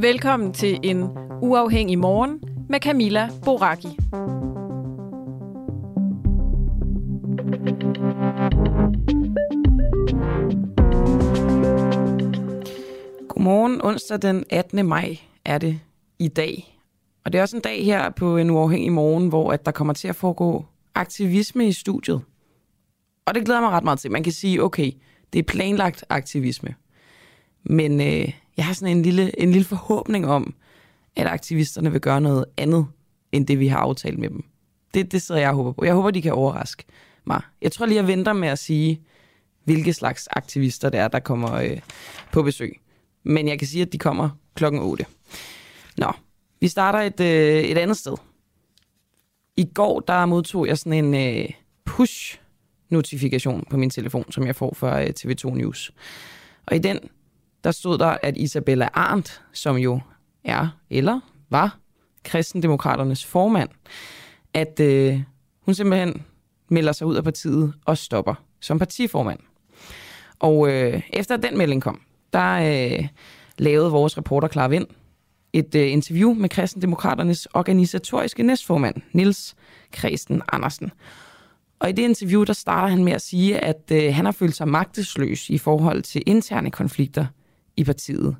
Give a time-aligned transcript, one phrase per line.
[0.00, 1.02] Velkommen til en
[1.42, 3.88] uafhængig morgen med Camilla Boraki.
[13.28, 14.86] Godmorgen, onsdag den 18.
[14.86, 15.80] maj er det
[16.18, 16.78] i dag.
[17.24, 19.94] Og det er også en dag her på en uafhængig morgen, hvor at der kommer
[19.94, 22.20] til at foregå aktivisme i studiet.
[23.26, 24.10] Og det glæder mig ret meget til.
[24.10, 24.92] Man kan sige, okay,
[25.32, 26.74] det er planlagt aktivisme.
[27.62, 30.54] Men øh, jeg har sådan en lille, en lille forhåbning om,
[31.16, 32.86] at aktivisterne vil gøre noget andet,
[33.32, 34.44] end det vi har aftalt med dem.
[34.94, 35.84] Det, det sidder jeg og håber på.
[35.84, 36.84] Jeg håber, de kan overraske
[37.24, 37.42] mig.
[37.62, 39.00] Jeg tror lige, jeg venter med at sige,
[39.64, 41.80] hvilke slags aktivister det er, der kommer øh,
[42.32, 42.80] på besøg.
[43.24, 45.06] Men jeg kan sige, at de kommer klokken 8.
[45.98, 46.12] Nå,
[46.60, 48.14] vi starter et, øh, et andet sted.
[49.56, 51.48] I går, der modtog jeg sådan en øh,
[51.84, 55.92] push-notifikation på min telefon, som jeg får fra øh, TV2 News.
[56.66, 56.98] Og i den,
[57.64, 60.00] der stod der, at Isabella Arndt, som jo
[60.44, 61.20] er, eller
[61.50, 61.78] var,
[62.24, 63.68] kristendemokraternes formand,
[64.54, 65.22] at øh,
[65.60, 66.22] hun simpelthen
[66.68, 69.38] melder sig ud af partiet og stopper som partiformand.
[70.38, 72.00] Og øh, efter den melding kom,
[72.32, 73.08] der øh,
[73.58, 74.86] lavede vores reporter Klar Vind
[75.52, 79.56] et øh, interview med kristendemokraternes organisatoriske næstformand, Nils
[79.92, 80.90] Kristen Andersen.
[81.78, 84.56] Og i det interview, der starter han med at sige, at øh, han har følt
[84.56, 87.26] sig magtesløs i forhold til interne konflikter
[87.78, 88.36] i partiet.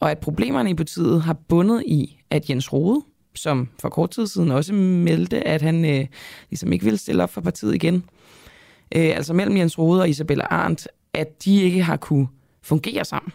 [0.00, 3.02] Og at problemerne i partiet har bundet i, at Jens Rode,
[3.34, 6.06] som for kort tid siden også meldte, at han øh,
[6.50, 7.94] ligesom ikke ville stille op for partiet igen,
[8.96, 12.28] øh, altså mellem Jens Rode og Isabella Arndt, at de ikke har kunne
[12.62, 13.32] fungere sammen.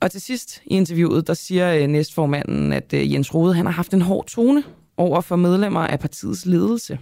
[0.00, 3.72] Og til sidst i interviewet, der siger øh, næstformanden, at øh, Jens Rode han har
[3.72, 4.62] haft en hård tone
[4.96, 6.98] over for medlemmer af partiets ledelse.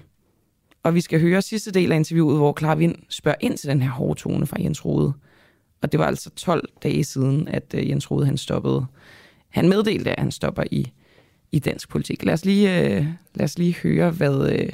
[0.82, 3.82] Og vi skal høre sidste del af interviewet, hvor Klar Vind spørger ind til den
[3.82, 5.12] her hårde tone fra Jens Rode.
[5.82, 8.86] Og det var altså 12 dage siden, at øh, Jens Rode han stoppede.
[9.48, 10.92] Han meddelte, at han stopper i,
[11.52, 12.24] i dansk politik.
[12.24, 14.72] Lad os lige, øh, lad os lige høre, hvad øh,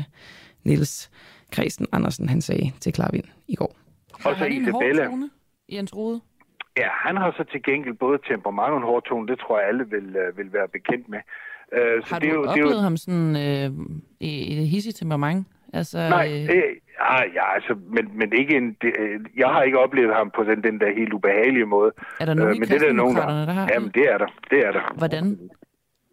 [0.64, 1.10] Niels
[1.52, 3.76] Kristen Andersen han sagde til Klar Vind i går.
[4.24, 5.04] Og så Isabella.
[5.04, 5.30] Tone,
[5.68, 6.20] Jens Rode?
[6.76, 9.28] Ja, han har så til gengæld både temperament og en hård tone.
[9.28, 11.18] Det tror jeg alle vil, uh, vil være bekendt med.
[11.72, 12.82] Uh, så har det du er jo, oplevet det er jo...
[12.82, 13.70] ham sådan øh,
[14.20, 15.46] i et hissigt temperament?
[15.72, 16.76] Altså, Nej, øh...
[17.00, 18.92] øh ja, ja, altså, men, men ikke en, det,
[19.36, 21.92] jeg har ikke oplevet ham på den, den der helt ubehagelige måde.
[22.20, 23.68] Er der nogen uh, men det der, nogen, der, der har?
[23.74, 24.26] Jamen, det er der.
[24.50, 24.94] Det er der.
[24.98, 25.38] Hvordan?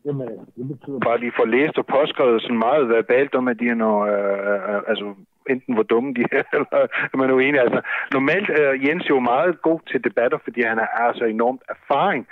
[0.06, 3.59] Jamen, det betyder bare, at de får læst og påskrevet sådan meget verbalt om, at
[3.59, 5.16] de er noget, øh, øh, altså
[5.50, 7.62] enten hvor dumme de er, eller man er uenig.
[7.62, 7.81] Altså,
[8.14, 12.28] normalt er Jens jo meget god til debatter, fordi han har så enormt erfaring.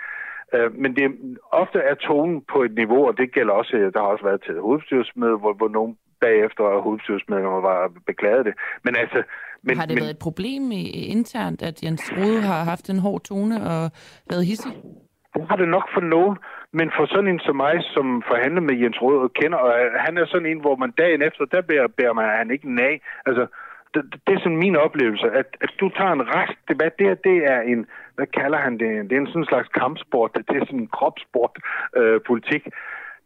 [0.54, 1.06] Øh, men det
[1.52, 4.60] ofte er tonen på et niveau, og det gælder også, der har også været til
[4.60, 7.80] hovedstyrelsesmøde, hvor, hvor nogen bagefter hovedstyrelsesmedlemmer var
[8.12, 8.54] beklaget det.
[8.86, 9.20] Men altså...
[9.68, 10.84] Men, har det men, været et problem i,
[11.18, 13.84] internt, at Jens Rode har haft en hård tone og
[14.32, 14.74] været hissig?
[15.36, 16.36] Det har det nok for nogen,
[16.78, 19.72] men for sådan en som mig, som forhandler med Jens Rød og kender, og
[20.06, 22.94] han er sådan en, hvor man dagen efter, der bærer, bærer man han ikke nej.
[23.26, 23.44] Altså,
[23.94, 27.38] det, det er sådan min oplevelse, at, at du tager en rest debat, det, det
[27.54, 27.86] er en,
[28.16, 31.54] hvad kalder han det, det er en sådan slags kampsport, det er sådan en kropsport
[32.00, 32.64] øh, politik.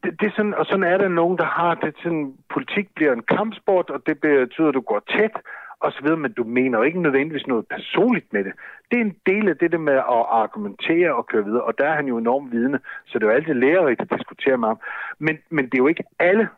[0.03, 3.13] Det, det er sådan, og sådan er der nogen, der har det sådan, politik bliver
[3.13, 5.35] en kampsport, og det betyder, at du går tæt,
[5.79, 8.53] og så videre, men du mener jo ikke nødvendigvis noget personligt med det.
[8.91, 11.85] Det er en del af det der med at argumentere og køre videre, og der
[11.85, 14.79] er han jo enormt vidne, så det er jo altid lærerigt at diskutere med ham.
[15.19, 16.49] Men, men det er jo ikke alle,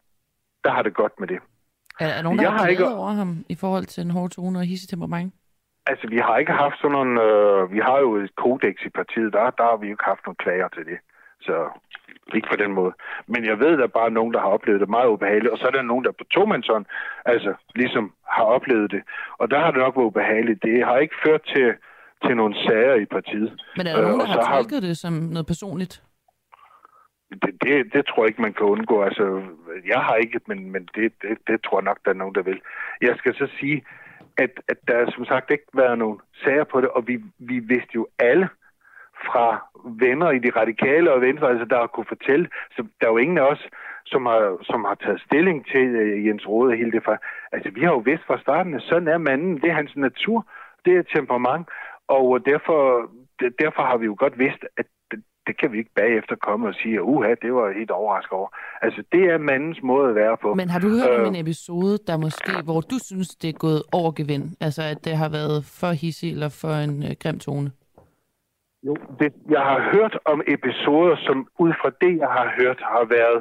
[0.64, 1.40] der har det godt med det.
[2.00, 2.88] Er der nogen, der jeg har ikke...
[2.88, 5.34] over ham i forhold til en hård tone og hisse temperament?
[5.86, 7.22] Altså, vi har ikke haft sådan nogle...
[7.22, 10.26] Øh, vi har jo et kodex i partiet, der, der har vi jo ikke haft
[10.26, 10.98] nogle klager til det.
[11.42, 11.56] Så
[12.36, 12.94] ikke på den måde.
[13.28, 15.58] Men jeg ved, at der er bare nogen, der har oplevet det meget ubehageligt, og
[15.58, 16.86] så er der nogen, der på tomandshånd,
[17.26, 19.02] altså ligesom har oplevet det.
[19.38, 20.64] Og der har det nok været ubehageligt.
[20.64, 21.74] Det har ikke ført til,
[22.26, 23.52] til nogle sager i partiet.
[23.78, 24.88] Men er der nogen, der har tolket har...
[24.88, 26.04] det som noget personligt?
[27.32, 29.02] Det, det, det tror jeg ikke, man kan undgå.
[29.02, 29.42] Altså,
[29.88, 32.42] jeg har ikke, men, men det, det, det tror jeg nok, der er nogen, der
[32.42, 32.62] vil.
[33.02, 33.84] Jeg skal så sige,
[34.38, 37.94] at, at der som sagt ikke været nogen sager på det, og vi, vi vidste
[37.96, 38.50] jo alle
[39.30, 39.46] fra
[40.06, 43.18] venner i de radikale og venstre, altså der har kunne fortælle, så der er jo
[43.18, 43.64] ingen af os,
[44.06, 47.18] som har, som har taget stilling til uh, Jens Rode og hele det fra.
[47.52, 50.48] Altså vi har jo vidst fra starten, at sådan er manden, det er hans natur,
[50.86, 51.70] det er temperament,
[52.08, 53.10] og derfor,
[53.64, 54.86] derfor har vi jo godt vidst, at
[55.48, 58.50] det kan vi ikke bagefter komme og sige, at uha, det var helt overrasket over.
[58.82, 60.54] Altså, det er mandens måde at være på.
[60.54, 63.58] Men har du hørt om øh, en episode, der måske, hvor du synes, det er
[63.68, 64.46] gået over gevind?
[64.62, 67.72] Altså, at det har været for hissig eller for en øh, grim tone?
[68.88, 73.06] Jo, det, jeg har hørt om episoder, som ud fra det, jeg har hørt, har
[73.18, 73.40] været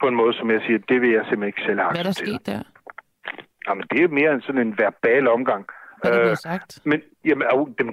[0.00, 2.08] på en måde, som jeg siger, det vil jeg simpelthen ikke selv have Hvad er
[2.10, 2.62] der sket der?
[3.66, 5.64] Jamen, det er mere en sådan en verbal omgang.
[6.00, 6.70] Hvad er det øh, sagt?
[6.84, 7.46] Men jamen,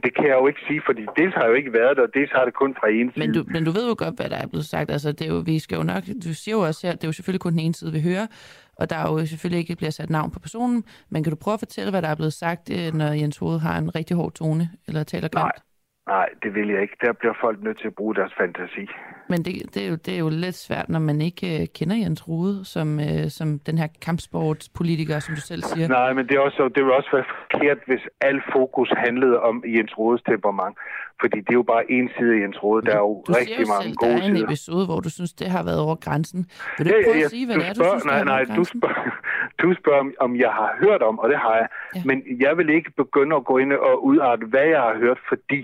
[0.05, 2.13] det kan jeg jo ikke sige, fordi dels har jeg jo ikke været der, og
[2.13, 3.25] dels har det kun fra en side.
[3.25, 4.91] Men du, men du ved jo godt, hvad der er blevet sagt.
[4.91, 7.07] Altså, det er jo, vi skal jo nok, du siger jo også her, det er
[7.07, 8.27] jo selvfølgelig kun den ene side, vi hører,
[8.75, 11.53] og der er jo selvfølgelig ikke bliver sat navn på personen, men kan du prøve
[11.53, 14.31] at fortælle, hvad der er blevet sagt, øh, når Jens Hode har en rigtig hård
[14.31, 15.43] tone, eller taler grimt?
[15.43, 15.72] Nej,
[16.07, 16.97] Nej, det vil jeg ikke.
[17.01, 18.85] Der bliver folk nødt til at bruge deres fantasi.
[19.29, 21.95] Men det, det, er, jo, det er jo lidt svært, når man ikke uh, kender
[21.95, 25.87] Jens Rude som, uh, som den her kampsportspolitiker, som du selv siger.
[25.87, 29.63] Nej, men det, er også, det vil også være forkert, hvis al fokus handlede om
[29.75, 30.77] Jens Rudes temperament.
[31.21, 32.85] Fordi det er jo bare en side af Jens Rode.
[32.85, 34.29] Der er jo du rigtig mange selv, gode sider.
[34.29, 36.39] der er en episode, hvor du synes, det har været over grænsen.
[36.77, 38.63] Vil du ja, prøve ja, at sige, hvad det er, du synes, nej, nej, du
[38.63, 39.03] spørger,
[39.61, 41.67] du spørger, om, om jeg har hørt om, og det har jeg.
[41.95, 42.01] Ja.
[42.05, 45.59] Men jeg vil ikke begynde at gå ind og udarte, hvad jeg har hørt, fordi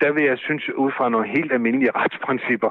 [0.00, 2.70] der vil jeg synes, ud fra nogle helt almindelige retsprincipper,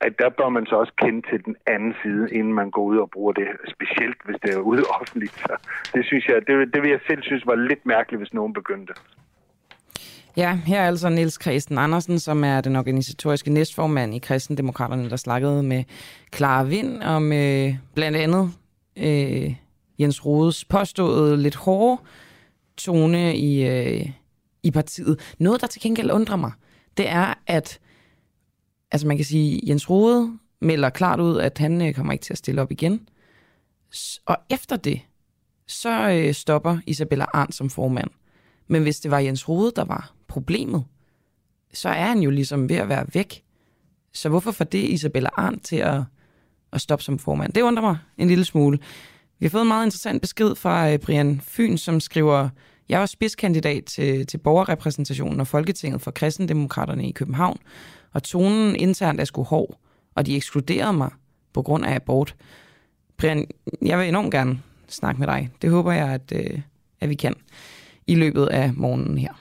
[0.00, 2.98] at der bør man så også kende til den anden side, inden man går ud
[2.98, 5.32] og bruger det, specielt hvis det er ude offentligt.
[5.32, 5.54] Så
[5.94, 8.92] det synes jeg, det, det vil jeg selv synes var lidt mærkeligt, hvis nogen begyndte.
[10.36, 15.16] Ja, her er altså Niels Christen Andersen, som er den organisatoriske næstformand i Kristendemokraterne, der
[15.16, 15.84] snakkede med
[16.34, 18.50] Clara Vind om øh, blandt andet
[18.96, 19.54] øh,
[19.98, 22.02] Jens Rodes påståede lidt hårde
[22.76, 24.08] tone i, øh,
[24.62, 25.34] i partiet.
[25.38, 26.52] Noget, der til gengæld undrer mig,
[26.96, 27.78] det er, at
[28.92, 32.34] altså man kan sige, Jens Rode melder klart ud, at han øh, kommer ikke til
[32.34, 33.08] at stille op igen.
[34.26, 35.00] Og efter det,
[35.66, 38.10] så øh, stopper Isabella Arndt som formand.
[38.68, 40.84] Men hvis det var Jens Rode, der var problemet,
[41.72, 43.44] så er han jo ligesom ved at være væk.
[44.12, 46.02] Så hvorfor får det Isabella Arndt til at,
[46.72, 47.52] at stoppe som formand?
[47.52, 48.78] Det undrer mig en lille smule.
[49.38, 52.48] Vi har fået en meget interessant besked fra øh, Brian Fyn, som skriver,
[52.90, 57.56] jeg var spidskandidat til, til borgerrepræsentationen og Folketinget for kristendemokraterne i København,
[58.12, 59.78] og tonen internt er sgu hård,
[60.14, 61.10] og de ekskluderede mig
[61.52, 62.34] på grund af abort.
[63.16, 63.46] Brian,
[63.82, 65.50] jeg vil enormt gerne snakke med dig.
[65.62, 66.60] Det håber jeg, at, øh,
[67.00, 67.34] at vi kan
[68.06, 69.32] i løbet af morgenen her.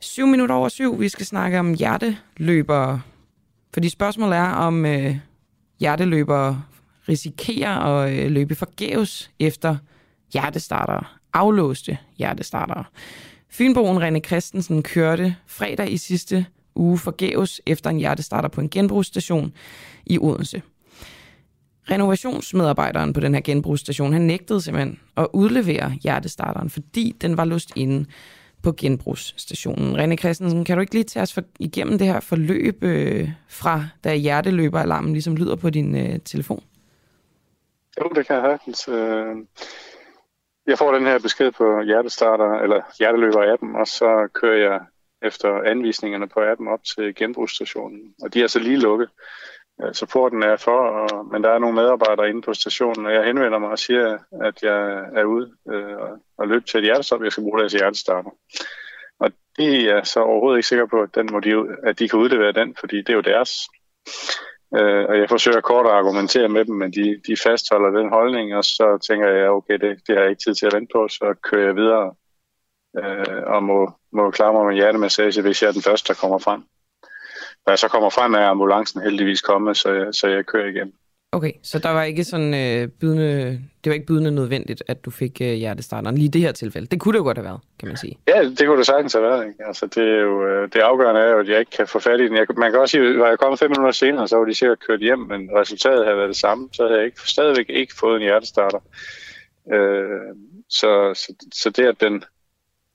[0.00, 1.00] 7 minutter over syv.
[1.00, 3.00] Vi skal snakke om hjerteløbere.
[3.74, 5.16] Fordi spørgsmålet er, om øh,
[5.80, 6.62] hjerteløbere
[7.08, 9.76] risikerer at øh, løbe forgæves efter
[10.32, 12.84] hjertestartere, aflåste hjertestartere.
[13.50, 19.52] Fynboen René Christensen kørte fredag i sidste uge forgæves efter en hjertestarter på en genbrugsstation
[20.06, 20.62] i Odense.
[21.90, 27.72] Renovationsmedarbejderen på den her genbrugsstation, han nægtede simpelthen at udlevere hjertestarteren, fordi den var låst
[27.76, 28.04] inde
[28.62, 29.96] på genbrugsstationen.
[29.96, 33.86] René Christensen, kan du ikke lige tage os for, igennem det her forløb øh, fra,
[34.04, 36.62] da hjerteløberalarmen ligesom lyder på din øh, telefon?
[38.00, 38.58] Jo, det kan jeg have.
[38.88, 39.36] Øh,
[40.66, 44.80] jeg får den her besked på hjertestarter, eller hjerteløber-appen, og så kører jeg
[45.22, 48.14] efter anvisningerne på appen op til genbrugsstationen.
[48.22, 49.10] Og de er så lige lukket.
[49.82, 53.24] Øh, Supporten er for, og, men der er nogle medarbejdere inde på stationen, og jeg
[53.24, 57.32] henvender mig og siger, at jeg er ude øh, og løber til et hjertestop, jeg
[57.32, 58.30] skal bruge deres hjertestarter.
[59.18, 62.18] Og det er så overhovedet ikke sikker på, at, den må de, at de kan
[62.18, 63.50] udlevere den, fordi det er jo deres.
[64.76, 68.56] Øh, og jeg forsøger kort at argumentere med dem, men de, de fastholder den holdning,
[68.56, 71.08] og så tænker jeg, okay, det, det har jeg ikke tid til at vente på,
[71.08, 72.14] så kører jeg videre
[72.98, 76.38] øh, og må, må klare mig med hjertemassage, hvis jeg er den første, der kommer
[76.38, 76.62] frem.
[77.66, 80.92] Når jeg så kommer frem, er ambulancen heldigvis kommet, så jeg, så jeg kører igen.
[81.32, 85.10] Okay, så der var ikke sådan øh, bydende, det var ikke bydende nødvendigt, at du
[85.10, 86.86] fik øh, hjertestarteren lige i det her tilfælde.
[86.86, 88.18] Det kunne det jo godt have været, kan man sige.
[88.28, 89.46] Ja, det kunne det sagtens have været.
[89.46, 89.66] Ikke?
[89.66, 92.20] Altså, det, er jo, øh, det afgørende er jo, at jeg ikke kan få fat
[92.20, 92.36] i den.
[92.36, 94.86] Jeg, man kan også sige, at jeg kommet fem minutter senere, så var de sikkert
[94.86, 96.68] kørt hjem, men resultatet havde været det samme.
[96.72, 98.80] Så havde jeg ikke, stadigvæk ikke fået en hjertestarter.
[99.72, 100.34] Øh,
[100.68, 102.24] så, så, så det, at den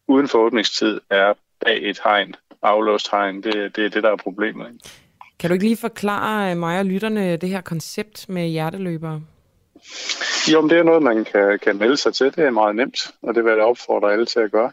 [0.08, 1.34] uden for åbningstid er
[1.66, 4.68] bag et hegn, aflåst hegn, det, det er det, der er problemet.
[4.68, 4.90] Ikke?
[5.44, 9.22] Kan du ikke lige forklare øh, mig og lytterne det her koncept med hjerteløbere?
[10.52, 12.26] Jo, men det er noget, man kan, kan melde sig til.
[12.26, 14.72] Det er meget nemt, og det vil jeg opfordre alle til at gøre.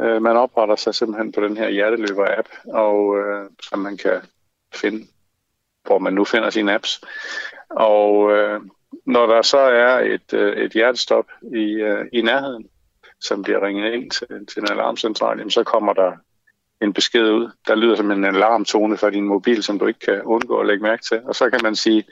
[0.00, 4.20] Øh, man opretter sig simpelthen på den her hjerteløber-app, og øh, som man kan
[4.74, 5.06] finde,
[5.84, 7.00] hvor man nu finder sine apps.
[7.70, 8.60] Og øh,
[9.06, 12.66] når der så er et, øh, et hjertestop i, øh, i nærheden,
[13.20, 16.12] som bliver ringet ind til, til en alarmcentral, jamen, så kommer der
[16.82, 17.50] en besked ud.
[17.66, 20.82] Der lyder som en alarmtone fra din mobil, som du ikke kan undgå at lægge
[20.82, 21.22] mærke til.
[21.24, 22.04] Og så kan man sige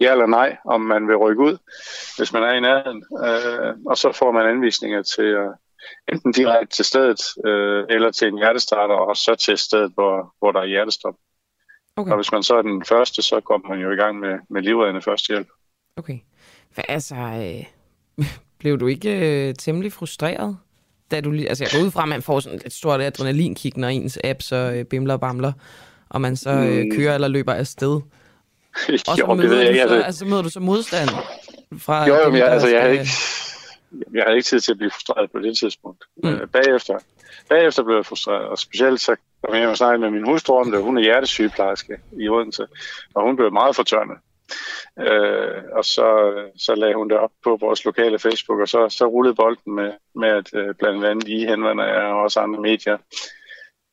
[0.00, 1.56] ja eller nej, om man vil rykke ud,
[2.16, 3.04] hvis man er i nærheden.
[3.26, 5.50] Øh, og så får man anvisninger til at
[6.08, 10.52] enten direkte til stedet, øh, eller til en hjertestarter, og så til stedet, hvor, hvor
[10.52, 11.14] der er hjertestop.
[11.96, 12.10] Okay.
[12.10, 14.62] Og hvis man så er den første, så kommer man jo i gang med, med
[14.62, 15.48] livreddende førstehjælp.
[15.96, 16.18] Okay.
[16.74, 18.26] Hvad, altså, øh,
[18.60, 20.58] blev du ikke øh, temmelig frustreret?
[21.14, 23.88] Da du, altså, jeg går ud fra, at man får sådan et stort adrenalinkick, når
[23.88, 25.52] ens app så øh, bimler og bamler,
[26.08, 26.96] og man så øh, mm.
[26.96, 27.94] kører eller løber afsted.
[29.08, 31.08] Og så, jo, møder, jeg, du så, altså, altså, møder du så modstand
[31.78, 33.08] fra jo, jo, dem, jeg, altså, jeg, havde ikke,
[34.14, 36.04] jeg havde ikke tid til at blive frustreret på det tidspunkt.
[36.22, 36.28] Mm.
[36.28, 36.98] Øh, bagefter,
[37.48, 40.70] bagefter blev jeg frustreret, og specielt så kom jeg og snakkede med min hustru om
[40.70, 40.82] det.
[40.82, 42.66] Hun er hjertesygeplejerske i Odense,
[43.14, 44.16] og hun blev meget fortørnet.
[44.98, 46.08] Øh, og så,
[46.56, 49.92] så lagde hun det op på vores lokale Facebook, og så, så rullede bolden med,
[50.14, 52.98] med at øh, blandt andet I henvender jer og også andre medier.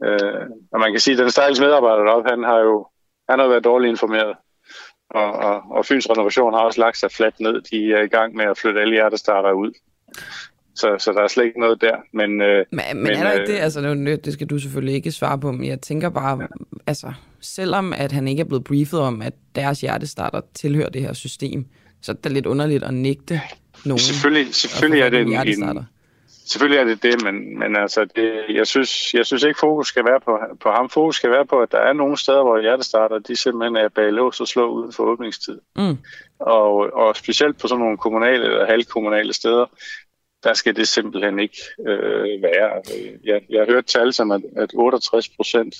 [0.03, 2.87] Øh, og man kan sige, at den stakkels medarbejder deroppe, han har jo
[3.29, 4.35] han har været dårligt informeret.
[5.09, 7.61] Og, og, og Fyns Renovation har også lagt sig fladt ned.
[7.61, 9.71] De er i gang med at flytte alle hjertestarter ud.
[10.75, 11.95] Så, så der er slet ikke noget der.
[12.13, 13.59] Men, øh, men, men, men er der ikke det?
[13.59, 13.81] Altså,
[14.25, 16.47] det skal du selvfølgelig ikke svare på, men jeg tænker bare, ja.
[16.87, 21.13] altså, selvom at han ikke er blevet briefet om, at deres hjertestarter tilhører det her
[21.13, 21.65] system,
[22.01, 23.41] så er det lidt underligt at nægte
[23.85, 23.99] nogen.
[23.99, 25.85] Selvfølgelig, selvfølgelig er det en, en,
[26.51, 30.05] Selvfølgelig er det det, men, men altså det, jeg, synes, jeg synes ikke, fokus skal
[30.05, 30.89] være på, på ham.
[30.89, 34.13] Fokus skal være på, at der er nogle steder, hvor hjertestarter, de simpelthen er bag
[34.13, 35.59] lås og slå uden for åbningstid.
[35.75, 35.97] Mm.
[36.39, 39.65] Og, og specielt på sådan nogle kommunale eller halvkommunale steder,
[40.43, 42.81] der skal det simpelthen ikke øh, være.
[43.23, 45.75] Jeg, jeg har hørt tal som, at, at 68 procent,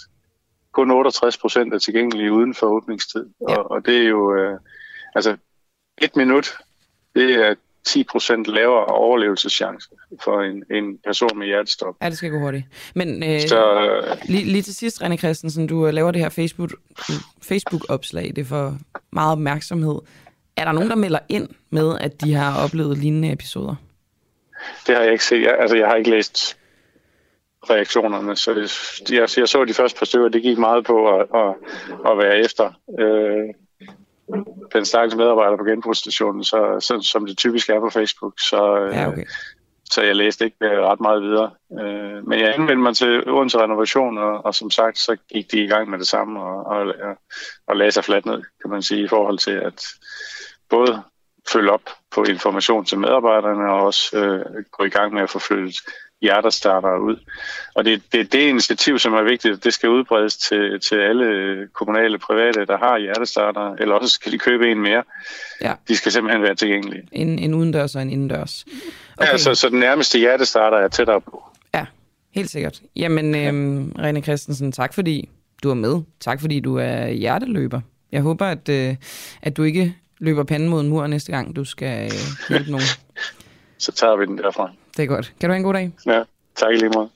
[0.72, 3.26] kun 68 procent er tilgængelige uden for åbningstid.
[3.50, 3.56] Ja.
[3.56, 4.60] Og, og det er jo, øh,
[5.16, 5.38] altså
[6.02, 6.58] et minut,
[7.16, 9.90] det er 10 procent lavere overlevelseschance
[10.24, 11.96] for en, en person med hjertestop.
[12.02, 12.66] Ja, det skal gå hurtigt.
[12.96, 16.30] Men øh, så, øh, lige, lige til sidst, René Christensen, du øh, laver det her
[16.30, 16.72] Facebook,
[17.42, 18.78] Facebook-opslag, det får
[19.12, 20.00] meget opmærksomhed.
[20.58, 23.76] Er der nogen, der melder ind med, at de har oplevet lignende episoder?
[24.88, 25.42] Det har jeg ikke set.
[25.42, 26.58] Jeg, altså, jeg har ikke læst
[27.70, 31.28] reaktionerne, så det, jeg, jeg så de første par stykker, det gik meget på at,
[31.36, 31.56] at,
[32.12, 33.54] at være efter øh,
[34.74, 38.34] den stakkels medarbejder på genbrugsstationen, så, så, som det typisk er på Facebook.
[38.40, 39.26] Så, øh, ja, okay.
[39.86, 41.52] så jeg læste ikke ret meget videre.
[41.80, 45.64] Øh, men jeg anvendte mig til Odense Renovation, og, og som sagt, så gik de
[45.64, 46.94] i gang med det samme, og, og,
[47.68, 49.86] og lagde sig fladt ned, kan man sige, i forhold til at
[50.70, 51.04] både
[51.50, 51.82] følge op
[52.12, 55.76] på information til medarbejderne og også øh, gå i gang med at få flyttet
[56.22, 57.16] hjertestarter ud.
[57.76, 62.20] Og det, det, det initiativ, som er vigtigt, det skal udbredes til, til alle kommunale
[62.20, 65.04] private, der har hjertestarter, eller også skal de købe en mere.
[65.62, 65.74] Ja.
[65.88, 67.08] De skal simpelthen være tilgængelige.
[67.12, 68.66] En, en udendørs og en indendørs.
[69.18, 69.32] Okay.
[69.32, 71.44] Ja, så, så den nærmeste hjertestarter er tættere på.
[71.74, 71.86] Ja,
[72.32, 72.82] helt sikkert.
[72.96, 73.48] Jamen, ja.
[73.48, 75.30] øhm, René Christensen, tak fordi
[75.64, 76.02] du er med.
[76.20, 77.82] Tak fordi du er hjerteløber.
[78.12, 78.96] Jeg håber, at, øh,
[79.42, 82.12] at du ikke løber panden mod en mur næste gang, du skal øh,
[82.50, 82.86] hjælpe nogen.
[83.78, 84.72] Så tager vi den derfra.
[84.98, 85.34] Det er godt.
[85.40, 85.92] Kan du have en god dag?
[86.06, 86.24] Ja,
[86.56, 87.10] tak lige måde.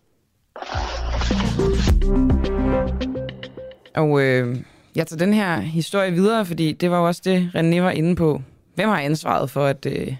[3.96, 4.58] Og øh,
[4.96, 8.16] jeg tager den her historie videre, fordi det var jo også det, René var inde
[8.16, 8.42] på.
[8.76, 10.16] Hvem har ansvaret for, at, øh,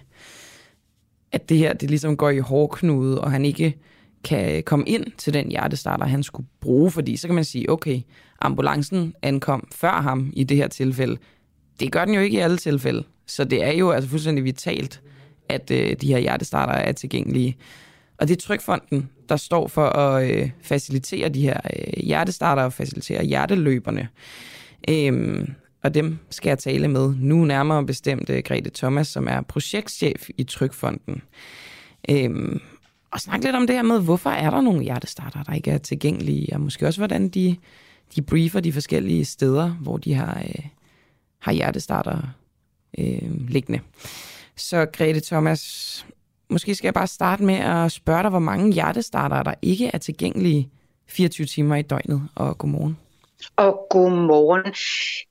[1.32, 3.78] at det her det ligesom går i hårdknude, og han ikke
[4.24, 6.90] kan komme ind til den hjertestarter, han skulle bruge?
[6.90, 8.00] Fordi så kan man sige, okay,
[8.40, 11.16] ambulancen ankom før ham i det her tilfælde.
[11.80, 13.04] Det gør den jo ikke i alle tilfælde.
[13.26, 15.00] Så det er jo altså fuldstændig vitalt,
[15.48, 17.56] at øh, de her hjertestarter er tilgængelige.
[18.18, 22.72] Og det er Trykfonden, der står for at øh, facilitere de her øh, hjertestarter og
[22.72, 24.08] facilitere hjerteløberne.
[24.88, 29.40] Øhm, og dem skal jeg tale med nu nærmere bestemt øh, Grete Thomas, som er
[29.40, 31.22] projektchef i Trykfonden.
[32.10, 32.60] Øhm,
[33.10, 35.78] og snakke lidt om det her med, hvorfor er der nogle hjertestarter, der ikke er
[35.78, 37.56] tilgængelige, og måske også, hvordan de,
[38.16, 40.64] de briefer de forskellige steder, hvor de har, øh,
[41.46, 42.18] har hjertestarter
[42.98, 43.80] øh, liggende.
[44.56, 46.06] Så Grete Thomas,
[46.48, 49.98] måske skal jeg bare starte med at spørge dig, hvor mange hjertestarter der ikke er
[49.98, 50.70] tilgængelige
[51.08, 52.98] 24 timer i døgnet, og godmorgen.
[53.56, 54.72] Og godmorgen.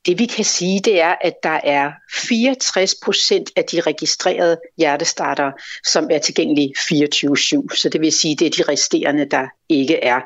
[0.06, 5.52] Det vi kan sige, det er, at der er 64 procent af de registrerede hjertestarter,
[5.84, 7.76] som er tilgængelige 24-7.
[7.76, 10.20] Så det vil sige, det er de resterende, der ikke er.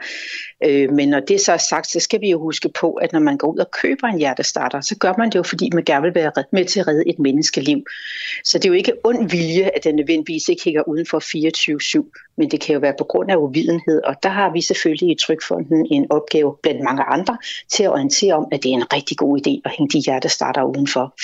[0.65, 3.21] Øh, men når det så er sagt, så skal vi jo huske på, at når
[3.21, 6.03] man går ud og køber en hjertestarter, så gør man det jo, fordi man gerne
[6.03, 7.85] vil være med til at redde et menneskeliv.
[8.45, 11.19] Så det er jo ikke ond vilje, at den nødvendigvis ikke hænger uden for
[12.01, 15.11] 24-7, men det kan jo være på grund af uvidenhed, og der har vi selvfølgelig
[15.11, 17.39] i Trykfonden en opgave blandt mange andre
[17.73, 20.63] til at orientere om, at det er en rigtig god idé at hænge de hjertestarter
[20.63, 21.15] uden for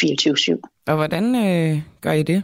[0.57, 0.85] 24-7.
[0.87, 2.43] Og hvordan øh, gør I det?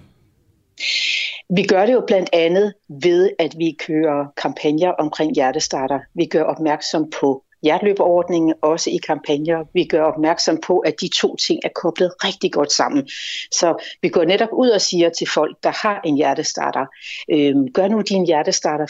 [1.57, 6.01] Vi gør det jo blandt andet ved, at vi kører kampagner omkring hjertestarter.
[6.15, 9.65] Vi gør opmærksom på hjerteløberordningen, også i kampagner.
[9.75, 13.09] Vi gør opmærksom på, at de to ting er koblet rigtig godt sammen.
[13.51, 16.87] Så vi går netop ud og siger til folk, der har en hjertestarter,
[17.33, 18.87] øh, gør nu din hjertestarter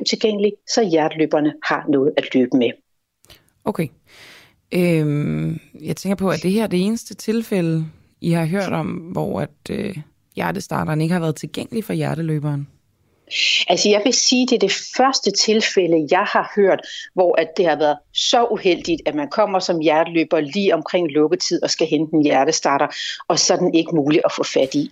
[0.00, 2.70] 24-7 tilgængelig, så hjerteløberne har noget at løbe med.
[3.64, 3.88] Okay.
[4.74, 7.86] Øhm, jeg tænker på, at det her er det eneste tilfælde,
[8.20, 9.96] I har hørt om, hvor at, øh,
[10.36, 12.66] hjertestarteren ikke har været tilgængelig for hjerteløberen?
[13.68, 16.80] Altså jeg vil sige, det er det første tilfælde, jeg har hørt,
[17.14, 21.62] hvor at det har været så uheldigt, at man kommer som hjerteløber lige omkring lukketid
[21.62, 22.86] og skal hente en hjertestarter,
[23.28, 24.90] og så er den ikke mulig at få fat i.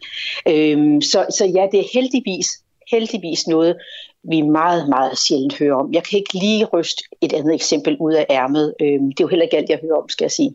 [0.49, 3.77] Øhm, så, så ja, det er heldigvis, heldigvis noget,
[4.31, 5.93] vi meget, meget sjældent hører om.
[5.93, 8.75] Jeg kan ikke lige ryste et andet eksempel ud af ærmet.
[8.81, 10.55] Øhm, det er jo heller ikke alt, jeg hører om, skal jeg sige.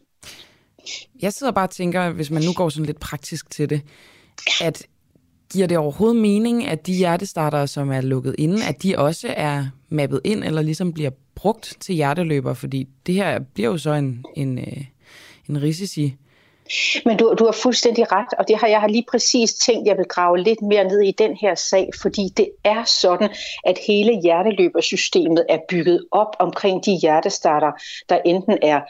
[1.22, 3.82] Jeg sidder bare og tænker, hvis man nu går sådan lidt praktisk til det,
[4.62, 4.88] at
[5.52, 9.68] giver det overhovedet mening, at de hjertestartere, som er lukket inde, at de også er
[9.90, 12.54] mappet ind, eller ligesom bliver brugt til hjerteløber?
[12.54, 14.86] Fordi det her bliver jo så en, en, øh,
[15.50, 16.16] en risici
[17.06, 19.98] men du, du har fuldstændig ret, og det har jeg har lige præcis tænkt, jeg
[19.98, 23.30] vil grave lidt mere ned i den her sag, fordi det er sådan,
[23.64, 27.72] at hele hjerteløbersystemet er bygget op omkring de hjertestarter,
[28.10, 28.82] der enten er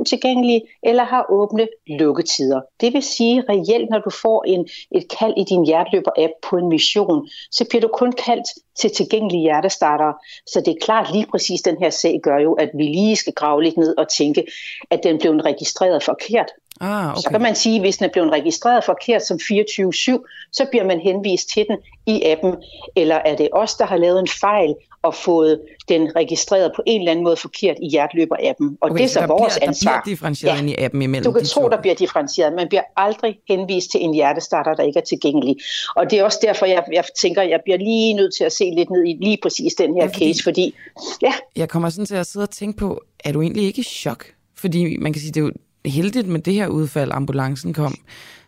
[0.00, 2.60] 24-7 tilgængelige eller har åbne lukketider.
[2.80, 6.68] Det vil sige reelt, når du får en, et kald i din hjerteløber-app på en
[6.68, 8.48] mission, så bliver du kun kaldt
[8.80, 10.12] til tilgængelige hjertestarter.
[10.46, 13.32] Så det er klart lige præcis den her sag gør jo, at vi lige skal
[13.32, 14.46] grave lidt ned og tænke,
[14.90, 16.46] at den blev registreret forkert.
[16.80, 17.20] Ah, okay.
[17.20, 20.84] Så kan man sige, at hvis den er blevet registreret forkert som 24-7, så bliver
[20.84, 22.54] man henvist til den i appen.
[22.96, 27.00] Eller er det os, der har lavet en fejl og fået den registreret på en
[27.00, 28.76] eller anden måde forkert i hjerteløber-appen?
[28.80, 29.92] Og okay, det er så, så vores bliver, ansvar.
[29.92, 30.66] Der bliver differentieret ja.
[30.66, 31.68] i appen imellem Du kan de tro, to.
[31.68, 32.52] der bliver differentieret.
[32.52, 35.56] Man bliver aldrig henvist til en hjertestarter, der ikke er tilgængelig.
[35.96, 38.64] Og det er også derfor, jeg, jeg tænker, jeg bliver lige nødt til at se
[38.76, 40.74] lidt ned i lige præcis den her ja, fordi, case, fordi
[41.22, 41.32] ja.
[41.56, 44.24] Jeg kommer sådan til at sidde og tænke på, er du egentlig ikke i chok?
[44.56, 45.52] Fordi man kan sige, det er jo
[45.86, 47.94] heldigt med det her udfald, ambulancen kom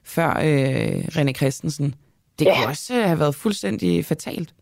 [0.05, 1.95] før øh, René Christensen.
[2.39, 2.55] Det ja.
[2.55, 4.55] kunne også have været fuldstændig fatalt.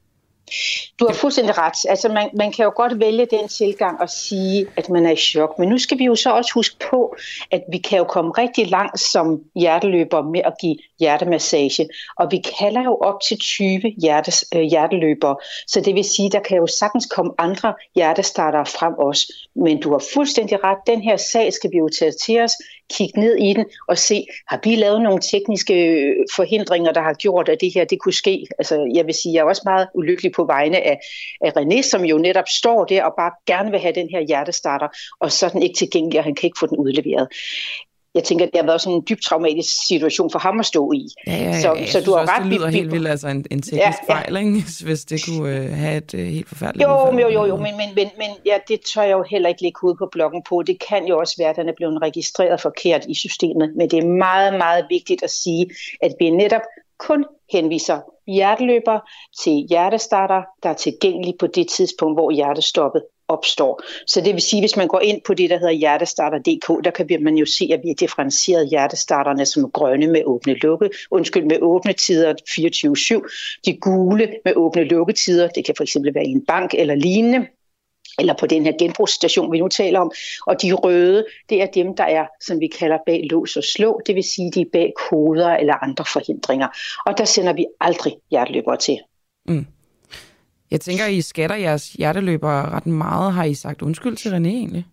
[1.00, 1.86] Du har fuldstændig ret.
[1.88, 5.16] Altså man, man kan jo godt vælge den tilgang og sige, at man er i
[5.16, 5.58] chok.
[5.58, 7.16] Men nu skal vi jo så også huske på,
[7.50, 11.88] at vi kan jo komme rigtig langt som hjerteløber med at give hjertemassage.
[12.16, 15.36] Og vi kalder jo op til 20 hjertes, øh, hjerteløbere.
[15.66, 19.45] Så det vil sige, der kan jo sagtens komme andre hjertestartere frem også.
[19.64, 20.78] Men du har fuldstændig ret.
[20.86, 22.52] Den her sag skal vi jo tage til os
[22.90, 27.14] kigge ned i den og se, har vi lavet nogle tekniske øh, forhindringer, der har
[27.14, 28.46] gjort, at det her det kunne ske?
[28.58, 31.00] Altså, jeg vil sige, jeg er også meget ulykkelig på vegne af,
[31.40, 34.88] af René, som jo netop står der og bare gerne vil have den her hjertestarter,
[35.20, 37.28] og så er den ikke tilgængelig, og han kan ikke få den udleveret
[38.16, 41.08] jeg tænker, det har været sådan en dybt traumatisk situation for ham at stå i.
[41.26, 41.60] Ja, ja, ja.
[41.60, 42.44] Så, så du har også, ret.
[42.44, 44.14] det lyder helt vildt, altså en, en teknisk ja, ja.
[44.14, 44.62] fejl, ikke?
[44.84, 47.20] hvis det kunne uh, have et uh, helt forfærdeligt Jo, udfald.
[47.20, 49.84] jo, jo, jo, men, men, men, men ja, det tør jeg jo heller ikke lægge
[49.84, 50.62] ud på bloggen på.
[50.62, 53.98] Det kan jo også være, at den er blevet registreret forkert i systemet, men det
[53.98, 55.70] er meget, meget vigtigt at sige,
[56.02, 56.62] at vi netop
[56.98, 58.98] kun henviser hjerteløber
[59.42, 63.82] til hjertestarter, der er tilgængelige på det tidspunkt, hvor hjertestoppet opstår.
[64.06, 67.22] Så det vil sige, hvis man går ind på det, der hedder hjertestarter.dk, der kan
[67.22, 71.58] man jo se, at vi har differentieret hjertestarterne som grønne med åbne lukke, undskyld, med
[71.62, 76.44] åbne tider 24-7, de gule med åbne lukketider, det kan for eksempel være i en
[76.46, 77.46] bank eller lignende,
[78.18, 80.12] eller på den her genbrugsstation, vi nu taler om.
[80.46, 84.00] Og de røde, det er dem, der er, som vi kalder bag lås og slå,
[84.06, 86.68] det vil sige, de er bag koder eller andre forhindringer.
[87.06, 88.98] Og der sender vi aldrig hjerteløbere til.
[89.48, 89.66] Mm.
[90.70, 93.32] Jeg tænker, I skatter jeres hjerteløbere ret meget.
[93.32, 94.86] Har I sagt undskyld til René egentlig?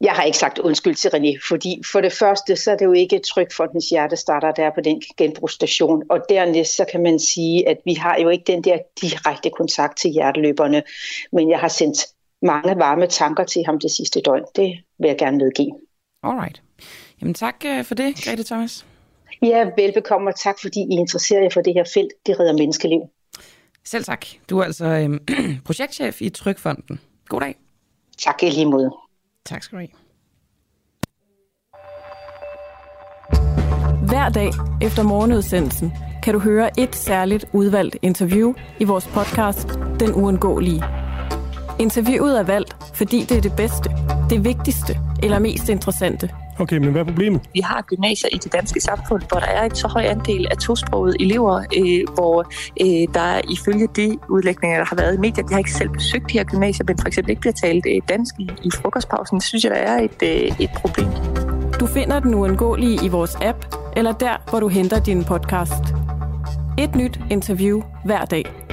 [0.00, 2.92] Jeg har ikke sagt undskyld til René, fordi for det første, så er det jo
[2.92, 6.02] ikke Trykfondens hjertestarter, der er på den genbrugsstation.
[6.10, 9.98] Og dernæst, så kan man sige, at vi har jo ikke den der direkte kontakt
[9.98, 10.82] til hjerteløberne.
[11.32, 11.98] Men jeg har sendt
[12.42, 14.44] mange varme tanker til ham det sidste døgn.
[14.56, 15.72] Det vil jeg gerne medgive.
[16.22, 16.62] Alright.
[17.20, 18.86] Jamen tak øh, for det, Grete Thomas.
[19.42, 22.12] Ja, velbekomme, og tak fordi I interesserer jer for det her felt.
[22.26, 23.00] Det redder menneskeliv.
[23.84, 24.26] Selv tak.
[24.50, 25.20] Du er altså øh,
[25.66, 27.00] projektchef i Trykfonden.
[27.28, 27.56] God dag.
[28.18, 28.90] Tak i lige måde.
[29.44, 29.88] Tak skal du have.
[34.08, 34.50] Hver dag
[34.82, 35.92] efter morgenudsendelsen
[36.22, 39.68] kan du høre et særligt udvalgt interview i vores podcast
[40.00, 40.84] Den Uundgåelige.
[41.80, 43.90] Interviewet er valgt, fordi det er det bedste,
[44.30, 47.40] det vigtigste eller mest interessante– Okay, men hvad er problemet?
[47.54, 50.56] Vi har gymnasier i det danske samfund, hvor der er et så høj andel af
[50.56, 52.44] tosprogede elever, øh, hvor
[52.80, 56.32] øh, der ifølge de udlægninger, der har været i medier, de har ikke selv besøgt
[56.32, 59.40] de her gymnasier, men for eksempel ikke bliver talt øh, dansk i, i frokostpausen.
[59.40, 61.08] Synes jeg, der er et, øh, et problem.
[61.80, 65.84] Du finder den uundgåelige i vores app, eller der, hvor du henter din podcast.
[66.78, 68.63] Et nyt interview hver dag.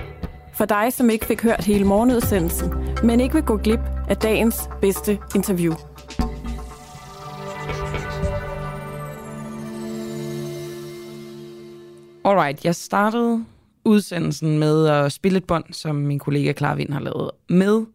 [0.61, 4.69] For dig, som ikke fik hørt hele morgenudsendelsen, men ikke vil gå glip af dagens
[4.81, 5.73] bedste interview.
[12.25, 13.45] Alright, jeg startede
[13.85, 17.85] udsendelsen med at spille et bånd, som min kollega Clara Vind har lavet, med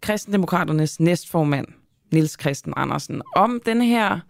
[0.00, 1.66] Kristendemokraternes næstformand,
[2.10, 4.20] Nils Christen Andersen, om den her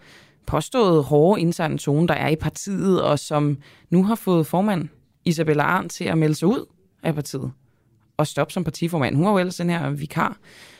[0.47, 3.59] påståede hårde interne tone, der er i partiet, og som
[3.91, 4.89] nu har fået formand
[5.25, 6.67] Isabella Arndt til at melde sig ud
[7.03, 7.53] af partiet
[8.23, 9.17] at stoppe som partiformand.
[9.17, 10.37] Hun var jo ellers den her vikar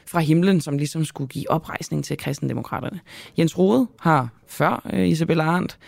[0.07, 3.01] fra himlen, som ligesom skulle give oprejsning til kristendemokraterne.
[3.39, 5.79] Jens Rode har før øh, Isabella Arndt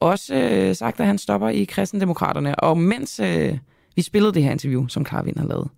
[0.00, 2.60] også øh, sagt, at han stopper i kristendemokraterne.
[2.60, 3.58] Og mens øh,
[3.96, 5.68] vi spillede det her interview, som Karvin har lavet,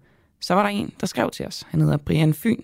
[0.41, 1.67] så var der en, der skrev til os.
[1.69, 2.63] Han hedder Brian Fyn.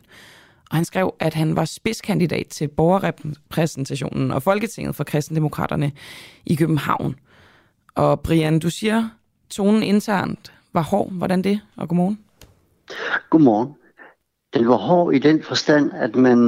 [0.70, 5.92] Og han skrev, at han var spidskandidat til borgerrepræsentationen og Folketinget for kristendemokraterne
[6.46, 7.14] i København.
[7.94, 9.08] Og Brian, du siger,
[9.50, 11.12] tonen internt var hård.
[11.12, 11.60] Hvordan det?
[11.76, 12.18] Og godmorgen.
[13.30, 13.74] Godmorgen.
[14.54, 16.38] Den var hård i den forstand, at man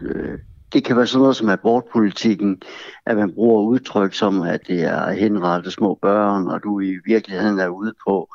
[0.00, 0.38] øh,
[0.74, 2.62] det kan være sådan noget som abortpolitikken,
[3.06, 7.58] at man bruger udtryk som, at det er henrettet små børn, og du i virkeligheden
[7.58, 8.28] er ude på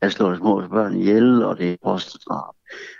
[0.00, 2.54] at slå små børn ihjel, og det er postdrab.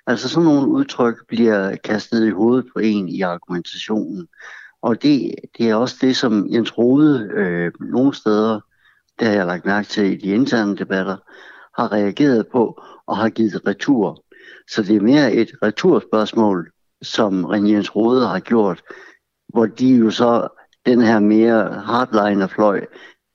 [0.07, 4.29] Altså sådan nogle udtryk bliver kastet i hovedet på en i argumentationen.
[4.83, 8.61] Og det, det er også det, som Jens Rode øh, nogle steder,
[9.19, 11.17] det har jeg lagt mærke til i de interne debatter,
[11.79, 14.25] har reageret på og har givet retur.
[14.71, 16.71] Så det er mere et returspørgsmål,
[17.03, 18.83] som René Rode har gjort,
[19.49, 20.49] hvor de jo så,
[20.87, 22.87] den her mere hardliner-fløj,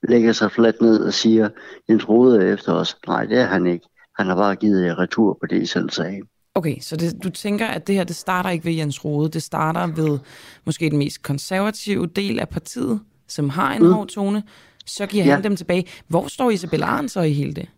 [0.03, 1.49] lægger sig fladt ned og siger,
[1.89, 2.97] Jens Rode er efter os.
[3.07, 3.87] Nej, det er han ikke.
[4.17, 6.21] Han har bare givet retur på det, I selv sagde.
[6.55, 9.29] Okay, så det, du tænker, at det her, det starter ikke ved Jens Rode.
[9.29, 10.19] Det starter ved
[10.65, 13.91] måske den mest konservative del af partiet, som har en mm.
[13.91, 14.43] hård tone.
[14.85, 15.33] Så giver ja.
[15.33, 15.85] han dem tilbage.
[16.07, 17.69] Hvor står Isabella Arndt så i hele det?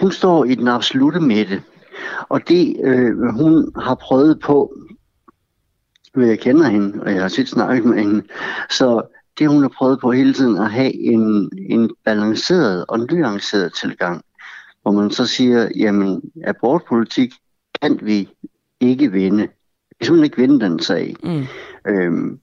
[0.00, 1.62] Hun står i den absolute midte.
[2.28, 4.74] Og det, øh, hun har prøvet på,
[6.16, 8.22] jeg kender hende, og jeg har set snakket med hende,
[8.70, 9.02] så
[9.38, 14.22] det hun har prøvet på hele tiden at have en, en balanceret og nuanceret tilgang,
[14.82, 17.32] hvor man så siger, jamen abortpolitik
[17.82, 18.28] kan vi
[18.80, 19.48] ikke vinde.
[20.00, 21.16] Vi kan ikke vinde den sag.
[21.22, 21.44] Mm.
[21.86, 22.40] Øhm,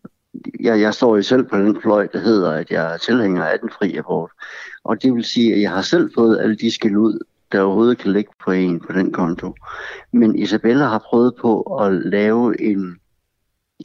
[0.59, 3.59] jeg, jeg står jo selv på den fløj, der hedder, at jeg er tilhænger af
[3.59, 4.31] den fri abort.
[4.83, 7.19] Og det vil sige, at jeg har selv fået alle de skæld ud
[7.51, 9.55] der overhovedet kan ligge på en på den konto.
[10.11, 12.99] Men Isabella har prøvet på at lave en,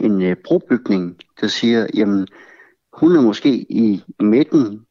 [0.00, 2.28] en øh, brobygning, der siger, jamen,
[2.92, 4.86] hun er måske i midten,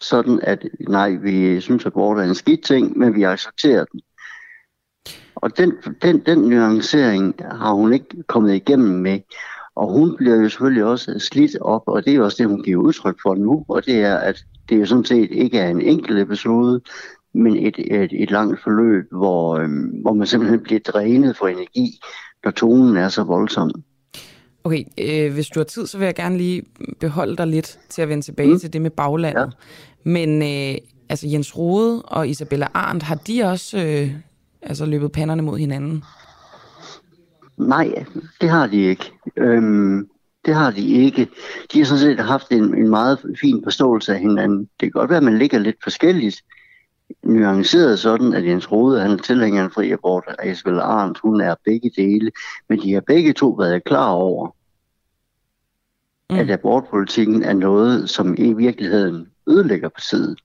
[0.00, 4.00] sådan at nej, vi synes, at abort er en skidt ting, men vi accepterer den.
[5.34, 9.20] Og den, den, den nuancering har hun ikke kommet igennem med.
[9.76, 12.82] Og hun bliver jo selvfølgelig også slidt op, og det er også det, hun giver
[12.82, 16.18] udtryk for nu, og det er, at det jo sådan set ikke er en enkelt
[16.18, 16.80] episode,
[17.34, 22.00] men et, et, et langt forløb, hvor, øhm, hvor man simpelthen bliver drænet for energi,
[22.44, 23.70] når tonen er så voldsom.
[24.64, 26.62] Okay, øh, hvis du har tid, så vil jeg gerne lige
[27.00, 28.58] beholde dig lidt til at vende tilbage mm.
[28.58, 29.52] til det med baglandet.
[30.04, 30.10] Ja.
[30.10, 34.10] Men øh, altså Jens Rode og Isabella Arndt, har de også øh,
[34.62, 36.04] altså løbet panderne mod hinanden?
[37.56, 38.04] Nej,
[38.40, 39.12] det har de ikke.
[39.36, 40.08] Øhm,
[40.44, 41.28] det har de ikke.
[41.72, 44.58] De har sådan set haft en, en meget fin forståelse af hinanden.
[44.58, 46.42] Det kan godt være, at man ligger lidt forskelligt,
[47.22, 51.40] nuanceret sådan, at Jens Rode han er tilhænger af fri abort, og Isabel Arndt, hun
[51.40, 52.30] er begge dele.
[52.68, 54.56] Men de har begge to været klar over,
[56.30, 56.36] mm.
[56.36, 60.38] at abortpolitikken er noget, som i virkeligheden ødelægger partiet.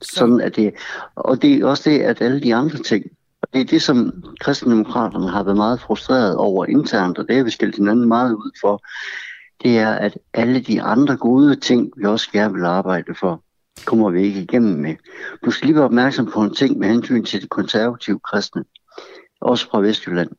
[0.00, 0.14] Så.
[0.14, 0.74] Sådan at det,
[1.14, 3.04] og det er også det, at alle de andre ting,
[3.42, 7.44] og det er det, som kristendemokraterne har været meget frustreret over internt, og det har
[7.44, 8.82] vi skældt hinanden meget ud for,
[9.62, 13.44] det er, at alle de andre gode ting, vi også gerne vil arbejde for,
[13.86, 14.94] kommer vi ikke igennem med.
[15.44, 18.64] Du skal lige være opmærksom på en ting med hensyn til de konservative kristne,
[19.40, 20.30] også fra Vestjylland.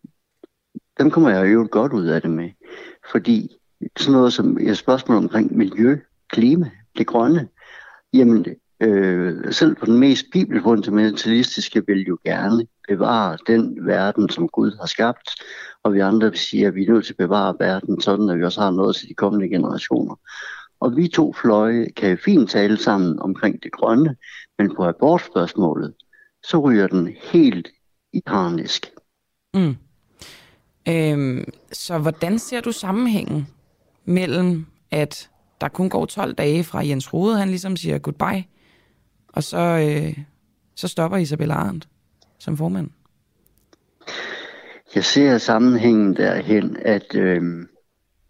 [0.99, 2.49] Dem kommer jeg jo godt ud af det med,
[3.11, 3.49] fordi
[3.97, 7.47] sådan noget som et spørgsmål omkring miljø, klima, det grønne,
[8.13, 8.45] jamen
[8.83, 14.85] øh, selv på den mest bibelfundamentalistiske vil jo gerne bevare den verden, som Gud har
[14.85, 15.29] skabt,
[15.83, 18.37] og vi andre vil sige, at vi er nødt til at bevare verden, sådan at
[18.37, 20.15] vi også har noget til de kommende generationer.
[20.79, 24.15] Og vi to fløje kan fint tale sammen omkring det grønne,
[24.59, 25.93] men på abortspørgsmålet,
[26.43, 27.67] så ryger den helt
[28.13, 28.91] i harnisk.
[29.53, 29.75] Mm.
[30.89, 33.47] Øhm, så hvordan ser du sammenhængen
[34.05, 35.29] mellem, at
[35.61, 38.43] der kun går 12 dage fra Jens Rode, han ligesom siger goodbye,
[39.33, 40.23] og så, øh,
[40.75, 41.87] så stopper Isabella Arndt
[42.39, 42.89] som formand?
[44.95, 47.41] Jeg ser sammenhængen derhen, at øh,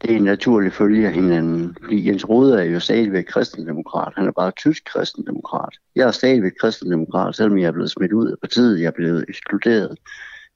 [0.01, 1.77] det er en naturlig følge af hinanden.
[1.81, 4.13] Fordi Jens Rode er jo stadigvæk kristendemokrat.
[4.15, 5.73] Han er bare tysk kristendemokrat.
[5.95, 8.79] Jeg er stadigvæk kristendemokrat, selvom jeg er blevet smidt ud af partiet.
[8.79, 9.97] Jeg er blevet ekskluderet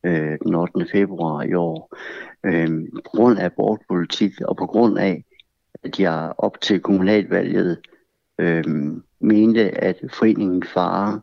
[0.05, 0.87] øh, den 8.
[0.91, 1.95] februar i år.
[2.45, 5.23] Øh, på grund af abortpolitik og på grund af,
[5.83, 7.77] at jeg op til kommunalvalget
[8.39, 8.63] øh,
[9.19, 11.21] mente, at foreningen Fare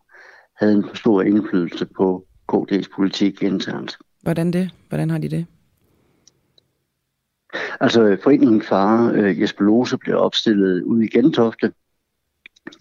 [0.57, 3.99] havde en for stor indflydelse på KD's politik internt.
[4.23, 4.71] Hvordan det?
[4.89, 5.47] Hvordan har de det?
[7.81, 11.73] Altså, foreningen Fare, øh, Jesper Lose, blev opstillet ud i Gentofte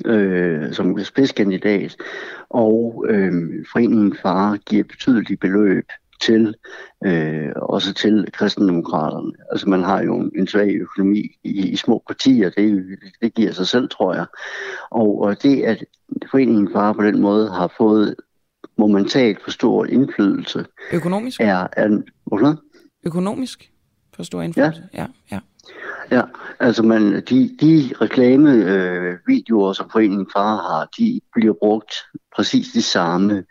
[0.06, 1.96] øh, som spidskandidat,
[2.50, 3.34] og øh,
[3.72, 5.86] foreningen Fare giver betydelige beløb
[6.22, 6.56] til,
[7.06, 9.32] øh, også til kristendemokraterne.
[9.52, 12.86] Altså man har jo en svag økonomi i, i små partier, det,
[13.22, 14.26] det giver sig selv, tror jeg.
[14.92, 15.86] Og, og det, at
[16.32, 18.16] foreningen Fare på den måde har fået
[18.78, 20.66] momentalt for stor indflydelse.
[20.94, 21.42] Økonomisk?
[21.42, 22.58] Er, er, hvordan?
[23.06, 23.72] Økonomisk?
[24.16, 24.84] For stor indflydelse?
[24.94, 25.00] Ja.
[25.02, 25.40] ja, ja.
[26.12, 26.22] Ja,
[26.60, 31.94] altså man, de, de reklamevideoer, øh, som Foreningen Far har, de bliver brugt
[32.36, 33.44] præcis de samme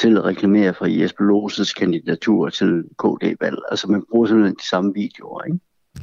[0.00, 3.58] til at reklamere for Jesper Loses kandidatur til KD-valg.
[3.70, 5.58] Altså man bruger simpelthen de samme videoer, ikke?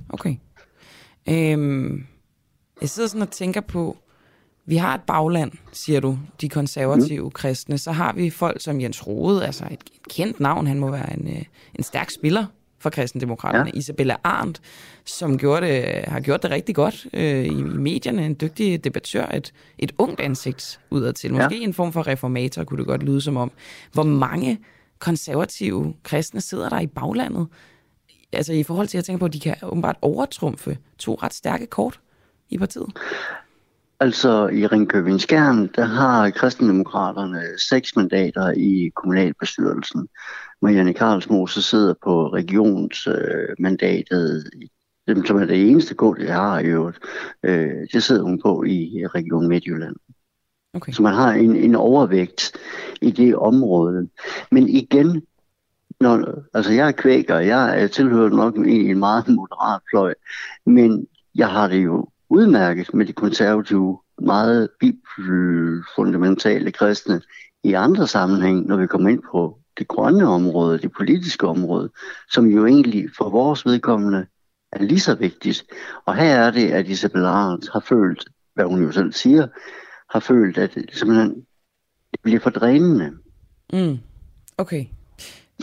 [0.09, 0.35] Okay.
[1.29, 2.05] Øhm,
[2.81, 3.97] jeg sidder sådan og tænker på,
[4.65, 7.31] vi har et bagland, siger du, de konservative mm.
[7.31, 7.77] kristne.
[7.77, 10.67] Så har vi folk som Jens Rode, altså et, kendt navn.
[10.67, 11.43] Han må være en, øh,
[11.75, 12.45] en stærk spiller
[12.79, 13.71] for kristendemokraterne.
[13.73, 13.79] Ja.
[13.79, 14.61] Isabella Arndt,
[15.05, 18.25] som gjorde det, har gjort det rigtig godt øh, i, i medierne.
[18.25, 21.33] En dygtig debattør, et, et ungt ansigt udadtil.
[21.33, 21.63] Måske ja.
[21.63, 23.51] en form for reformator, kunne det godt lyde som om.
[23.93, 24.59] Hvor mange
[24.99, 27.47] konservative kristne sidder der i baglandet?
[28.33, 31.33] Altså i forhold til, at jeg tænker på, at de kan åbenbart overtrumfe to ret
[31.33, 31.99] stærke kort
[32.49, 32.87] i partiet.
[33.99, 40.07] Altså i Ringkøbing Skjern, der har kristendemokraterne seks mandater i kommunalbestyrelsen.
[40.61, 44.49] Marianne Karlsmose sidder på regionsmandatet,
[45.07, 46.99] øh, som er det eneste kort, jeg har i øvrigt.
[47.43, 49.95] Øh, det sidder hun på i Region Midtjylland.
[50.73, 50.91] Okay.
[50.91, 52.51] Så man har en, en overvægt
[53.01, 54.09] i det område.
[54.51, 55.23] Men igen,
[55.99, 60.13] når, altså jeg er kvæker, jeg er tilhørt nok i en meget moderat fløj,
[60.65, 64.69] men jeg har det jo udmærket med de konservative, meget
[65.95, 67.21] fundamentale kristne
[67.63, 71.89] i andre sammenhæng, når vi kommer ind på det grønne område, det politiske område,
[72.31, 74.25] som jo egentlig for vores vedkommende
[74.71, 75.65] er lige så vigtigt.
[76.05, 79.47] Og her er det, at Isabel Arendt har følt, hvad hun jo selv siger,
[80.09, 81.35] har følt, at det simpelthen
[82.11, 83.11] det bliver for drænende.
[83.73, 83.97] Mm.
[84.57, 84.85] Okay.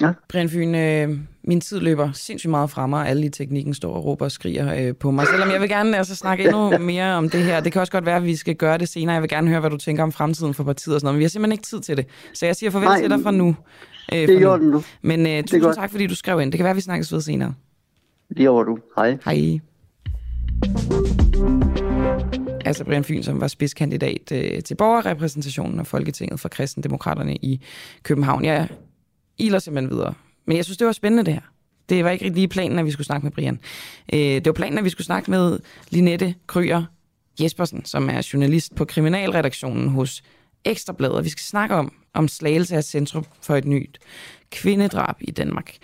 [0.01, 0.13] Ja.
[0.29, 4.05] Brian Fyn, øh, min tid løber sindssygt meget fra mig, alle i teknikken står og
[4.05, 5.27] råber og skriger øh, på mig.
[5.27, 7.61] Selvom jeg vil gerne altså, snakke endnu mere om det her.
[7.61, 9.15] Det kan også godt være, at vi skal gøre det senere.
[9.15, 11.15] Jeg vil gerne høre, hvad du tænker om fremtiden for partiet og sådan noget.
[11.15, 12.07] Men vi har simpelthen ikke tid til det.
[12.35, 13.57] Så jeg siger farvel Nej, til dig fra nu.
[14.13, 14.83] Øh, det gjorde du.
[15.03, 16.53] Men øh, tusind tak, fordi du skrev ind.
[16.53, 17.55] Det kan være, at vi snakkes ved senere.
[18.29, 18.79] Det gjorde du.
[18.97, 19.19] Hej.
[19.25, 19.61] Hej.
[22.65, 27.61] Altså Brian Fyn, som var spidskandidat øh, til borgerrepræsentationen af Folketinget for kristendemokraterne i
[28.03, 28.45] København.
[28.45, 28.69] Jeg
[29.39, 30.15] iler simpelthen videre.
[30.47, 31.41] Men jeg synes, det var spændende det her.
[31.89, 33.59] Det var ikke lige planen, at vi skulle snakke med Brian.
[34.13, 35.59] Øh, det var planen, at vi skulle snakke med
[35.91, 36.85] Linette Kryer
[37.41, 40.23] Jespersen, som er journalist på kriminalredaktionen hos
[40.65, 41.25] Ekstrabladet.
[41.25, 43.99] Vi skal snakke om, om Slagelse af centrum for et nyt
[44.51, 45.77] kvindedrab i Danmark.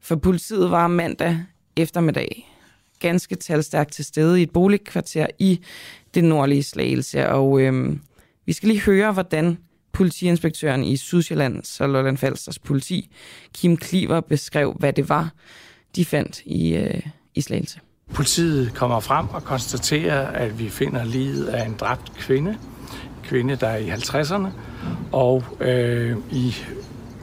[0.00, 1.38] For politiet var mandag
[1.76, 2.52] eftermiddag
[3.00, 5.60] ganske talstærkt til stede i et boligkvarter i
[6.14, 7.28] det nordlige Slagelse.
[7.28, 8.00] Og øhm,
[8.46, 9.58] vi skal lige høre, hvordan
[9.96, 13.10] politiinspektøren i Sydsjællands og Lolland Falsters politi,
[13.54, 15.30] Kim Kliver, beskrev, hvad det var,
[15.96, 17.00] de fandt i, øh,
[17.34, 17.80] i Slagelse.
[18.14, 22.56] Politiet kommer frem og konstaterer, at vi finder livet af en dræbt kvinde.
[23.24, 24.48] Kvinde, der er i 50'erne.
[25.12, 26.54] Og øh, i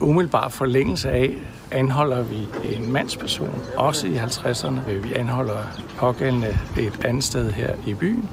[0.00, 1.34] umiddelbar forlængelse af
[1.70, 4.90] anholder vi en mandsperson, også i 50'erne.
[4.90, 8.28] Øh, vi anholder pågældende et andet sted her i byen.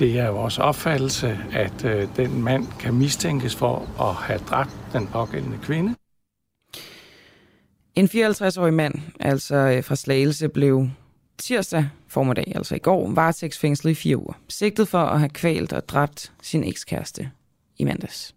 [0.00, 5.06] Det er vores opfattelse, at øh, den mand kan mistænkes for at have dræbt den
[5.06, 5.94] pågældende kvinde.
[7.94, 10.88] En 54-årig mand, altså øh, fra Slagelse, blev
[11.38, 14.32] tirsdag formiddag, altså i går, varetægtsfængslet i fire uger.
[14.48, 17.30] Sigtet for at have kvalt og dræbt sin ekskæreste
[17.78, 18.34] i mandags.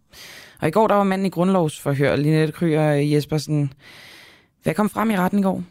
[0.62, 3.74] Og i går der var manden i grundlovsforhør, Linette Kryer Jespersen.
[4.64, 5.64] Hvad kom frem i retten i går?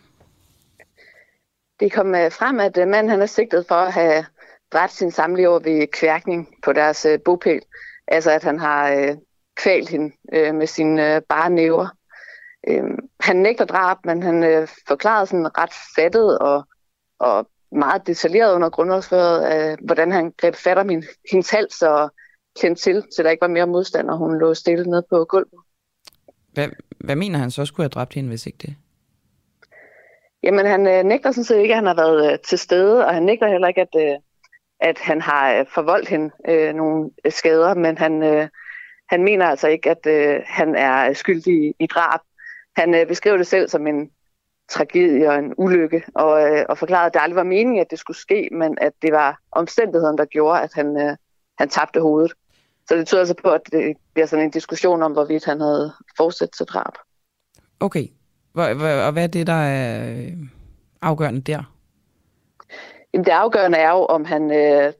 [1.81, 4.25] Det kom øh, frem, at øh, manden han er sigtet for at have
[4.73, 7.61] dræbt sin samlever ved kværkning på deres øh, bopæl.
[8.09, 9.17] Altså at han har øh,
[9.57, 11.89] kvalt hende øh, med sine øh, bare næver.
[12.69, 12.85] Øh,
[13.21, 16.65] han nægter drab, men han øh, forklarede sådan ret fattet og,
[17.19, 22.11] og meget detaljeret under grundlovsføret, øh, hvordan han greb fat om min, hendes hals og
[22.61, 25.61] kendte til, så der ikke var mere modstand, og hun lå stille ned på gulvet.
[26.53, 26.69] Hvad,
[27.01, 28.77] hvad mener han så skulle have dræbt hende, hvis ikke det?
[30.43, 33.15] Jamen, han øh, nægter sådan set ikke, at han har været øh, til stede, og
[33.15, 34.19] han nægter heller ikke, at, øh,
[34.83, 38.49] at han har øh, forvoldt hende øh, nogle øh, skader, men han, øh,
[39.09, 42.21] han mener altså ikke, at øh, han er skyldig i drab.
[42.77, 44.11] Han øh, beskriver det selv som en
[44.69, 47.99] tragedie og en ulykke, og, øh, og forklarede, at det aldrig var meningen, at det
[47.99, 51.17] skulle ske, men at det var omstændigheden, der gjorde, at han, øh,
[51.59, 52.33] han tabte hovedet.
[52.89, 55.93] Så det tyder altså på, at det bliver sådan en diskussion om, hvorvidt han havde
[56.17, 56.93] fortsat til drab.
[57.81, 58.07] Okay.
[58.55, 58.75] Og
[59.13, 60.33] hvad er det, der er øh,
[61.03, 61.72] afgørende der?
[63.15, 64.93] Jamen, det afgørende er jo, om han øh,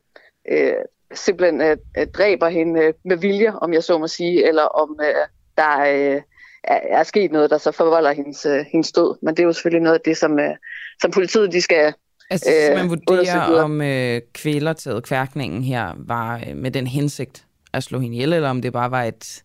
[0.51, 0.75] øh,
[1.15, 5.27] simpelthen øh, dræber hende øh, med vilje, om jeg så må sige, eller om øh,
[5.57, 6.23] der øh,
[6.65, 9.19] er, er sket noget, der så forvolder hendes, øh, hendes død.
[9.23, 10.57] Men det er jo selvfølgelig noget af det, som, øh,
[11.01, 11.95] som politiet de skal
[12.31, 17.83] Altså, øh, man vurderer, om øh, kvælertaget kværkningen her var øh, med den hensigt at
[17.83, 19.45] slå hende ihjel, eller om det bare var et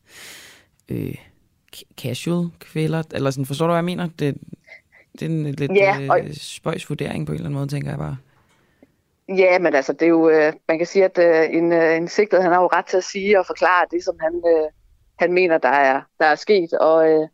[0.89, 1.15] øh,
[1.97, 4.09] casual kvæler, eller sådan, forstår du, hvad jeg mener?
[4.19, 4.37] Det,
[5.13, 6.19] det er en lidt ja, og...
[6.19, 8.17] øh, spøjs vurdering på en eller anden måde, tænker jeg bare.
[9.29, 12.07] Ja, men altså, det er jo, øh, man kan sige, at øh, en, øh, en
[12.07, 14.69] sigtet, han har jo ret til at sige og forklare det, som han, øh,
[15.19, 16.73] han mener, der er, der er sket.
[16.73, 17.27] Og øh,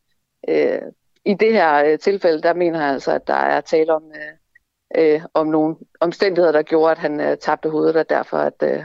[0.49, 0.82] øh,
[1.25, 5.13] i det her øh, tilfælde, der mener han altså, at der er tale om, øh,
[5.13, 8.84] øh, om nogle omstændigheder, der gjorde, at han øh, tabte hovedet, og derfor at øh,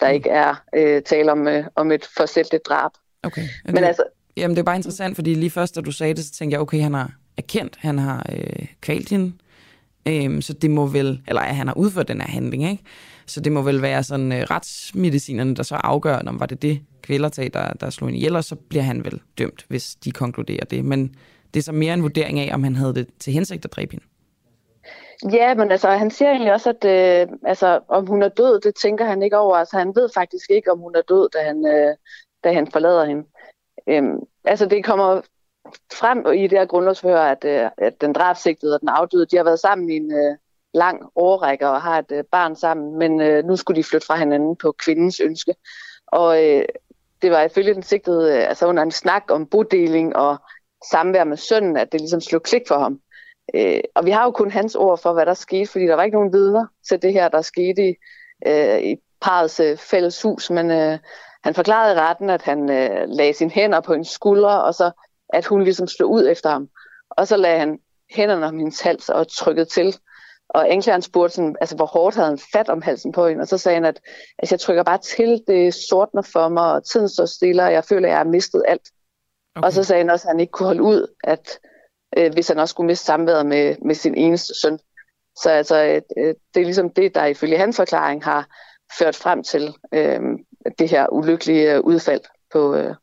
[0.00, 2.90] der ikke er øh, tale om, øh, om et forsætteligt drab.
[3.22, 3.42] Okay.
[3.64, 4.04] Men det, altså,
[4.36, 6.60] jamen, det er bare interessant, fordi lige først, da du sagde det, så tænkte jeg,
[6.60, 9.32] okay, han har erkendt, han har øh, kvalt hende,
[10.08, 12.82] Øhm, så det må vel, eller at han har udført den her handling, ikke?
[13.26, 16.80] Så det må vel være sådan øh, retsmedicinerne, der så afgør, om var det det
[17.02, 20.64] kvælertag, der, der slog hende ihjel, og så bliver han vel dømt, hvis de konkluderer
[20.64, 20.84] det.
[20.84, 21.14] Men
[21.54, 23.92] det er så mere en vurdering af, om han havde det til hensigt at dræbe
[23.92, 24.06] hende.
[25.32, 28.74] Ja, men altså, han siger egentlig også, at øh, altså, om hun er død, det
[28.82, 29.56] tænker han ikke over.
[29.56, 31.94] Altså, han ved faktisk ikke, om hun er død, da han, øh,
[32.44, 33.24] da han forlader hende.
[33.86, 35.20] Øhm, altså, det kommer
[35.92, 39.44] frem i det her grundlovsforhør, at, øh, at den drabsigtede og den afdøde, de har
[39.44, 40.36] været sammen i en øh,
[40.74, 44.16] lang årrække og har et øh, barn sammen, men øh, nu skulle de flytte fra
[44.16, 45.54] hinanden på kvindens ønske.
[46.06, 46.64] Og øh,
[47.22, 50.36] det var ifølge den sigtede, øh, altså under en snak om bodeling og
[50.90, 53.00] samvær med sønnen, at det ligesom slog klik for ham.
[53.54, 56.02] Øh, og vi har jo kun hans ord for, hvad der skete, fordi der var
[56.02, 57.94] ikke nogen vidner til det her, der skete i,
[58.46, 60.98] øh, i parets øh, fælles hus, men øh,
[61.44, 64.90] han forklarede i retten, at han øh, lagde sine hænder på en skulder, og så
[65.32, 66.68] at hun ligesom slog ud efter ham.
[67.10, 67.78] Og så lagde han
[68.10, 69.96] hænderne om hendes hals og trykkede til.
[70.48, 73.42] Og anklageren spurgte, sådan, altså, hvor hårdt havde han fat om halsen på hende.
[73.42, 74.00] Og så sagde han, at
[74.38, 77.84] altså, jeg trykker bare til, det sortner for mig, og tiden står stille, og jeg
[77.84, 78.90] føler, at jeg har mistet alt.
[79.56, 79.66] Okay.
[79.66, 81.58] Og så sagde han også, at han ikke kunne holde ud, at
[82.16, 84.78] øh, hvis han også skulle miste samværet med, med sin eneste søn.
[85.42, 85.84] Så altså,
[86.16, 88.46] øh, det er ligesom det, der ifølge hans forklaring har
[88.98, 90.20] ført frem til øh,
[90.78, 92.20] det her ulykkelige øh, udfald
[92.52, 92.94] på, øh,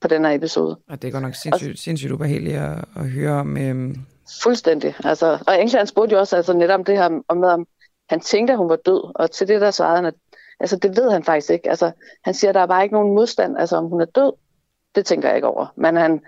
[0.00, 0.78] på den her episode.
[0.88, 3.56] Og det går nok sindssygt, sindssygt ubehageligt at, at høre om.
[3.56, 3.96] Øhm...
[4.42, 4.94] Fuldstændig.
[5.04, 7.66] Altså, og England spurgte jo også altså, netop det her om, om
[8.08, 10.14] han tænkte, at hun var død, og til det der svarede han, at
[10.60, 11.70] altså, det ved han faktisk ikke.
[11.70, 11.92] Altså,
[12.24, 14.32] han siger, at der er bare ikke nogen modstand, altså om hun er død.
[14.94, 15.66] Det tænker jeg ikke over.
[15.76, 16.20] Men han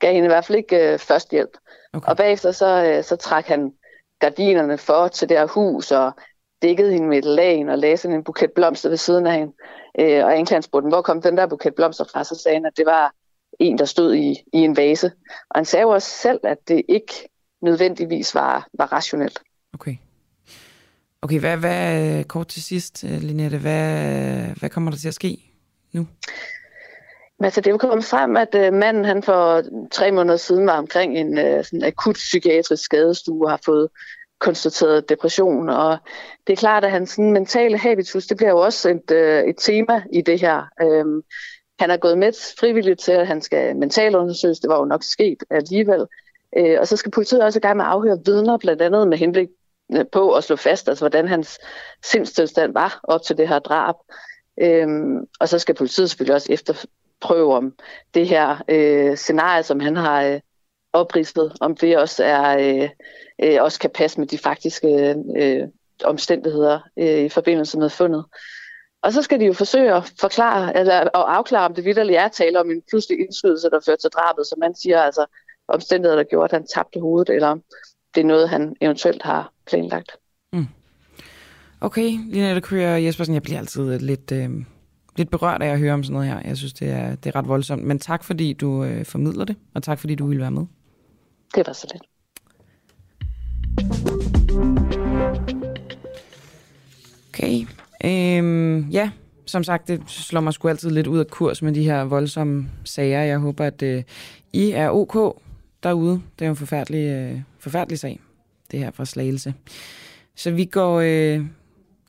[0.00, 1.56] gav hende i hvert fald ikke øh, førstehjælp.
[1.92, 2.08] Okay.
[2.08, 3.72] Og bagefter så, øh, så trak han
[4.18, 6.12] gardinerne for til det her hus, og
[6.64, 9.52] dækkede hende med et lag og lagde sådan en buket blomster ved siden af hende.
[10.00, 12.24] Øh, og anklageren spurgte, hvor kom den der buket blomster fra?
[12.24, 13.14] Så sagde han, at det var
[13.58, 15.12] en, der stod i, i en vase.
[15.50, 17.12] Og han sagde jo også selv, at det ikke
[17.62, 19.42] nødvendigvis var, var rationelt.
[19.74, 19.96] Okay.
[21.22, 23.92] Okay, hvad, hvad kort til sidst, øh, Linette, hvad,
[24.58, 25.38] hvad kommer der til at ske
[25.92, 26.06] nu?
[27.40, 30.78] Altså, det er jo kommet frem, at uh, manden han for tre måneder siden var
[30.78, 33.88] omkring en uh, sådan akut psykiatrisk skadestue og har fået
[34.44, 35.68] konstateret depression.
[35.68, 35.98] Og
[36.46, 39.56] det er klart, at hans sådan, mentale habitus, det bliver jo også et, øh, et
[39.58, 40.62] tema i det her.
[40.82, 41.22] Øhm,
[41.78, 44.60] han er gået med frivilligt til, at han skal mentalundersøges.
[44.60, 46.06] Det var jo nok sket alligevel.
[46.56, 49.18] Øh, og så skal politiet også i gang med at afhøre vidner, blandt andet med
[49.18, 49.48] henblik
[49.92, 51.58] øh, på at slå fast, altså hvordan hans
[52.04, 53.94] sindstilstand var op til det her drab.
[54.60, 57.74] Øhm, og så skal politiet selvfølgelig også efterprøve om
[58.14, 60.40] det her øh, scenarie, som han har øh,
[60.94, 62.88] opridset, om det også er øh,
[63.42, 65.68] øh, også kan passe med de faktiske øh,
[66.04, 68.24] omstændigheder øh, i forbindelse med fundet.
[69.02, 72.28] Og så skal de jo forsøge at forklare, eller at afklare, om det vidderligt er
[72.28, 75.26] tale om en pludselig indskydelse, der fører til drabet, som man siger, altså
[75.68, 77.56] omstændigheder, der gjorde, at han tabte hovedet, eller
[78.14, 80.12] det er noget, han eventuelt har planlagt.
[80.52, 80.66] Mm.
[81.80, 84.50] Okay, Linette Kryger Jespersen, jeg bliver altid øh, lidt, øh,
[85.16, 86.40] lidt berørt af at høre om sådan noget her.
[86.48, 87.84] Jeg synes, det er, det er ret voldsomt.
[87.84, 90.66] Men tak, fordi du øh, formidler det, og tak, fordi du ville være med.
[91.54, 92.02] Det var så lidt.
[97.28, 97.66] Okay.
[98.04, 99.10] Øhm, ja,
[99.46, 102.68] som sagt, det slår mig sgu altid lidt ud af kurs med de her voldsomme
[102.84, 103.22] sager.
[103.22, 104.02] Jeg håber, at øh,
[104.52, 105.42] I er ok
[105.82, 106.22] derude.
[106.38, 108.20] Det er jo en forfærdelig, øh, forfærdelig sag,
[108.70, 109.54] det her fra Slagelse.
[110.36, 111.44] Så vi går, øh,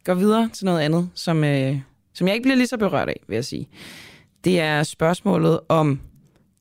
[0.04, 1.80] går videre til noget andet, som, øh,
[2.14, 3.68] som jeg ikke bliver lige så berørt af, vil jeg sige.
[4.44, 6.00] Det er spørgsmålet om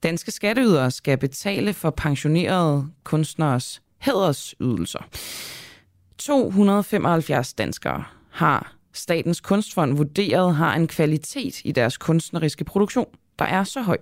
[0.05, 4.99] danske skatteydere skal betale for pensionerede kunstneres hædersydelser.
[6.17, 13.07] 275 danskere har Statens Kunstfond vurderet har en kvalitet i deres kunstneriske produktion,
[13.39, 13.97] der er så høj,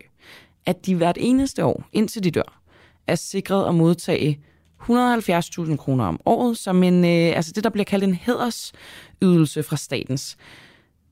[0.66, 2.62] at de hvert eneste år, indtil de dør,
[3.08, 4.40] er sikret at modtage
[4.82, 9.78] 170.000 kroner om året, som en, øh, altså det, der bliver kaldt en hædersydelse fra
[9.78, 10.38] Statens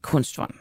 [0.01, 0.53] Kunstfond.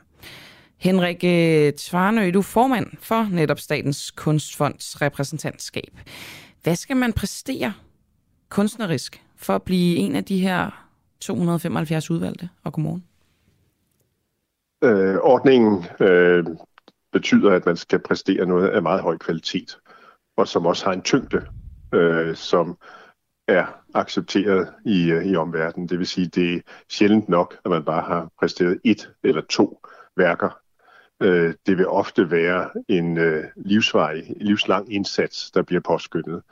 [0.80, 5.98] Henrik øh, Tvarnø, du er formand for netop Statens Kunstfonds repræsentantskab.
[6.62, 7.72] Hvad skal man præstere
[8.48, 10.88] kunstnerisk for at blive en af de her
[11.20, 12.48] 275 udvalgte?
[12.64, 13.04] Og godmorgen.
[14.84, 16.44] Øh, ordningen øh,
[17.12, 19.78] betyder, at man skal præstere noget af meget høj kvalitet,
[20.36, 21.46] og som også har en tyngde,
[21.94, 22.78] øh, som
[23.48, 23.64] er
[23.94, 25.88] accepteret i, øh, i omverdenen.
[25.88, 29.82] Det vil sige, det er sjældent nok, at man bare har præsteret et eller to
[30.16, 30.60] værker.
[31.22, 36.42] Øh, det vil ofte være en øh, livsvej, livslang indsats, der bliver påskyndet.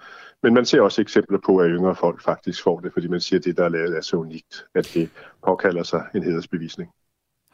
[0.43, 3.39] Men man ser også eksempler på, at yngre folk faktisk får det, fordi man siger,
[3.41, 5.11] at det, der er lavet, er så unikt, at det
[5.45, 6.91] påkalder sig en hedersbevisning.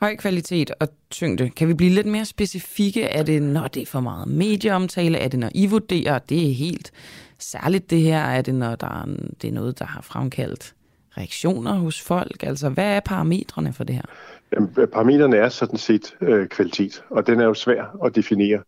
[0.01, 1.51] Høj kvalitet og tyngde.
[1.51, 3.03] Kan vi blive lidt mere specifikke?
[3.03, 5.19] Er det, når det er for meget medieomtale?
[5.19, 6.93] Er det, når I vurderer, det er helt
[7.39, 8.19] særligt det her?
[8.19, 9.05] Er det, når der er,
[9.43, 10.75] det er noget, der har fremkaldt
[11.19, 12.43] reaktioner hos folk?
[12.43, 14.03] Altså, hvad er parametrene for det her?
[14.55, 18.63] Jamen, øh, parametrene er sådan set øh, kvalitet, og den er jo svær at definere.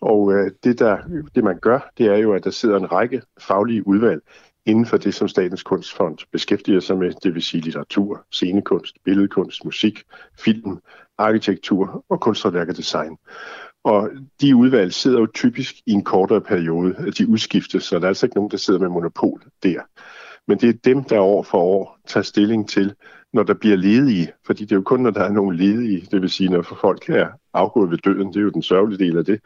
[0.00, 0.98] Og øh, det, der,
[1.34, 4.22] det, man gør, det er jo, at der sidder en række faglige udvalg
[4.66, 9.64] inden for det, som Statens Kunstfond beskæftiger sig med, det vil sige litteratur, scenekunst, billedkunst,
[9.64, 10.02] musik,
[10.38, 10.78] film,
[11.18, 13.16] arkitektur og kunsthåndværk og design.
[13.84, 18.08] Og de udvalg sidder jo typisk i en kortere periode, de udskiftes, så der er
[18.08, 19.80] altså ikke nogen, der sidder med monopol der.
[20.48, 22.94] Men det er dem, der år for år tager stilling til,
[23.32, 26.22] når der bliver ledige, fordi det er jo kun, når der er nogle ledige, det
[26.22, 29.24] vil sige, når folk er afgået ved døden, det er jo den sørgelige del af
[29.24, 29.40] det,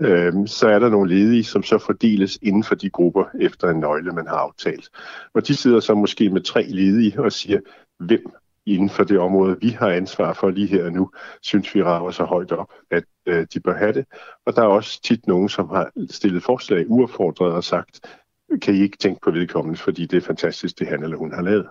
[0.00, 3.80] øh, så er der nogle ledige, som så fordeles inden for de grupper efter en
[3.80, 4.88] nøgle, man har aftalt.
[5.34, 7.60] Og de sidder så måske med tre ledige og siger,
[7.98, 8.32] hvem
[8.66, 11.10] inden for det område, vi har ansvar for lige her og nu,
[11.42, 14.04] synes vi rager så højt op, at øh, de bør have det.
[14.46, 18.00] Og der er også tit nogen, som har stillet forslag uaffordret og sagt,
[18.62, 21.42] kan I ikke tænke på vedkommende, fordi det er fantastisk, det han eller hun har
[21.42, 21.66] lavet.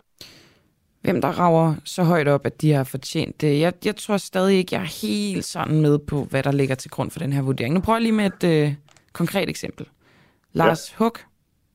[1.01, 3.59] Hvem der rager så højt op, at de har fortjent det.
[3.59, 6.91] Jeg, jeg tror stadig ikke, jeg er helt sådan med på, hvad der ligger til
[6.91, 7.73] grund for den her vurdering.
[7.73, 8.73] Nu prøver jeg lige med et øh,
[9.13, 9.85] konkret eksempel.
[10.53, 11.03] Lars ja.
[11.03, 11.25] Huk,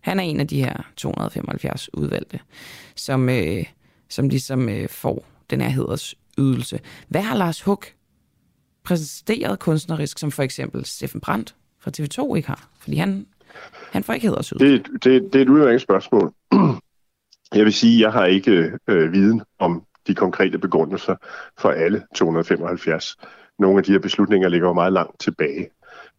[0.00, 2.40] han er en af de her 275 udvalgte,
[2.96, 3.64] som, øh,
[4.08, 6.80] som ligesom øh, får den her hedersydelse.
[7.08, 7.86] Hvad har Lars Huk
[8.84, 12.68] præsenteret kunstnerisk, som for eksempel Steffen Brandt fra TV2 ikke har?
[12.80, 13.26] Fordi han,
[13.92, 14.66] han får ikke hedersydelse.
[14.66, 16.32] Det, det, det er et udmærket spørgsmål.
[17.54, 21.16] Jeg vil sige, at jeg har ikke øh, viden om de konkrete begrundelser
[21.58, 23.16] for alle 275.
[23.58, 25.70] Nogle af de her beslutninger ligger jo meget langt tilbage.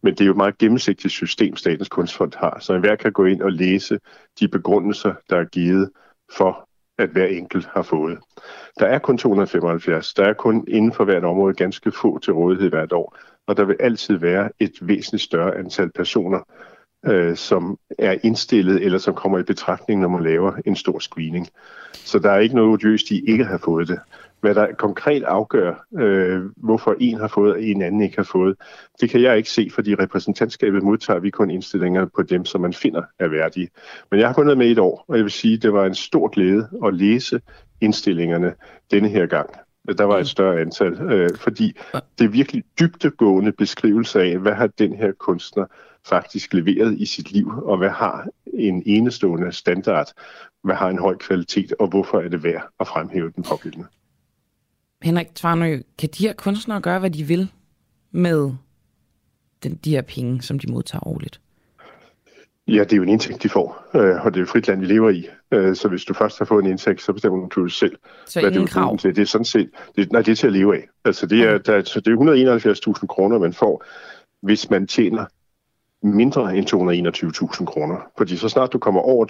[0.02, 3.24] Men det er jo et meget gennemsigtigt system, Statens Kunstfond har, så enhver kan gå
[3.24, 3.98] ind og læse
[4.40, 5.90] de begrundelser, der er givet
[6.36, 6.68] for,
[6.98, 8.18] at hver enkelt har fået.
[8.78, 10.14] Der er kun 275.
[10.14, 13.16] Der er kun inden for hvert område ganske få til rådighed hvert år,
[13.46, 16.40] og der vil altid være et væsentligt større antal personer,
[17.06, 21.48] øh, som er indstillet eller som kommer i betragtning, når man laver en stor screening.
[21.92, 23.98] Så der er ikke noget odiøst de ikke har fået det.
[24.40, 28.56] Hvad der konkret afgør, øh, hvorfor en har fået og en anden ikke har fået,
[29.00, 32.72] det kan jeg ikke se, fordi repræsentantskabet modtager vi kun indstillinger på dem, som man
[32.72, 33.68] finder er værdige.
[34.10, 35.86] Men jeg har kun været med et år, og jeg vil sige, at det var
[35.86, 37.40] en stor glæde at læse
[37.80, 38.54] indstillingerne
[38.90, 39.50] denne her gang.
[39.98, 41.76] Der var et større antal, øh, fordi
[42.18, 45.64] det er virkelig dybtegående beskrivelse af, hvad har den her kunstner
[46.08, 50.12] faktisk leveret i sit liv, og hvad har en enestående standard,
[50.64, 53.86] hvad har en høj kvalitet, og hvorfor er det værd at fremhæve den pågældende.
[55.02, 57.52] Henrik Tvarnø, kan de her kunstnere gøre, hvad de vil
[58.10, 58.52] med
[59.62, 61.40] den, de her penge, som de modtager årligt?
[62.68, 64.80] Ja, det er jo en indtægt, de får, øh, og det er jo frit land,
[64.80, 65.28] vi lever i.
[65.52, 67.96] Øh, så hvis du først har fået en indtægt, så bestemmer du selv,
[68.26, 68.98] så hvad du krav?
[68.98, 69.16] til.
[69.16, 70.88] Det er sådan set, det, nej, det er til at leve af.
[71.04, 73.84] Altså det er, der, så det er 171.000 kroner, man får,
[74.42, 75.24] hvis man tjener
[76.02, 76.66] mindre end
[77.60, 77.96] 221.000 kroner.
[78.18, 79.26] Fordi så snart du kommer over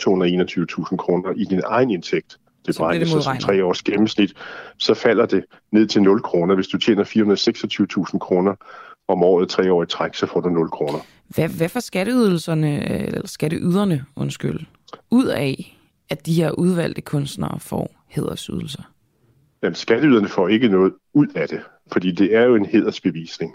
[0.90, 3.42] 221.000 kroner i din egen indtægt, det Så beregnes som modregnet.
[3.42, 4.32] tre års gennemsnit,
[4.78, 6.54] så falder det ned til 0 kroner.
[6.54, 7.04] Hvis du tjener
[8.12, 8.54] 426.000 kroner
[9.08, 10.98] om året tre år i træk, så får du 0 kroner.
[11.28, 14.60] Hvad, hvad får skatteydelserne, eller skatteyderne, undskyld,
[15.10, 15.78] ud af,
[16.10, 18.82] at de her udvalgte kunstnere får hædersydelser?
[19.62, 21.60] Jamen, skatteyderne får ikke noget ud af det,
[21.92, 23.54] fordi det er jo en hedersbevisning.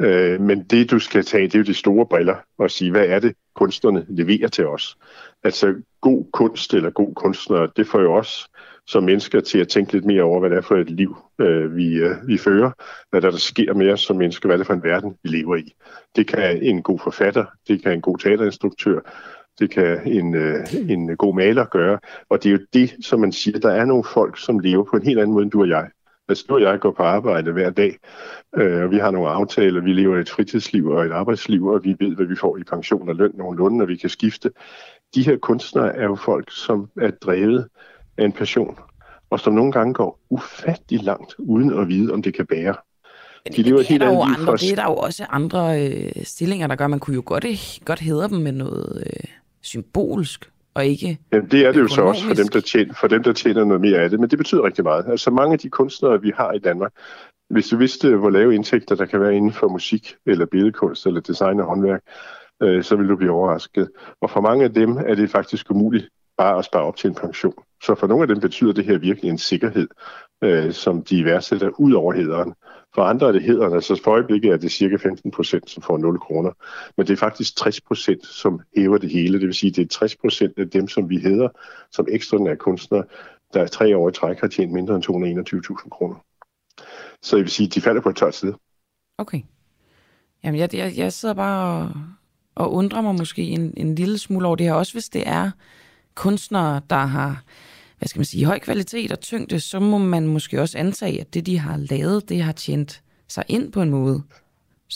[0.00, 3.06] Øh, men det, du skal tage, det er jo de store briller og sige, hvad
[3.06, 4.98] er det, kunstnerne leverer til os?
[5.44, 8.48] Altså, god kunst eller god kunstner, det får jo os
[8.86, 11.76] som mennesker til at tænke lidt mere over, hvad det er for et liv, øh,
[11.76, 12.70] vi, øh, vi fører,
[13.10, 15.28] hvad der, der sker med os som mennesker, hvad det er for en verden, vi
[15.28, 15.74] lever i.
[16.16, 19.00] Det kan en god forfatter, det kan en god teaterinstruktør,
[19.58, 23.32] det kan en, øh, en god maler gøre, og det er jo det, som man
[23.32, 25.68] siger, der er nogle folk, som lever på en helt anden måde end du og
[25.68, 25.90] jeg.
[26.28, 27.98] Altså, du og jeg går på arbejde hver dag,
[28.56, 31.96] øh, og vi har nogle aftaler, vi lever et fritidsliv og et arbejdsliv, og vi
[32.00, 34.50] ved, hvad vi får i pension og løn nogenlunde, når vi kan skifte.
[35.14, 37.68] De her kunstnere er jo folk, som er drevet
[38.18, 38.78] af en passion,
[39.30, 42.74] og som nogle gange går ufattelig langt, uden at vide, om det kan bære.
[43.56, 46.24] De lever et det, er helt andet andre, det er der jo også andre øh,
[46.24, 46.86] stillinger, der gør.
[46.86, 47.44] Man kunne jo godt,
[47.84, 51.18] godt hedre dem med noget øh, symbolsk, og ikke...
[51.32, 52.52] Jamen, det er det jo så også for dem, økonomisk.
[52.52, 55.04] der tjener, for dem, der tjener noget mere af det, men det betyder rigtig meget.
[55.08, 56.92] Altså mange af de kunstnere, vi har i Danmark,
[57.50, 61.20] hvis du vidste, hvor lave indtægter der kan være inden for musik, eller billedkunst, eller
[61.20, 62.02] design og håndværk,
[62.62, 63.90] øh, så vil du blive overrasket.
[64.20, 66.08] Og for mange af dem er det faktisk umuligt
[66.38, 67.54] bare at spare op til en pension.
[67.82, 69.88] Så for nogle af dem betyder det her virkelig en sikkerhed,
[70.44, 72.54] øh, som de værdsætter ud over hederen.
[72.94, 75.98] For andre er det hederne, så for øjeblikket er det cirka 15 procent, som får
[75.98, 76.50] 0 kroner.
[76.96, 79.38] Men det er faktisk 60 procent, som hæver det hele.
[79.38, 81.48] Det vil sige, det er 60 procent af dem, som vi hedder
[81.90, 83.04] som ekstraordinære kunstnere,
[83.54, 86.14] der er tre år i træk har tjent mindre end 221.000 kroner.
[87.22, 88.56] Så jeg vil sige, de falder på et tørt side.
[89.18, 89.40] Okay.
[90.44, 91.90] Jamen, jeg, jeg, jeg sidder bare og,
[92.54, 94.74] og undrer mig måske en, en lille smule over det her.
[94.74, 95.50] Også hvis det er
[96.14, 97.42] kunstnere, der har,
[98.02, 101.34] hvad skal man sige, høj kvalitet og tyngde, så må man måske også antage, at
[101.34, 104.22] det, de har lavet, det har tjent sig ind på en måde.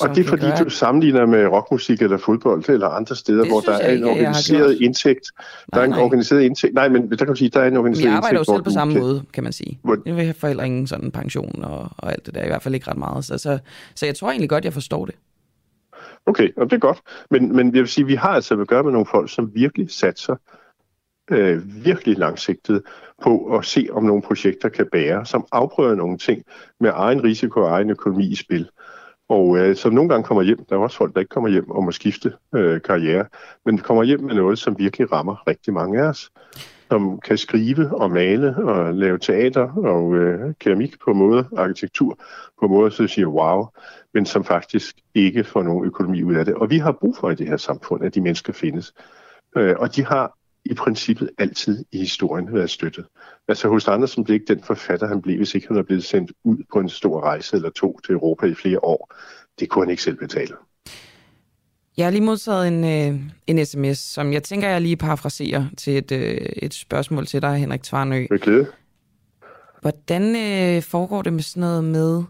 [0.00, 3.50] Og det er fordi, gøre, du sammenligner med rockmusik eller fodbold eller andre steder, Det
[3.50, 5.20] hvor der er en ikke, organiseret indtægt.
[5.36, 5.42] Der
[5.72, 6.00] Nej, er en nej.
[6.00, 6.74] organiseret indtægt.
[6.74, 8.46] Nej, men der kan du sige, der er en organiseret jeg arbejder jo indtægt.
[8.48, 9.78] hvor selv på samme kan- måde, kan man sige.
[9.82, 12.44] Hvor- Jeg vil for heller ingen sådan pension og, og alt det der.
[12.44, 13.24] I hvert fald ikke ret meget.
[13.24, 13.58] Så, så,
[13.94, 15.14] så jeg tror egentlig godt, jeg forstår det.
[16.26, 16.98] Okay, og det er godt.
[17.30, 19.90] Men, men jeg vil sige, vi har altså at gøre med nogle folk, som virkelig
[19.90, 20.36] satser
[21.30, 22.82] øh, virkelig langsigtet
[23.22, 26.42] på at se, om nogle projekter kan bære, som afprøver nogle ting
[26.80, 28.68] med egen risiko og egen økonomi i spil.
[29.28, 31.70] Og øh, som nogle gange kommer hjem, der er også folk, der ikke kommer hjem
[31.70, 33.26] og må skifte øh, karriere,
[33.64, 36.30] men kommer hjem med noget, som virkelig rammer rigtig mange af os.
[36.90, 42.18] Som kan skrive og male og lave teater og øh, keramik på måde, arkitektur
[42.60, 43.66] på måde, så siger wow,
[44.14, 46.54] men som faktisk ikke får nogen økonomi ud af det.
[46.54, 48.94] Og vi har brug for i det her samfund, at de mennesker findes.
[49.56, 50.36] Øh, og de har
[50.70, 53.06] i princippet altid i historien været støttet.
[53.48, 56.32] Altså hos Andersen blev ikke den forfatter, han blev, hvis ikke han var blevet sendt
[56.44, 59.14] ud på en stor rejse eller to til Europa i flere år.
[59.60, 60.54] Det kunne han ikke selv betale.
[61.96, 65.96] Jeg har lige modtaget en, øh, en sms, som jeg tænker, jeg lige parafraserer til
[65.98, 68.26] et, øh, et spørgsmål til dig, Henrik Tvarnø.
[68.30, 68.66] Med glæde.
[69.80, 72.22] Hvordan øh, foregår det med sådan noget med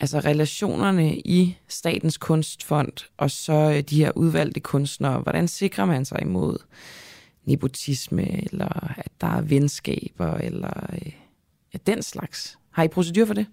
[0.00, 5.20] altså relationerne i Statens Kunstfond og så øh, de her udvalgte kunstnere?
[5.20, 6.58] Hvordan sikrer man sig imod
[7.44, 11.12] nepotisme, eller at der er venskaber, eller øh,
[11.74, 12.58] ja, den slags?
[12.70, 13.46] Har I procedur for det?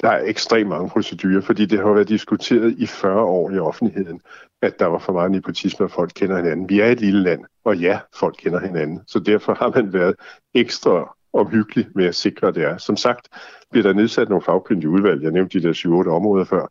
[0.00, 4.20] Der er ekstremt mange procedurer, fordi det har været diskuteret i 40 år i offentligheden,
[4.62, 6.68] at der var for meget nepotisme, og folk kender hinanden.
[6.68, 9.00] Vi er et lille land, og ja, folk kender hinanden.
[9.06, 10.14] Så derfor har man været
[10.54, 12.76] ekstra omhyggelig med at sikre, at det er.
[12.76, 13.28] Som sagt
[13.70, 15.22] bliver der nedsat nogle fagkyndige udvalg.
[15.22, 15.72] Jeg nævnte de der
[16.06, 16.66] 7-8 områder før.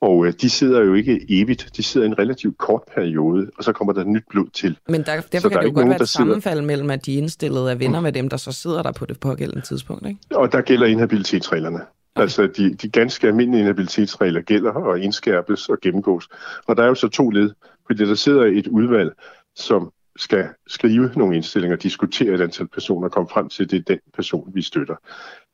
[0.00, 1.70] Og øh, de sidder jo ikke evigt.
[1.76, 4.78] De sidder i en relativt kort periode, og så kommer der nyt blod til.
[4.88, 6.62] Men der, derfor Så kan der er det jo godt nogen, være et sidder- sammenfald
[6.62, 9.66] mellem, at de indstillede er venner med dem, der så sidder der på det pågældende
[9.66, 10.20] tidspunkt, ikke?
[10.34, 11.80] Og der gælder inhabilitetsreglerne.
[12.16, 16.28] Altså de, de ganske almindelige inhabilitetsregler gælder og indskærpes og gennemgås.
[16.66, 17.50] Og der er jo så to led,
[17.86, 19.12] fordi der sidder et udvalg,
[19.56, 23.78] som skal skrive nogle indstillinger, diskutere et antal personer og komme frem til, at det
[23.78, 24.94] er den person, vi støtter.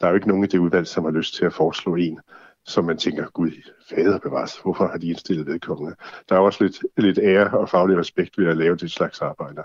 [0.01, 2.19] Der er jo ikke nogen i det udvalg, som har lyst til at foreslå en,
[2.67, 3.51] som man tænker, gud,
[3.89, 5.97] fader bevares, hvorfor har de indstillet vedkommende?
[6.29, 9.63] Der er også lidt, lidt ære og faglig respekt ved at lave det slags arbejder.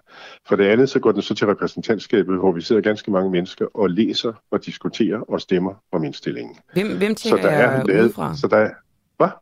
[0.47, 3.65] For det andet, så går den så til repræsentantskabet, hvor vi sidder ganske mange mennesker
[3.73, 6.55] og læser og diskuterer og stemmer om indstillingen.
[6.73, 8.35] Hvem, hvem Så tjekker der jeg er lavet, udefra?
[8.35, 8.69] så der er,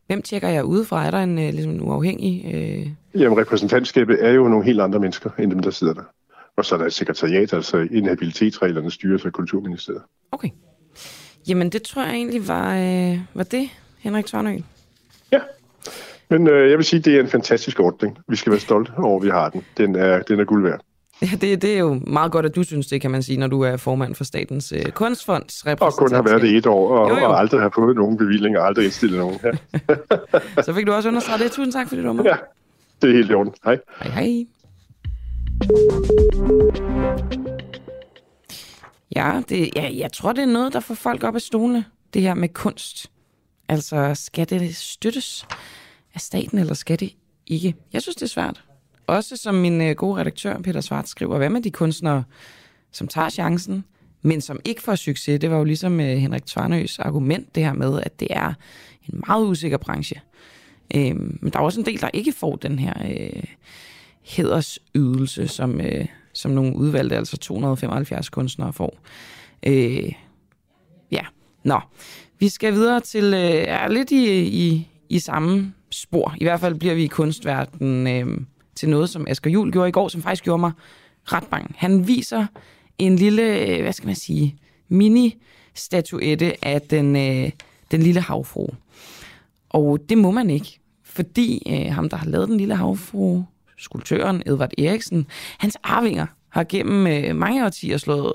[0.06, 1.06] Hvem tjekker jeg udefra?
[1.06, 2.54] Er der en, øh, ligesom en uafhængig...
[2.54, 2.86] Øh...
[3.22, 6.02] Jamen, repræsentantskabet er jo nogle helt andre mennesker, end dem, der sidder der.
[6.56, 10.02] Og så er der et sekretariat, altså inhabilitetsreglerne styres af Kulturministeriet.
[10.32, 10.48] Okay.
[11.48, 13.68] Jamen, det tror jeg egentlig var, øh, var det,
[13.98, 14.58] Henrik Tvarnø.
[16.32, 18.18] Men øh, jeg vil sige, at det er en fantastisk ordning.
[18.28, 19.62] Vi skal være stolte over, at vi har den.
[19.76, 20.80] Den er, den er guld værd.
[21.22, 23.46] Ja, det, det er jo meget godt, at du synes det, kan man sige, når
[23.46, 27.10] du er formand for Statens øh, Kunstfonds Og kun har været det et år, og,
[27.10, 27.24] Jo, jo.
[27.24, 29.38] og aldrig har fået nogen bevilling, og aldrig indstillet nogen.
[29.44, 29.50] Ja.
[30.62, 31.50] Så fik du også understreget det.
[31.52, 32.24] Tusind tak, fordi du var med.
[32.24, 32.36] ja,
[33.02, 33.52] det er helt i orden.
[33.64, 33.78] Hej.
[34.02, 34.46] Hej, hej.
[39.16, 41.84] Ja, det, ja, jeg tror, det er noget, der får folk op af stolene,
[42.14, 43.10] det her med kunst.
[43.68, 45.46] Altså, skal det støttes
[46.14, 47.14] af staten, eller skal det
[47.46, 47.74] ikke?
[47.92, 48.64] Jeg synes, det er svært.
[49.06, 52.24] Også som min øh, gode redaktør, Peter Svart, skriver, hvad med de kunstnere,
[52.92, 53.84] som tager chancen,
[54.22, 55.40] men som ikke får succes?
[55.40, 58.54] Det var jo ligesom øh, Henrik Tvarnøs argument, det her med, at det er
[59.12, 60.20] en meget usikker branche.
[60.94, 63.44] Øhm, men der er også en del, der ikke får den her øh,
[64.22, 66.06] hædersydelse, som, øh,
[66.40, 68.98] som nogle udvalgte, altså 275 kunstnere får.
[69.66, 70.12] Øh,
[71.10, 71.22] ja,
[71.64, 71.80] nå.
[72.38, 76.34] Vi skal videre til øh, er lidt i, i, i samme spor.
[76.40, 78.40] I hvert fald bliver vi i kunstverdenen øh,
[78.74, 80.72] til noget, som Asger Jul gjorde i går, som faktisk gjorde mig
[81.24, 81.74] ret bange.
[81.76, 82.46] Han viser
[82.98, 84.56] en lille, øh, hvad skal man sige,
[84.88, 87.50] mini-statuette af den, øh,
[87.90, 88.66] den lille havfru.
[89.68, 93.42] Og det må man ikke, fordi øh, ham, der har lavet den lille havfru,
[93.80, 95.26] skulptøren Edvard Eriksen,
[95.58, 98.32] hans arvinger har gennem øh, mange årtier slået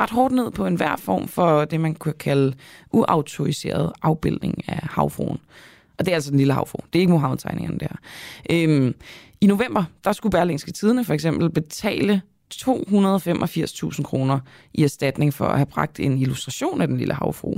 [0.00, 2.54] ret hårdt ned på enhver form for det, man kunne kalde
[2.92, 5.38] uautoriseret afbildning af havfruen.
[5.98, 6.78] Og det er altså den lille havfru.
[6.92, 7.96] Det er ikke Mohammed-tegningerne der.
[8.50, 8.94] Øhm,
[9.40, 12.22] I november, der skulle Berlingske Tidene for eksempel betale
[12.54, 14.40] 285.000 kroner
[14.74, 17.54] i erstatning for at have bragt en illustration af den lille havfru.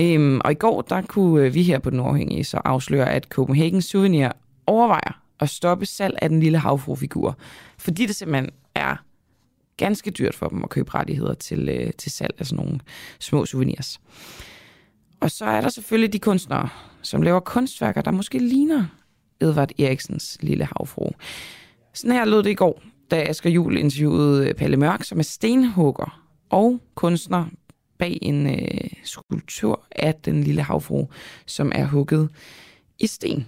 [0.00, 3.24] Øhm, og i går, der kunne øh, vi her på Den Uafhængige så afsløre, at
[3.24, 4.28] Copenhagen Souvenir
[4.66, 7.38] overvejer at stoppe salg af den lille havfrufigur,
[7.78, 8.96] fordi det simpelthen er
[9.76, 12.80] ganske dyrt for dem at købe rettigheder til, øh, til salg af sådan nogle
[13.18, 14.00] små souvenirs.
[15.20, 16.68] Og så er der selvfølgelig de kunstnere,
[17.02, 18.84] som laver kunstværker, der måske ligner
[19.40, 21.10] Edvard Eriksens lille havfru.
[21.94, 25.22] Sådan her lød det i går, da Asger Jul interviewede øh, Palle Mørk, som er
[25.22, 27.46] stenhugger og kunstner
[27.98, 31.06] bag en øh, skulptur af den lille havfru,
[31.46, 32.28] som er hugget
[32.98, 33.46] i sten.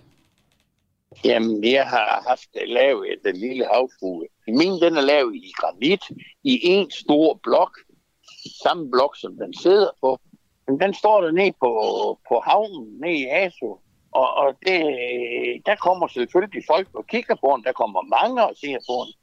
[1.25, 4.27] Jamen, jeg har haft lavet den lille havfrue.
[4.49, 6.01] Min, den er lavet i granit,
[6.45, 7.79] i en stor blok.
[8.63, 10.21] Samme blok, som den sidder på.
[10.69, 11.71] Men den står der nede på,
[12.29, 13.81] på havnen, nede i Aso.
[14.13, 14.81] Og, og det,
[15.67, 17.65] der kommer selvfølgelig folk og kigger på den.
[17.65, 19.15] Der kommer mange og ser på den.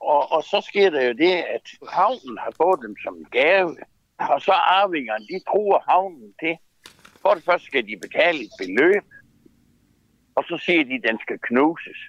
[0.00, 3.76] Og, og så sker der jo det, at havnen har fået dem som gave.
[4.18, 6.56] Og så arvingerne, de truer havnen til.
[7.22, 9.04] For det første skal de betale et beløb.
[10.38, 12.00] Og så siger de, at den skal knuses.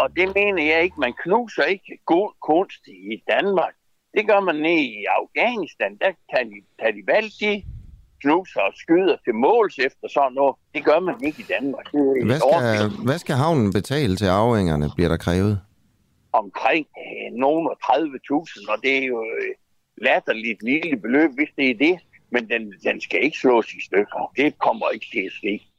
[0.00, 1.00] Og det mener jeg ikke.
[1.06, 3.74] Man knuser ikke god kunst i Danmark.
[4.16, 5.90] Det gør man nede i Afghanistan.
[6.02, 6.92] Der kan de, tager
[7.40, 7.62] de
[8.22, 10.54] knuser og skyder til måls efter sådan noget.
[10.74, 11.86] Det gør man ikke i Danmark.
[11.92, 15.60] Det er Hvad skal, hvad skal havnen betale til arvingerne, bliver der krævet?
[16.32, 19.54] omkring øh, nogen af 30.000, og det er jo øh,
[19.96, 21.98] latterligt lille beløb, hvis det er det.
[22.32, 24.32] Men den, den skal ikke slås i stykker.
[24.36, 25.69] Det kommer ikke til at ske.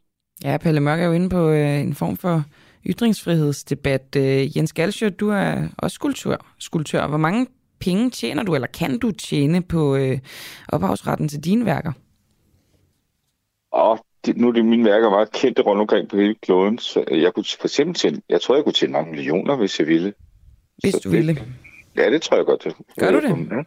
[0.43, 2.43] Ja, Pelle Mørk er jo inde på øh, en form for
[2.85, 4.15] ytringsfrihedsdebat.
[4.17, 6.53] Øh, Jens Galsjø, du er også skulptør.
[6.59, 7.07] skulptør.
[7.07, 7.47] Hvor mange
[7.79, 10.19] penge tjener du, eller kan du tjene på øh,
[10.67, 11.91] ophavsretten til dine værker?
[13.71, 17.03] Og det, nu er det mine værker meget kendte rundt omkring på hele kloden, så
[17.11, 20.13] jeg kunne for eksempel tjene, jeg tror, jeg kunne tjene mange millioner, hvis jeg ville.
[20.81, 21.43] Hvis Så du det- ville.
[21.97, 22.67] Ja, det tror jeg godt.
[22.99, 23.47] Gør du det?
[23.51, 23.63] Ja.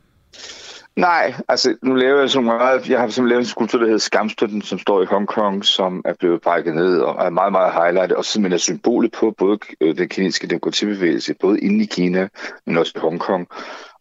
[0.96, 3.98] Nej, altså nu laver jeg så meget, jeg har simpelthen lavet en skulptur, der hedder
[3.98, 8.16] Skamstøtten, som står i Hongkong, som er blevet brækket ned og er meget, meget highlightet,
[8.16, 12.28] og simpelthen er symbolet på både øh, den kinesiske demokratibevægelse, både inde i Kina,
[12.66, 13.48] men også i Hongkong.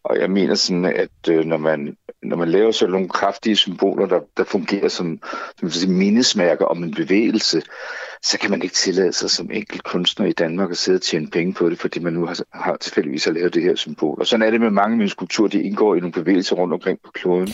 [0.04, 4.06] Og jeg mener sådan, at øh, når, man, når man laver så nogle kraftige symboler,
[4.06, 5.20] der, der fungerer som,
[5.60, 7.62] som sige, mindesmærker om en bevægelse,
[8.24, 11.30] så kan man ikke tillade sig som enkelt kunstner i Danmark at sidde og tjene
[11.30, 14.20] penge på det, fordi man nu har, har tilfældigvis har lavet det her symbol.
[14.20, 16.74] Og sådan er det med mange af mine skulpturer, de indgår i nogle bevægelser rundt
[16.74, 17.48] omkring på kloden.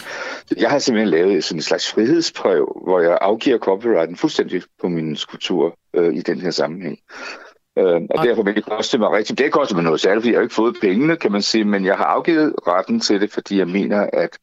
[0.56, 5.16] Jeg har simpelthen lavet sådan en slags frihedsbrev, hvor jeg afgiver copyrighten fuldstændig på mine
[5.16, 6.98] skulpturer øh, i den her sammenhæng.
[7.78, 9.38] Øh, og, og derfor vil det koste mig rigtig.
[9.38, 11.84] Det koster mig noget særligt, fordi jeg har ikke fået pengene, kan man sige, men
[11.84, 14.38] jeg har afgivet retten til det, fordi jeg mener, at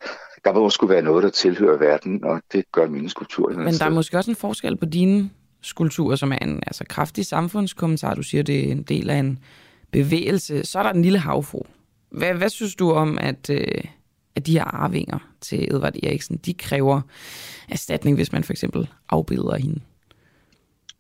[0.46, 3.58] der må skulle være noget, der tilhører verden, og det gør mine skulpturer.
[3.58, 5.30] Men der er måske også en forskel på dine
[5.68, 8.16] skulpturer, som er en altså, kraftig samfundskommentar.
[8.16, 9.40] Du siger, det er en del af en
[9.92, 10.64] bevægelse.
[10.64, 11.64] Så er der den lille havfru.
[12.12, 13.84] Hvad, hvad synes du om, at, øh,
[14.36, 17.02] at de her arvinger til Edvard Eriksen, de kræver
[17.70, 19.80] erstatning, hvis man for eksempel afbilder hende?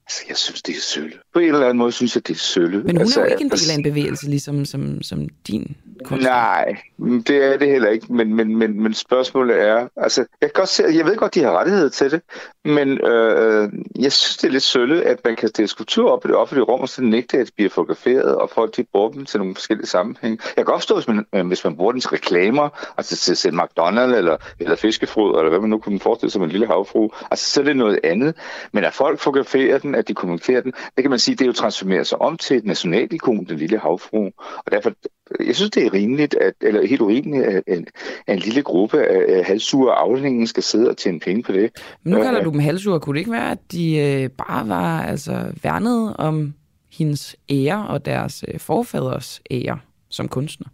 [0.08, 1.14] Altså, jeg synes, det er sølle.
[1.34, 2.78] på en eller anden måde synes jeg, det er sølle.
[2.78, 5.76] Men hun altså, er jo ikke en del af en bevægelse, ligesom som, som din
[6.04, 6.32] kunstner.
[6.32, 8.14] Nej, det er det heller ikke.
[8.14, 11.44] Men, men, men, men spørgsmålet er, altså, jeg, kan godt se, jeg ved godt, de
[11.44, 12.22] har rettighed til det,
[12.66, 13.70] men øh,
[14.00, 16.64] jeg synes, det er lidt sølle, at man kan stille skulpturer op i det offentlige
[16.64, 19.56] rum, og så nægte, at de bliver fotograferet, og folk de bruger dem til nogle
[19.56, 20.40] forskellige sammenhænge.
[20.58, 23.54] Jeg kan opstå, hvis man, øh, hvis man bruger den til reklamer, altså til at
[23.54, 27.10] McDonald's eller, eller fiskefrod, eller hvad man nu kunne forestille sig med en lille havfru,
[27.32, 28.36] altså så er det noget andet.
[28.72, 31.46] Men at folk fotograferer den, at de kommunikerer den, det kan man sige, det er
[31.46, 34.26] jo transformeret sig om til et nationalikon, den lille havfru.
[34.66, 34.92] Og derfor,
[35.40, 37.88] jeg synes, det er rimeligt, at, eller helt urimeligt, at en,
[38.28, 41.72] at en lille gruppe af halvsure afdelingen skal sidde og tjene penge på det.
[42.04, 43.00] Men nu kalder du dem halvsure.
[43.00, 46.54] Kunne det ikke være, at de øh, bare var altså, værnet om
[46.92, 49.80] hendes ære og deres øh, forfædres ære
[50.10, 50.68] som kunstner?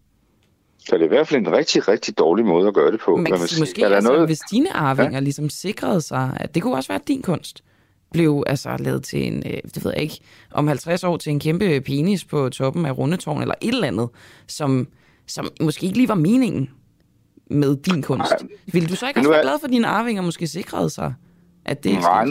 [0.80, 3.16] Så det er i hvert fald en rigtig, rigtig dårlig måde at gøre det på.
[3.16, 4.28] Man kan sige, måske, altså, noget...
[4.28, 5.20] hvis dine arvinger ja?
[5.20, 7.64] ligesom sikrede sig, at det kunne også være din kunst,
[8.14, 10.20] blev altså lavet til en, øh, det ved jeg ikke,
[10.51, 14.09] om 50 år til en kæmpe penis på toppen af Rundetårn, eller et eller andet,
[14.47, 14.88] som,
[15.28, 16.69] som måske ikke lige var meningen
[17.49, 18.34] med din kunst.
[18.74, 21.13] Vil du så ikke også være glad for, at dine arvinger måske sikrede sig,
[21.65, 22.26] at det ikke Nej,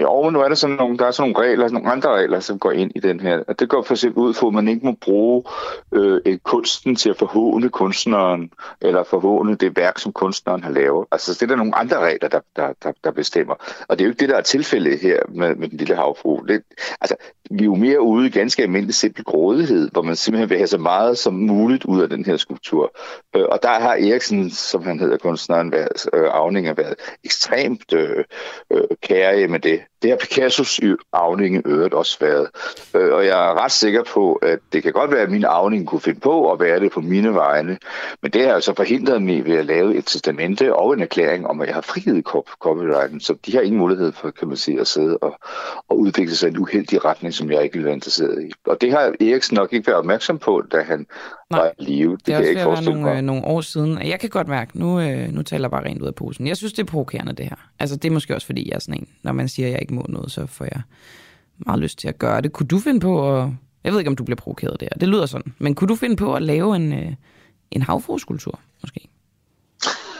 [0.00, 2.58] jo, nu er der sådan nogle, der er sådan nogle regler, nogle andre regler, som
[2.58, 3.42] går ind i den her.
[3.48, 5.44] Og det går for eksempel ud på, at man ikke må bruge
[5.92, 11.06] øh, kunsten til at forhåne kunstneren, eller forhåne det værk, som kunstneren har lavet.
[11.12, 13.54] Altså, det er der nogle andre regler, der, der, der, der bestemmer.
[13.88, 16.40] Og det er jo ikke det, der er tilfældet her med, med den lille havfru.
[16.48, 16.62] Det,
[17.00, 17.16] altså,
[17.50, 20.66] vi er jo mere ude i ganske almindelig simpel grådighed, hvor man simpelthen vil have
[20.66, 22.92] så meget som muligt ud af den her skulptur.
[23.36, 26.94] Øh, og der har Eriksen, som han hedder kunstneren, været, øh, Avninger, været
[27.24, 28.24] ekstremt øh,
[28.72, 29.80] øh, kære med det.
[30.02, 30.80] Det har Picassos
[31.12, 32.48] Avninge øvrigt også været.
[32.94, 35.86] Øh, og jeg er ret sikker på, at det kan godt være, at min Avning
[35.86, 37.78] kunne finde på at være det på mine vegne.
[38.22, 41.60] Men det har altså forhindret mig ved at lave et testamente og en erklæring om,
[41.60, 42.24] at jeg har frigivet
[42.60, 43.20] copyrighten.
[43.20, 45.38] Så de har ingen mulighed for, kan man sige, at sidde og,
[45.88, 48.52] og udvikle sig i en uheldig retning, som jeg ikke ville være interesseret i.
[48.66, 51.06] Og det har Eriksen nok ikke været opmærksom på, da han
[51.50, 52.12] Nej, var i live.
[52.12, 53.98] Det, det er også ikke være nogle, øh, nogle år siden.
[54.02, 56.46] Jeg kan godt mærke, nu, øh, nu taler jeg bare rent ud af posen.
[56.46, 57.56] Jeg synes, det er provokerende, det her.
[57.78, 59.82] Altså, det er måske også, fordi jeg er sådan en, når man siger, at jeg
[59.82, 60.82] ikke må noget, så får jeg
[61.58, 62.52] meget lyst til at gøre det.
[62.52, 63.48] Kunne du finde på at...
[63.84, 64.88] Jeg ved ikke, om du bliver provokeret der.
[64.88, 65.54] Det lyder sådan.
[65.58, 67.12] Men kunne du finde på at lave en, øh,
[67.70, 69.08] en havfrueskulptur, måske?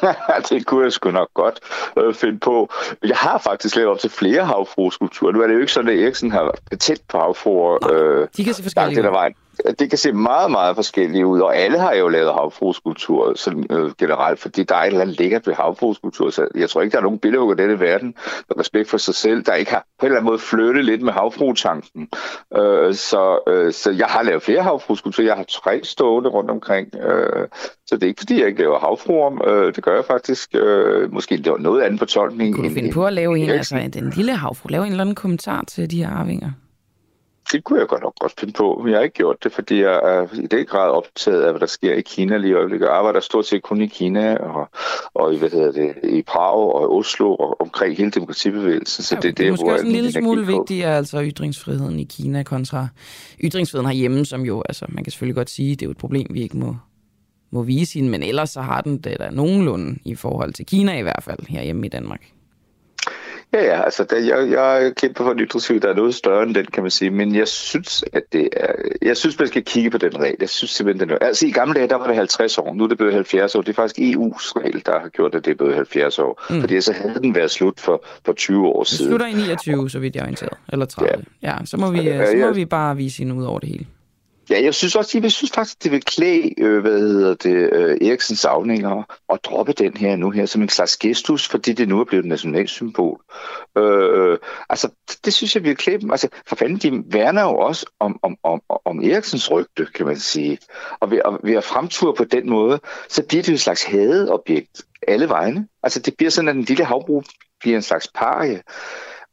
[0.51, 1.61] det kunne jeg sgu nok godt
[1.99, 2.71] øh, finde på.
[3.05, 5.33] Jeg har faktisk lavet op til flere havfrueskulpturer.
[5.33, 7.93] Nu er det jo ikke sådan, at Eriksen har patent på havfruer.
[7.93, 9.33] Øh, de kan se forskellige ud
[9.79, 13.91] det kan se meget, meget forskellige ud, og alle har jo lavet havfrueskulptur sådan, øh,
[13.99, 16.99] generelt, fordi der er et eller andet lækkert ved havfrueskulptur, så jeg tror ikke, der
[16.99, 18.15] er nogen billedhugger i denne verden,
[18.49, 21.03] med respekt for sig selv, der ikke har på en eller anden måde flyttet lidt
[21.03, 22.09] med havfruetanken.
[22.57, 26.89] Øh, så, øh, så jeg har lavet flere havfrueskulpturer, jeg har tre stående rundt omkring,
[26.95, 27.49] øh,
[27.87, 31.13] så det er ikke, fordi jeg ikke laver havfruer, øh, det gør jeg faktisk, øh,
[31.13, 32.55] måske noget andet fortolkning.
[32.55, 35.15] Kunne du finde på at lave en, altså den lille havfru, lave en eller anden
[35.15, 36.51] kommentar til de her arvinger?
[37.53, 39.81] Det kunne jeg godt nok godt finde på, men jeg har ikke gjort det, fordi
[39.81, 42.87] jeg er i den grad optaget af, hvad der sker i Kina lige i øjeblikket.
[42.87, 44.69] Jeg arbejder stort set kun i Kina og,
[45.15, 49.05] og i, hvad hedder det, i Prag og i Oslo og omkring hele demokratibevægelsen.
[49.05, 52.01] Så ja, det, det, det er måske hvor også en lille smule vigtigere, altså ytringsfriheden
[52.01, 52.89] i Kina kontra
[53.45, 56.27] ytringsfriheden herhjemme, som jo, altså man kan selvfølgelig godt sige, det er jo et problem,
[56.31, 56.77] vi ikke må,
[57.51, 60.99] må vise hende, men ellers så har den det der nogenlunde i forhold til Kina
[60.99, 62.33] i hvert fald herhjemme i Danmark.
[63.53, 66.55] Ja, ja, altså der, jeg, jeg kæmper for en ytringsfrihed, der er noget større end
[66.55, 68.73] den, kan man sige, men jeg synes, at det er,
[69.03, 70.37] jeg synes, man skal kigge på den regel.
[70.41, 72.85] Jeg synes simpelthen, den er, altså i gamle dage, der var det 50 år, nu
[72.85, 73.63] er det blevet 70 år.
[73.63, 76.43] Det er faktisk EU's regel, der har gjort, at det er blevet 70 år.
[76.51, 76.61] Mm.
[76.61, 79.05] Fordi så havde den været slut for, for 20 år siden.
[79.05, 81.25] Det slutter i 29, så vidt jeg er orienteret, eller 30.
[81.43, 83.87] Ja, ja så, må vi, så må vi bare vise hende ud over det hele.
[84.51, 88.09] Ja, jeg synes også, jeg synes faktisk, det vil klæde, øh, hvad hedder det, øh,
[88.09, 92.01] Eriksens afninger og droppe den her nu her som en slags gestus, fordi det nu
[92.01, 93.21] er blevet et nationalt symbol.
[93.79, 94.39] Øh,
[94.71, 94.89] altså,
[95.25, 96.11] det synes jeg vil klæde dem.
[96.11, 100.19] Altså, for fanden, de værner jo også om, om, om, om Eriksens rygte, kan man
[100.19, 100.59] sige.
[101.01, 103.85] Og ved, og ved at fremture på den måde, så bliver det jo et slags
[103.85, 105.69] hadeobjekt alle vegne.
[105.83, 107.25] Altså, det bliver sådan, at den lille havbrug
[107.61, 108.63] bliver en slags parie.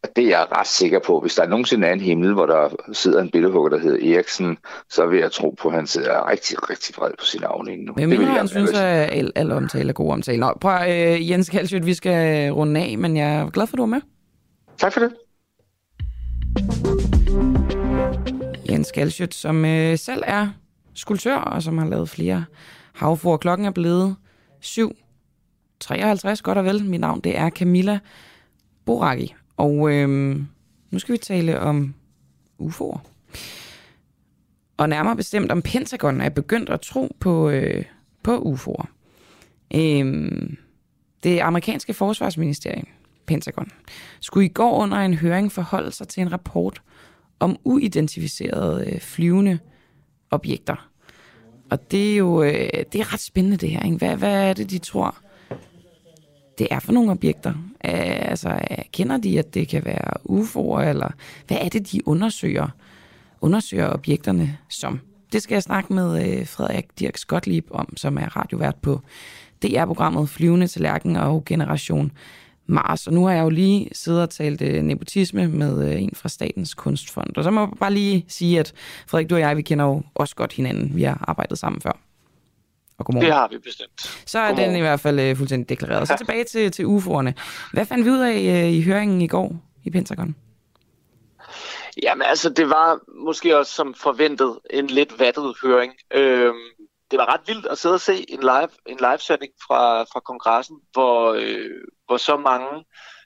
[0.06, 1.20] Og det er jeg ret sikker på.
[1.20, 4.58] Hvis der nogensinde er en himmel, hvor der sidder en billedhugger, der hedder Eriksen,
[4.90, 7.94] så vil jeg tro på, at han sidder rigtig, rigtig vred på sin afning nu.
[7.96, 10.40] Men mindre han synes, at al, al omtale er god omtale.
[10.40, 13.78] Nå, prøv uh, Jens Kalsjøt, vi skal runde af, men jeg er glad for, at
[13.78, 14.02] du er med.
[14.78, 15.14] Tak for det.
[18.70, 20.48] Jens Kalsjøt, som uh, selv er
[20.96, 22.46] skulptør, og som har lavet flere
[22.94, 23.38] havfor.
[23.38, 24.16] Klokken er blevet
[24.66, 26.86] 7.53, godt og vel.
[26.86, 28.00] Mit navn det er Camilla
[28.86, 29.36] Boraki.
[29.58, 30.48] Og øhm,
[30.92, 31.94] nu skal vi tale om
[32.62, 33.00] UFO'er.
[34.78, 37.86] Og nærmere bestemt om Pentagon er begyndt at tro på, øh,
[38.24, 38.86] på UFO'er.
[39.76, 40.58] Øhm,
[41.24, 42.88] det amerikanske forsvarsministerium,
[43.26, 43.72] Pentagon,
[44.22, 46.82] skulle i går under en høring forholde sig til en rapport
[47.40, 49.60] om uidentificerede øh, flyvende
[50.32, 50.90] objekter.
[51.70, 53.84] Og det er jo øh, det er ret spændende det her.
[53.84, 53.98] Ikke?
[53.98, 55.18] Hvad, hvad er det, de tror,
[56.58, 57.54] det er for nogle objekter?
[57.86, 61.10] Øh, altså, øh, kender de, at det kan være UFO'er, eller
[61.48, 62.68] hvad er det, de undersøger,
[63.42, 65.00] undersøger objekterne som?
[65.34, 69.02] Det skal jeg snakke med øh, Frederik Dirk Skotlib om, som er radiovært på
[69.64, 72.12] DR-programmet Flyvende til Lærken og Generation
[72.68, 73.08] Mars.
[73.08, 76.30] Og nu har jeg jo lige siddet og talt øh, nepotisme med øh, en fra
[76.30, 77.38] Statens Kunstfond.
[77.38, 78.74] Og så må jeg bare lige sige, at
[79.08, 80.96] Frederik, du og jeg, vi kender jo også godt hinanden.
[80.96, 82.00] Vi har arbejdet sammen før.
[82.98, 83.26] Og godmorgen.
[83.26, 84.24] Det har vi bestemt.
[84.26, 84.70] Så er godmorgen.
[84.70, 86.08] den i hvert fald øh, fuldstændig deklareret.
[86.08, 87.32] Så tilbage til, til UFO'erne.
[87.74, 90.36] Hvad fandt vi ud af øh, i høringen i går i Pentagon?
[92.04, 95.94] Jamen altså, det var måske også som forventet en lidt vattet høring.
[96.14, 96.56] Øhm,
[97.12, 100.78] det var ret vildt at sidde og se en live en livesending fra, fra kongressen,
[100.92, 102.86] hvor, øh, hvor så mange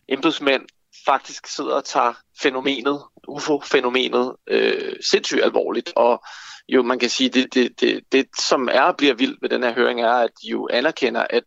[0.09, 0.61] embedsmænd
[1.05, 5.93] faktisk sidder og tager fænomenet, UFO-fænomenet, øh, sindssygt alvorligt.
[5.95, 6.24] Og
[6.70, 9.63] jo, man kan sige, det, det, det, det som er og bliver vildt ved den
[9.63, 11.43] her høring, er, at de jo anerkender, at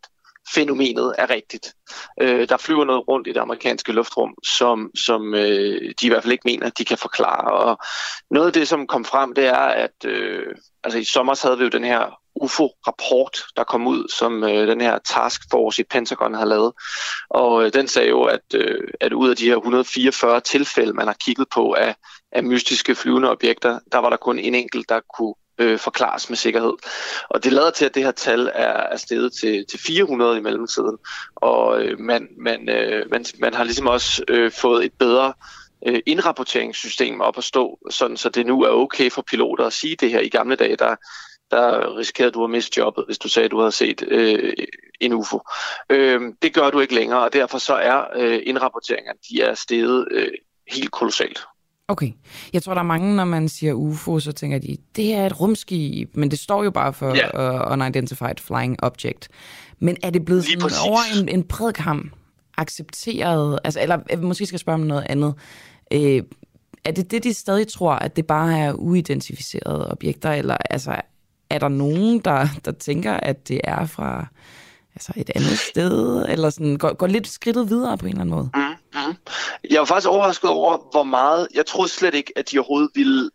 [0.53, 1.73] fænomenet er rigtigt.
[2.21, 6.23] Øh, der flyver noget rundt i det amerikanske luftrum, som, som øh, de i hvert
[6.23, 7.51] fald ikke mener, at de kan forklare.
[7.51, 7.77] Og
[8.31, 11.63] noget af det, som kom frem, det er, at øh, altså i sommer havde vi
[11.63, 16.45] jo den her UFO-rapport, der kom ud, som øh, den her taskforce i Pentagon har
[16.45, 16.73] lavet.
[17.29, 21.07] Og øh, den sagde jo, at, øh, at ud af de her 144 tilfælde, man
[21.07, 21.95] har kigget på af,
[22.31, 26.37] af mystiske flyvende objekter, der var der kun en enkelt, der kunne øh, forklares med
[26.37, 26.73] sikkerhed.
[27.29, 30.41] Og det lader til, at det her tal er, er steget til, til 400 i
[30.41, 30.97] mellemtiden.
[31.35, 35.33] Og øh, man, man, øh, man, man har ligesom også øh, fået et bedre
[35.87, 39.95] øh, indrapporteringssystem op at stå, sådan så det nu er okay for piloter at sige
[39.95, 40.19] det her.
[40.19, 40.95] I gamle dage, der,
[41.55, 44.53] der risikerede du at miste jobbet, hvis du sagde, at du havde set øh,
[44.99, 45.39] en UFO.
[45.89, 50.07] Øh, det gør du ikke længere, og derfor så er øh, indrapporteringerne, de er steget
[50.11, 50.27] øh,
[50.67, 51.39] helt kolossalt.
[51.87, 52.11] Okay.
[52.53, 55.39] Jeg tror, der er mange, når man siger UFO, så tænker de, det er et
[55.39, 57.65] rumskib, men det står jo bare for yeah.
[57.65, 59.29] uh, Unidentified Flying Object.
[59.79, 62.11] Men er det blevet sådan over en, en bred kam
[62.57, 65.33] accepteret, altså, eller øh, måske skal jeg spørge om noget andet.
[65.93, 66.23] Øh,
[66.85, 70.95] er det det, de stadig tror, at det bare er uidentificerede objekter, eller altså,
[71.49, 74.27] er der nogen, der, der tænker, at det er fra
[74.95, 78.35] altså et andet sted, eller sådan, går, går lidt skridtet videre på en eller anden
[78.35, 78.49] måde?
[78.53, 79.15] Mm-hmm.
[79.69, 81.47] Jeg var faktisk overrasket over, hvor meget...
[81.53, 83.29] Jeg troede slet ikke, at de overhovedet ville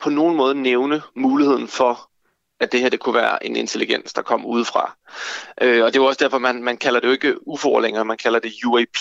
[0.00, 2.10] på nogen måde nævne muligheden for,
[2.62, 4.96] at det her det kunne være en intelligens, der kom udefra.
[5.60, 8.04] Øh, og det er jo også derfor, man, man kalder det jo ikke UFO'er længere,
[8.04, 8.96] man kalder det UAP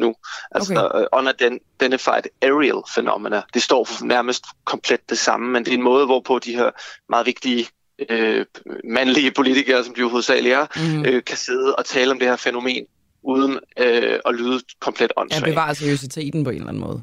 [0.00, 0.14] nu.
[0.50, 1.00] Altså okay.
[1.00, 3.42] uh, Unidentified Aerial Phenomena.
[3.54, 6.70] Det står for nærmest komplet det samme, men det er en måde, hvorpå de her
[7.08, 7.68] meget vigtige
[8.08, 8.46] øh,
[8.84, 11.04] mandlige politikere, som de jo hovedsageligt er, mm.
[11.04, 12.86] øh, kan sidde og tale om det her fænomen,
[13.22, 15.46] uden øh, at lyde komplet åndssvagt.
[15.46, 17.02] Ja, bevare seriøsiteten på en eller anden måde.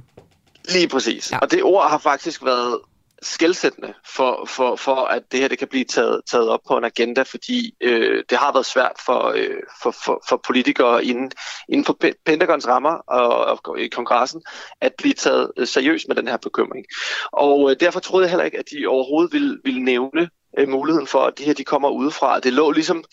[0.69, 1.31] Lige præcis.
[1.31, 1.37] Ja.
[1.37, 2.79] Og det ord har faktisk været
[3.23, 6.83] skældsættende for, for, for, at det her det kan blive taget, taget op på en
[6.83, 11.31] agenda, fordi øh, det har været svært for, øh, for, for, for politikere inden,
[11.69, 14.41] inden for Pentagons rammer og, og i kongressen
[14.81, 16.85] at blive taget øh, seriøst med den her bekymring.
[17.31, 21.07] Og øh, derfor troede jeg heller ikke, at de overhovedet ville, ville nævne øh, muligheden
[21.07, 22.39] for, at det her de kommer udefra.
[22.39, 23.03] Det lå ligesom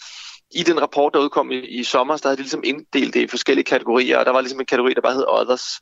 [0.54, 3.26] i den rapport, der udkom i, i sommer, der havde de ligesom inddelt det i
[3.26, 5.80] forskellige kategorier, og der var ligesom en kategori, der bare hed Others,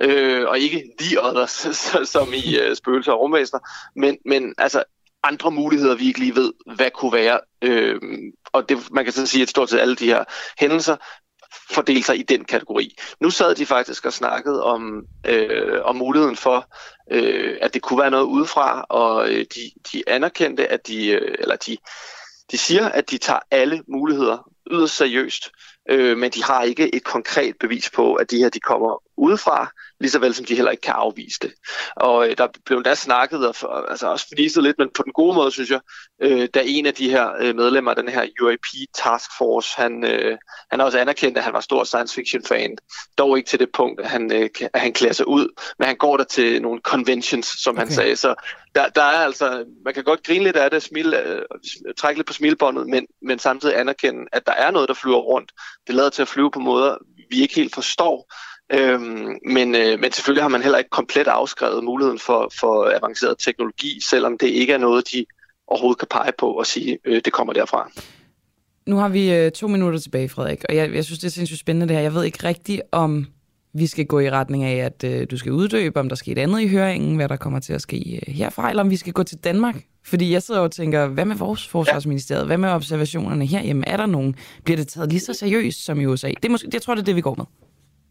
[0.00, 1.66] øh, og ikke The Others,
[2.12, 3.60] som i øh, spøgelser og rumvæsener,
[3.96, 4.84] men, men altså
[5.22, 7.40] andre muligheder, vi ikke lige ved, hvad kunne være.
[7.62, 8.00] Øh,
[8.52, 10.24] og det, man kan så sige, at stort set alle de her
[10.60, 10.96] hændelser
[11.70, 12.96] fordele sig i den kategori.
[13.20, 16.66] Nu sad de faktisk og snakkede om, øh, om muligheden for,
[17.10, 21.34] øh, at det kunne være noget udefra, og øh, de, de anerkendte, at de, øh,
[21.38, 21.76] eller de,
[22.50, 25.50] de siger, at de tager alle muligheder yderst seriøst,
[25.90, 29.70] øh, men de har ikke et konkret bevis på, at de her de kommer udefra,
[30.00, 31.52] lige så vel som de heller ikke kan afvise det.
[31.96, 35.12] Og øh, der blev endda snakket, og for, altså også fniset lidt, men på den
[35.12, 35.80] gode måde, synes jeg,
[36.22, 40.04] øh, da en af de her øh, medlemmer af den her UAP Task Force, han,
[40.04, 40.38] øh,
[40.70, 42.76] han har også anerkendt, at han var stor science fiction fan,
[43.18, 45.48] dog ikke til det punkt, at han, øh, at han klæder sig ud,
[45.78, 47.80] men han går der til nogle conventions, som okay.
[47.80, 48.34] han sagde, så
[48.74, 51.42] der, der er altså, man kan godt grine lidt af det, smile, øh,
[51.98, 55.52] trække lidt på smilbåndet, men, men samtidig anerkende, at der er noget, der flyver rundt.
[55.86, 56.96] Det lader til at flyve på måder,
[57.30, 58.32] vi ikke helt forstår,
[58.74, 63.36] Øhm, men, øh, men selvfølgelig har man heller ikke komplet afskrevet muligheden for, for avanceret
[63.38, 65.24] teknologi, selvom det ikke er noget, de
[65.66, 67.90] overhovedet kan pege på og sige, øh, det kommer derfra.
[68.86, 71.60] Nu har vi øh, to minutter tilbage, Frederik, og jeg, jeg synes, det er sindssygt
[71.60, 72.02] spændende det her.
[72.02, 73.26] Jeg ved ikke rigtigt, om
[73.74, 76.38] vi skal gå i retning af, at øh, du skal uddøbe, om der sker et
[76.38, 79.12] andet i høringen, hvad der kommer til at ske øh, herfra, eller om vi skal
[79.12, 79.84] gå til Danmark.
[80.04, 82.46] Fordi jeg sidder og tænker, hvad med vores forsvarsministeriet?
[82.46, 83.88] Hvad med observationerne herhjemme?
[83.88, 84.34] Er der nogen?
[84.64, 86.28] Bliver det taget lige så seriøst som i USA?
[86.28, 87.44] Det er måske, jeg tror, det er det, vi går med.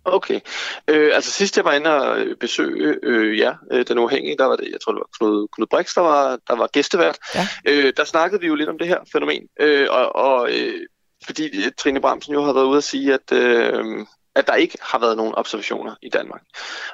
[0.06, 0.40] Okay.
[0.88, 4.56] Øh, altså sidst jeg var inde og besøge øh, ja, øh, den uafhængige, der var
[4.56, 7.18] det, jeg tror det var Knud, Knud Brix, der var, der var gæstevært.
[7.36, 7.48] Ja.
[7.68, 9.44] Øh, der snakkede vi jo lidt om det her fænomen.
[9.60, 10.88] Øh, og og øh,
[11.26, 14.78] fordi øh, Trine Bramsen jo har været ude at sige, at, øh, at der ikke
[14.82, 16.42] har været nogen observationer i Danmark.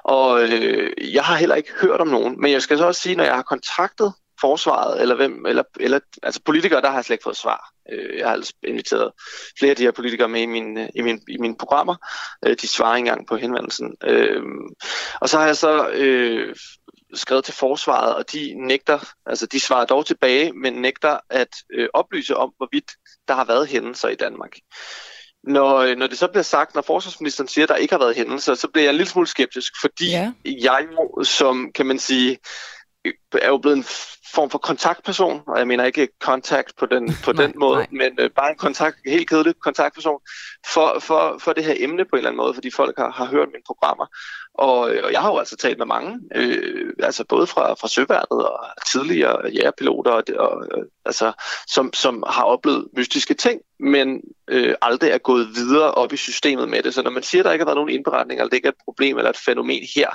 [0.04, 3.16] Og øh, jeg har heller ikke hørt om nogen, men jeg skal så også sige,
[3.16, 7.14] når jeg har kontaktet forsvaret, eller hvem, eller, eller altså politikere, der har jeg slet
[7.14, 7.72] ikke fået svar.
[7.92, 9.12] Øh, jeg har altså inviteret
[9.60, 11.96] flere af de her politikere med i, min, i, min, i mine programmer.
[12.46, 13.96] Øh, de svarer ikke engang på henvendelsen.
[14.04, 14.42] Øh,
[15.22, 16.56] og så har jeg så øh,
[17.14, 21.90] skrevet til forsvaret, og de nægter, altså de svarer dog tilbage, men nægter at øh,
[21.94, 22.92] oplyse om, hvorvidt
[23.28, 24.52] der har været hændelser i Danmark.
[25.44, 28.56] Når, når det så bliver sagt, når forsvarsministeren siger, at der ikke har været hændelser,
[28.56, 30.32] så bliver jeg en lille smule skeptisk, fordi ja.
[30.46, 32.38] jeg jo, som kan man sige,
[33.42, 33.86] er jo blevet en
[34.36, 37.88] form for kontaktperson, og jeg mener ikke kontakt på den, på nej, den måde, nej.
[37.92, 40.20] men øh, bare en kontakt, helt kedelig kontaktperson
[40.74, 43.26] for, for, for det her emne på en eller anden måde, fordi folk har, har
[43.26, 44.06] hørt mine programmer.
[44.54, 47.88] Og, øh, og jeg har jo altså talt med mange, øh, altså både fra, fra
[47.88, 48.60] Søværnet og
[48.92, 51.32] tidligere jægerpiloter, og, og, og, altså,
[51.68, 56.70] som, som har oplevet mystiske ting, men øh, aldrig er gået videre op i systemet
[56.70, 56.94] med det.
[56.94, 58.72] Så når man siger, at der ikke har været nogen indberetning, eller det ikke er
[58.72, 60.10] et problem eller et fænomen her,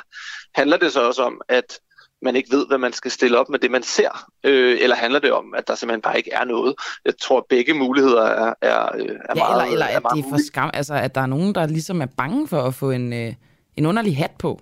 [0.54, 1.78] handler det så også om, at
[2.22, 4.28] man ikke ved, hvad man skal stille op med det, man ser?
[4.44, 6.74] Øh, eller handler det om, at der simpelthen bare ikke er noget?
[7.04, 10.24] Jeg tror, at begge muligheder er, er, er ja, meget Eller, eller er at det
[10.24, 12.90] er for skam, altså at der er nogen, der ligesom er bange for at få
[12.90, 13.34] en, øh,
[13.76, 14.60] en underlig hat på.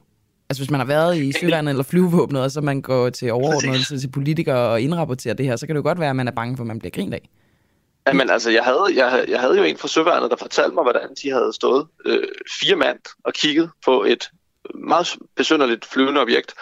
[0.51, 4.01] Altså hvis man har været i søværnet eller flyvevåbnet, og så man går til overordnet
[4.01, 6.33] til politikere og indrapporterer det her, så kan det jo godt være, at man er
[6.33, 7.29] bange for, at man bliver grint af.
[8.07, 11.09] Jamen altså, jeg havde, jeg, jeg havde jo en fra Søværnet, der fortalte mig, hvordan
[11.23, 12.29] de havde stået øh,
[12.61, 14.31] fire mand og kigget på et
[14.75, 16.55] meget besynderligt flyvende objekt,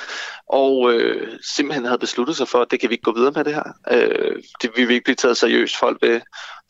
[0.49, 3.45] og øh, simpelthen havde besluttet sig for, at det kan vi ikke gå videre med
[3.45, 3.73] det her.
[3.91, 5.79] Øh, det vi vil ikke blive taget seriøst.
[5.79, 6.21] Folk vil,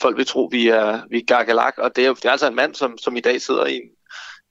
[0.02, 2.54] folk vil tro, vi er, vi er gakkelak, og det er, det er altså en
[2.54, 3.82] mand, som, som i dag sidder i en,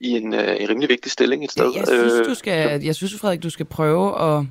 [0.02, 1.72] i en, øh, en rimelig vigtig stilling et sted.
[1.72, 4.46] Ja, jeg synes, du skal, jeg synes, Frederik, du skal prøve at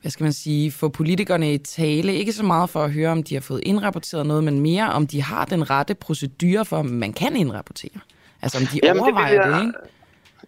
[0.00, 3.22] hvad skal man sige, få politikerne i tale, ikke så meget for at høre, om
[3.22, 6.86] de har fået indrapporteret noget, men mere om de har den rette procedure for, om
[6.86, 8.00] man kan indrapportere.
[8.42, 9.78] Altså om de Jamen, overvejer det, jeg, det, ikke?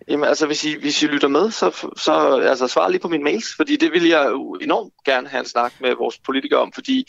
[0.09, 3.25] Jamen altså, hvis I, hvis I lytter med, så, så altså, svar lige på min
[3.25, 4.27] mails, fordi det vil jeg
[4.61, 7.07] enormt gerne have en snak med vores politikere om, fordi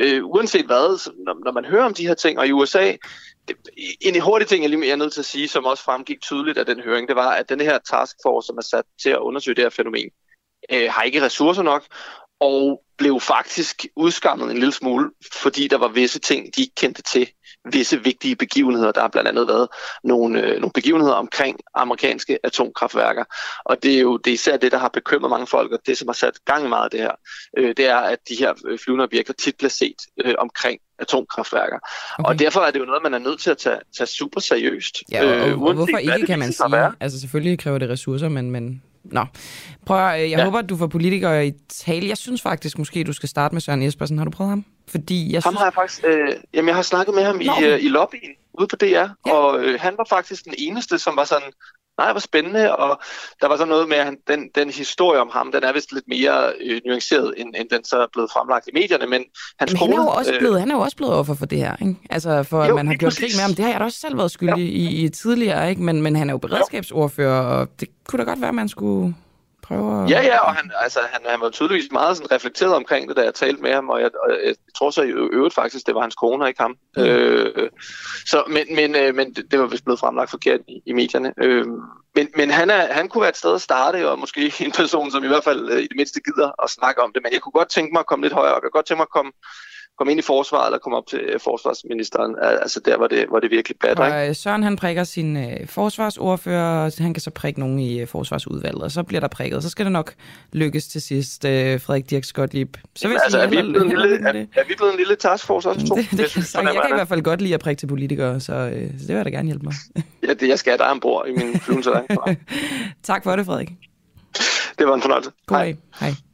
[0.00, 2.92] øh, uanset hvad, så, når, når man hører om de her ting, og i USA,
[3.48, 3.56] det,
[4.00, 6.66] en hurtig ting, jeg lige er nødt til at sige, som også fremgik tydeligt af
[6.66, 9.64] den høring, det var, at den her taskforce, som er sat til at undersøge det
[9.64, 10.10] her fænomen,
[10.72, 11.84] øh, har ikke ressourcer nok,
[12.40, 17.02] og blev faktisk udskammet en lille smule, fordi der var visse ting, de ikke kendte
[17.02, 17.28] til.
[17.72, 18.92] Visse vigtige begivenheder.
[18.92, 19.68] Der har blandt andet været
[20.04, 23.24] nogle, øh, nogle begivenheder omkring amerikanske atomkraftværker.
[23.64, 25.98] Og det er jo det er især det, der har bekymret mange folk, og det,
[25.98, 27.12] som har sat gang i meget af det her,
[27.58, 31.78] øh, det er, at de her øh, flyvende objekter tit bliver set øh, omkring atomkraftværker.
[32.18, 32.28] Okay.
[32.28, 35.02] Og derfor er det jo noget, man er nødt til at tage, tage super seriøst.
[35.12, 36.92] Ja, og, og, øh, og hvorfor ikke, kan man sige?
[37.00, 38.82] Altså selvfølgelig kræver det ressourcer, men, men
[39.12, 39.26] Nå,
[39.86, 40.44] prøv at, jeg ja.
[40.44, 42.08] håber, at du får politikere i tale.
[42.08, 44.18] Jeg synes faktisk, måske du skal starte med Søren Espersen.
[44.18, 44.64] Har du prøvet ham?
[44.88, 45.58] Fordi jeg ham synes...
[45.58, 46.04] har jeg faktisk...
[46.04, 47.52] Øh, jamen, jeg har snakket med ham Nå.
[47.60, 49.08] i, øh, i lobbyen ude på DR, ja.
[49.32, 51.52] og øh, han var faktisk den eneste, som var sådan,
[51.98, 53.00] nej, var spændende, og
[53.40, 55.92] der var så noget med, at han, den, den historie om ham, den er vist
[55.92, 59.24] lidt mere øh, nuanceret, end, end den så er blevet fremlagt i medierne, men
[59.58, 61.46] hans men han, er jo også øh, blevet, han er jo også blevet offer for
[61.46, 61.96] det her, ikke?
[62.10, 63.54] Altså for jo, at man har gjort krig med ham.
[63.54, 64.90] Det har jeg da også selv været skyldig ja.
[64.90, 65.82] i, i tidligere, ikke?
[65.82, 69.14] Men, men han er jo beredskabsordfører, og det kunne da godt være, at man skulle
[69.68, 70.10] prøver at...
[70.10, 73.22] Ja, ja, og han, altså, han, han var tydeligvis meget sådan reflekteret omkring det, da
[73.22, 76.00] jeg talte med ham, og jeg, og jeg tror så i øvrigt faktisk, det var
[76.00, 76.76] hans kone, ikke ham.
[76.96, 77.02] Mm.
[77.02, 77.70] Øh,
[78.26, 81.34] så, men men, øh, men det, det var vist blevet fremlagt forkert i, i medierne.
[81.42, 81.66] Øh,
[82.14, 85.10] men men han, er, han kunne være et sted at starte, og måske en person,
[85.10, 87.40] som i hvert fald øh, i det mindste gider at snakke om det, men jeg
[87.40, 88.62] kunne godt tænke mig at komme lidt højere op.
[88.62, 89.32] Jeg kunne godt tænke mig at komme
[89.98, 92.36] komme ind i forsvaret eller komme op til øh, forsvarsministeren.
[92.42, 94.04] Altså der, hvor det, hvor det virkelig batter.
[94.04, 98.00] Og øh, Søren han prikker sin øh, forsvarsordfører, og han kan så prikke nogen i
[98.00, 99.62] øh, forsvarsudvalget, og så bliver der prikket.
[99.62, 100.14] Så skal det nok
[100.52, 102.76] lykkes til sidst, øh, Frederik Dirk Skotlib.
[102.96, 105.68] Så Jamen, altså, er, vi blevet en lille, er, er vi blevet en lille taskforce
[105.68, 105.94] også, to?
[105.94, 107.86] Det, det, jeg, synes, jeg, jeg kan i hvert fald godt lide at prikke til
[107.86, 109.74] politikere, så, øh, så det vil jeg da gerne hjælpe mig.
[110.28, 111.90] ja, det jeg skal have dig ombord i min flyvelse.
[113.02, 113.68] tak for det, Frederik.
[114.78, 115.30] Det var en fornøjelse.
[115.46, 115.76] God Hej.
[116.00, 116.27] Hej.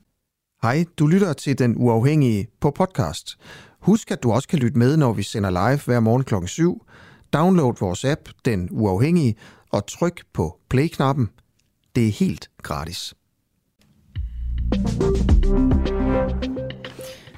[0.64, 3.36] Hej, du lytter til Den Uafhængige på podcast.
[3.80, 6.34] Husk, at du også kan lytte med, når vi sender live hver morgen kl.
[6.46, 6.86] 7.
[7.32, 9.34] Download vores app, Den Uafhængige,
[9.70, 11.28] og tryk på play-knappen.
[11.96, 13.14] Det er helt gratis.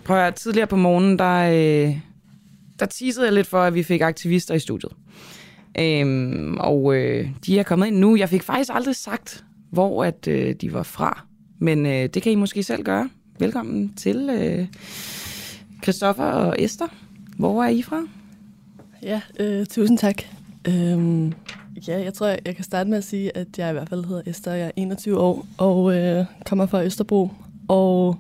[0.05, 1.97] Prøv at tidligere på morgenen, der, øh,
[2.79, 4.93] der teasede jeg lidt for, at vi fik aktivister i studiet.
[5.79, 8.17] Øhm, og øh, de er kommet ind nu.
[8.17, 11.27] Jeg fik faktisk aldrig sagt, hvor at øh, de var fra.
[11.59, 13.09] Men øh, det kan I måske selv gøre.
[13.39, 14.67] Velkommen til øh,
[15.83, 16.87] Christoffer og Esther.
[17.39, 18.03] Hvor er I fra?
[19.03, 20.23] Ja, øh, tusind tak.
[20.69, 21.33] Øhm,
[21.89, 24.23] Ja, jeg tror, jeg kan starte med at sige, at jeg i hvert fald hedder
[24.27, 27.31] Esther, jeg er 21 år og øh, kommer fra Østerbro
[27.69, 28.17] og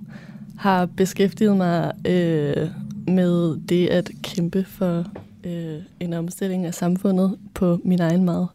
[0.58, 2.68] har beskæftiget mig øh,
[3.08, 5.04] med det at kæmpe for
[5.44, 8.48] øh, en omstilling af samfundet på min egen meget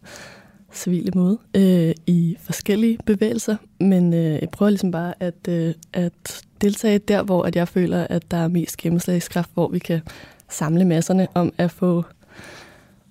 [0.74, 6.44] civile måde øh, i forskellige bevægelser, men øh, jeg prøver ligesom bare at, øh, at
[6.62, 10.02] deltage der, hvor at jeg føler, at der er mest gennemslagskraft, hvor vi kan
[10.50, 12.04] samle masserne om at få,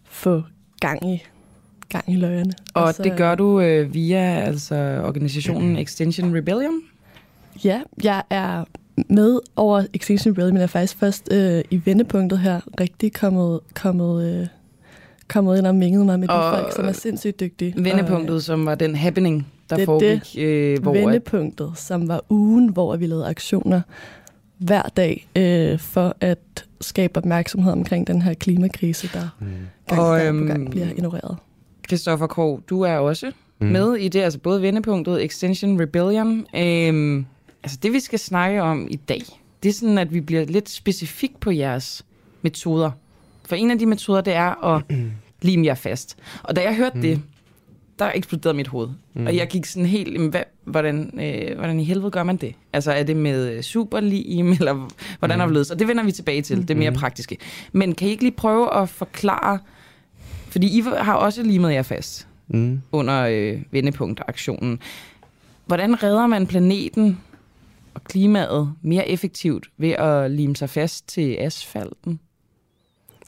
[0.05, 0.43] få
[0.81, 1.23] gang i
[1.91, 2.53] gang i løjerne.
[2.75, 6.81] Og, og så, det gør du øh, via altså organisationen Extinction Rebellion?
[7.65, 8.65] Ja, jeg er
[9.09, 14.41] med over Extinction Rebellion, men er faktisk først øh, i vendepunktet her rigtig kommet, kommet,
[14.41, 14.47] øh,
[15.29, 17.75] kommet ind og minget mig med de og folk, som er sindssygt dygtige.
[17.77, 20.23] Vendepunktet, og, som var den happening, der det foregik.
[20.35, 21.79] Det øh, hvor vendepunktet, at...
[21.79, 23.81] som var ugen, hvor vi lavede aktioner
[24.59, 29.47] hver dag øh, for at skabe opmærksomhed omkring den her klimakrise, der mm.
[29.87, 31.37] gang, og, gang på gang øhm, bliver ignoreret.
[31.89, 33.67] Christoffer Krog, du er også mm.
[33.67, 36.47] med i det, altså både vendepunktet, Extension Rebellion.
[36.57, 37.27] Øhm,
[37.63, 39.23] altså det, vi skal snakke om i dag,
[39.63, 42.05] det er sådan, at vi bliver lidt specifik på jeres
[42.43, 42.91] metoder.
[43.49, 44.83] For en af de metoder, det er at
[45.43, 46.17] lime jer fast.
[46.43, 47.03] Og da jeg hørte mm.
[47.03, 47.23] det,
[48.01, 48.89] der eksploderede mit hoved.
[49.15, 49.27] Mm.
[49.27, 52.55] Og jeg gik sådan helt, hvad, hvordan, øh, hvordan i helvede gør man det?
[52.73, 54.89] Altså er det med superlim, eller
[55.19, 55.41] hvordan mm.
[55.41, 56.97] har vi Og det vender vi tilbage til, det mere mm.
[56.97, 57.37] praktiske.
[57.73, 59.59] Men kan I ikke lige prøve at forklare,
[60.49, 62.81] fordi I har også limet jer fast mm.
[62.93, 64.79] under øh, vendepunktaktionen.
[65.67, 67.21] Hvordan redder man planeten
[67.95, 72.21] og klimaet mere effektivt ved at lime sig fast til asfalten?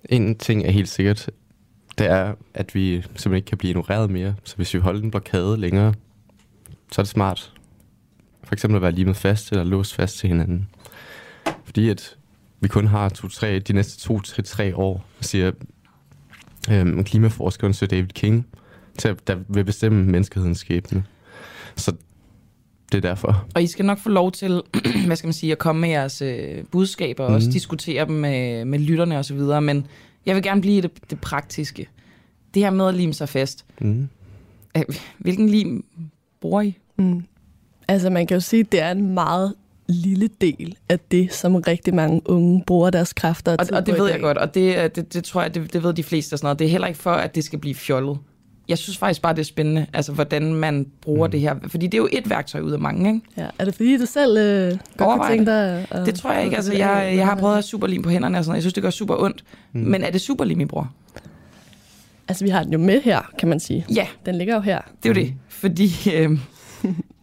[0.08, 1.30] En ting er helt sikkert,
[1.99, 4.34] det er, at vi simpelthen ikke kan blive ignoreret mere.
[4.45, 5.95] Så hvis vi holder en blokade længere,
[6.93, 7.53] så er det smart
[8.53, 10.68] for eksempel at være limet fast eller låst fast til hinanden.
[11.64, 12.16] Fordi at
[12.61, 15.53] vi kun har to, tre, de næste to til tre år, siger
[16.70, 18.47] øhm, klimaforskeren Sir David King,
[18.99, 21.05] til, der vil bestemme menneskehedens skæbne.
[21.76, 21.93] Så
[22.93, 23.47] det er derfor.
[23.55, 24.62] Og I skal nok få lov til,
[25.07, 27.34] hvad skal man sige, at komme med jeres øh, budskaber og mm.
[27.34, 27.53] også mhm.
[27.53, 29.86] diskutere dem med, med lytterne osv., men
[30.26, 31.88] jeg vil gerne blive det, det praktiske.
[32.54, 33.64] Det her med at lime sig fast.
[33.80, 34.08] Mm.
[35.18, 35.84] Hvilken lim
[36.40, 36.78] bruger I?
[36.96, 37.24] Mm.
[37.88, 39.54] Altså man kan jo sige, at det er en meget
[39.86, 44.10] lille del af det, som rigtig mange unge bruger deres kræfter og, og det ved
[44.10, 46.46] jeg godt, og det, det, det tror jeg, det, det ved de fleste og sådan
[46.46, 46.58] noget.
[46.58, 48.18] Det er heller ikke for, at det skal blive fjollet.
[48.68, 51.30] Jeg synes faktisk bare, det er spændende, altså hvordan man bruger mm.
[51.30, 51.54] det her.
[51.68, 53.26] Fordi det er jo et værktøj ud af mange, ikke?
[53.36, 55.86] Ja, er det fordi, du selv øh, godt kan tænke dig...
[55.94, 56.56] Uh, det tror jeg ikke.
[56.56, 58.82] Altså, jeg, jeg har prøvet at have superlim på hænderne og sådan Jeg synes, det
[58.82, 59.44] gør super ondt.
[59.72, 59.80] Mm.
[59.80, 60.94] Men er det superlim, I bruger?
[62.28, 63.86] Altså, vi har den jo med her, kan man sige.
[63.94, 64.06] Ja.
[64.26, 64.80] Den ligger jo her.
[65.02, 65.34] Det er jo det.
[65.48, 66.38] Fordi øh,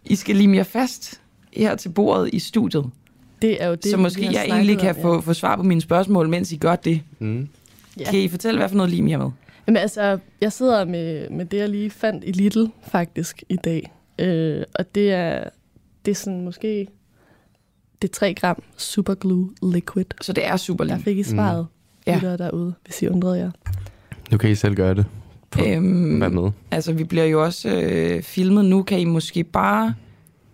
[0.05, 1.21] I skal lime jer fast
[1.53, 2.85] her til bordet i studiet.
[3.41, 5.03] Det er jo det, Så måske jeg egentlig kan om, ja.
[5.03, 7.01] få, få svar på mine spørgsmål, mens I gør det.
[7.19, 7.47] Mm.
[7.99, 8.11] Ja.
[8.11, 9.31] Kan I fortælle, hvad for noget lim I har med?
[9.69, 13.91] Jamen altså, jeg sidder med, med det, jeg lige fandt i Lidl faktisk i dag.
[14.19, 15.43] Øh, og det er,
[16.05, 16.87] det er sådan måske
[18.01, 20.05] det er 3 gram superglue liquid.
[20.21, 20.95] Så det er superlim?
[20.95, 21.67] Der fik I svaret,
[22.07, 22.13] mm.
[22.13, 22.37] ja.
[22.37, 23.51] derude, hvis I undrede jer.
[24.31, 25.05] Nu kan I selv gøre det.
[25.51, 26.51] På, øhm, med.
[26.71, 28.83] Altså, vi bliver jo også øh, filmet nu.
[28.83, 29.93] Kan I måske bare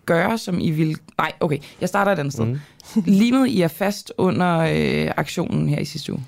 [0.05, 0.97] gøre, som I vil...
[1.17, 2.45] Nej, okay, jeg starter et andet sted.
[2.45, 2.57] Mm.
[3.05, 6.23] Limet I er fast under øh, aktionen her i sidste uge?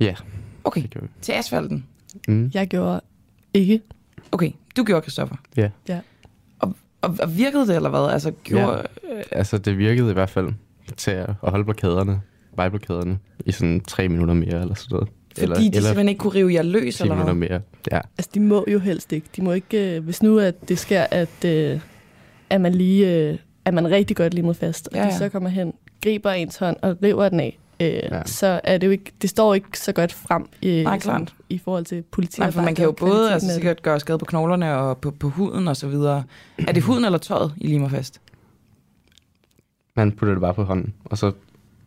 [0.00, 0.14] Ja.
[0.64, 0.82] Okay,
[1.20, 1.86] til asfalten?
[2.28, 2.50] Mm.
[2.54, 3.00] Jeg gjorde
[3.54, 3.80] ikke.
[4.32, 5.36] Okay, du gjorde, Kristoffer?
[5.56, 5.70] Ja.
[5.88, 6.00] ja.
[6.58, 8.12] Og, og, og virkede det, eller hvad?
[8.12, 8.86] Altså, gjorde...
[9.04, 9.16] Ja.
[9.16, 9.24] Øh...
[9.30, 10.52] Altså, det virkede i hvert fald
[10.96, 12.20] til at holde blokaderne,
[12.56, 15.08] vejblokaderne, i sådan tre minutter mere, eller sådan noget.
[15.32, 17.34] Fordi eller, de eller simpelthen ikke kunne rive jer løs, eller hvad?
[17.34, 17.60] mere,
[17.92, 18.00] ja.
[18.18, 19.26] Altså, de må jo helst ikke.
[19.36, 21.80] De må ikke, øh, hvis nu at det sker, at, øh,
[22.50, 25.10] at man lige, øh, at man rigtig godt limet fast, og ja, ja.
[25.10, 28.24] de så kommer hen, griber ens hånd og river den af, øh, ja.
[28.24, 31.58] så er det jo ikke, det står ikke så godt frem i, Nej, sådan, i
[31.58, 32.38] forhold til politiet.
[32.38, 35.28] Nej, for man kan jo både altså, sikkert gøre skade på knoglerne og på, på
[35.28, 36.24] huden og så videre.
[36.58, 38.20] Er det huden eller tøjet, I limer fast?
[39.96, 41.32] Man putter det bare på hånden, og så,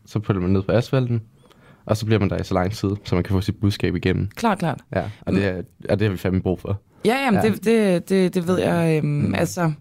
[0.05, 1.21] så putter man ned på asfalten,
[1.85, 3.95] og så bliver man der i så lang tid, så man kan få sit budskab
[3.95, 4.27] igennem.
[4.35, 4.81] Klart, klart.
[4.95, 6.81] Ja, og det, er, og det har vi fandme brug for.
[7.05, 7.49] Ja, jamen, ja.
[7.49, 8.97] Det, det, det, det ved jeg.
[8.97, 9.35] Øhm, mm.
[9.35, 9.71] Altså,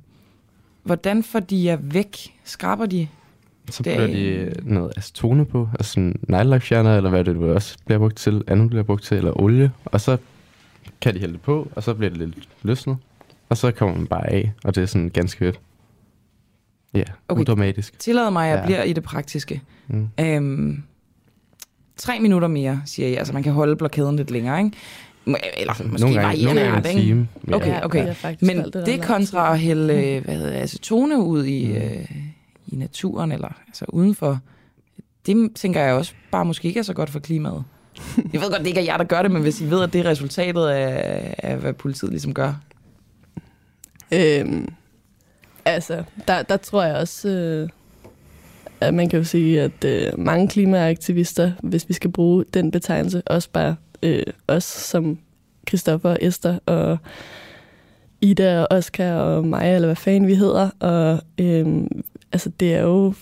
[0.82, 2.16] hvordan får de jer væk?
[2.44, 3.08] Skraber de?
[3.70, 7.98] Så putter de noget acetone på, altså sådan neglelakfjerner, eller hvad det nu også bliver
[7.98, 9.70] brugt til, andet bliver brugt til, eller olie.
[9.84, 10.16] Og så
[11.00, 12.96] kan de hælde det på, og så bliver det lidt løsnet.
[13.48, 15.54] Og så kommer man bare af, og det er sådan ganske
[16.94, 17.40] ja, okay.
[17.40, 17.98] udramatisk.
[17.98, 18.66] Tillad mig, at jeg ja.
[18.66, 19.62] bliver i det praktiske.
[19.88, 20.08] Mm.
[20.20, 20.82] Øhm,
[21.96, 23.18] tre minutter mere, siger jeg.
[23.18, 24.76] Altså, man kan holde blokaden lidt længere, ikke?
[25.56, 27.28] Eller måske nogle gange, nogle gange en time.
[27.48, 27.56] Ja.
[27.56, 28.06] Okay, okay.
[28.24, 30.24] Ja, Men det, det kontra at hælde mm.
[30.24, 31.74] hvad hedder, acetone ud i, mm.
[31.74, 32.10] øh,
[32.66, 34.38] i naturen, eller altså udenfor,
[35.26, 37.64] det tænker jeg også bare måske ikke er så godt for klimaet.
[38.32, 39.92] Jeg ved godt, det ikke er jer, der gør det, men hvis I ved, at
[39.92, 42.54] det er resultatet af, af hvad politiet ligesom gør.
[44.12, 44.72] Øhm,
[45.64, 47.68] altså, der, der tror jeg også, øh,
[48.80, 53.22] at man kan jo sige, at øh, mange klimaaktivister, hvis vi skal bruge den betegnelse,
[53.26, 55.18] også bare øh, os som
[55.68, 56.98] Christoffer og Esther og
[58.20, 60.70] Ida og Oscar og mig, eller hvad fanden vi hedder.
[60.80, 61.66] Og øh,
[62.34, 63.14] altså, det er jo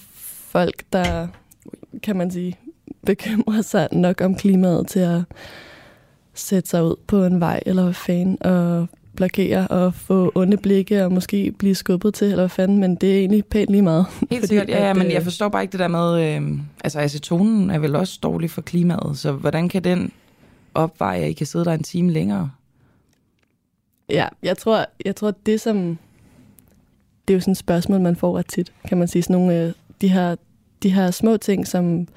[0.49, 1.29] folk, der,
[2.03, 2.59] kan man sige,
[3.07, 5.21] bekymrer sig nok om klimaet til at
[6.35, 8.87] sætte sig ud på en vej, eller hvad fanden, og
[9.17, 13.15] blokere og få onde blikke og måske blive skubbet til, eller hvad fanden, men det
[13.15, 14.07] er egentlig pænt lige meget.
[14.31, 17.71] Helt sikkert, ja, ja, men jeg forstår bare ikke det der med, øh, altså acetonen
[17.71, 20.13] er vel også dårlig for klimaet, så hvordan kan den
[20.75, 22.51] opveje, at I kan sidde der en time længere?
[24.09, 25.99] Ja, jeg tror, jeg tror det som...
[27.29, 29.23] Det er jo sådan et spørgsmål, man får ret tit, kan man sige.
[29.23, 30.37] Sådan nogle, øh, de, her,
[30.83, 32.09] de her små ting, som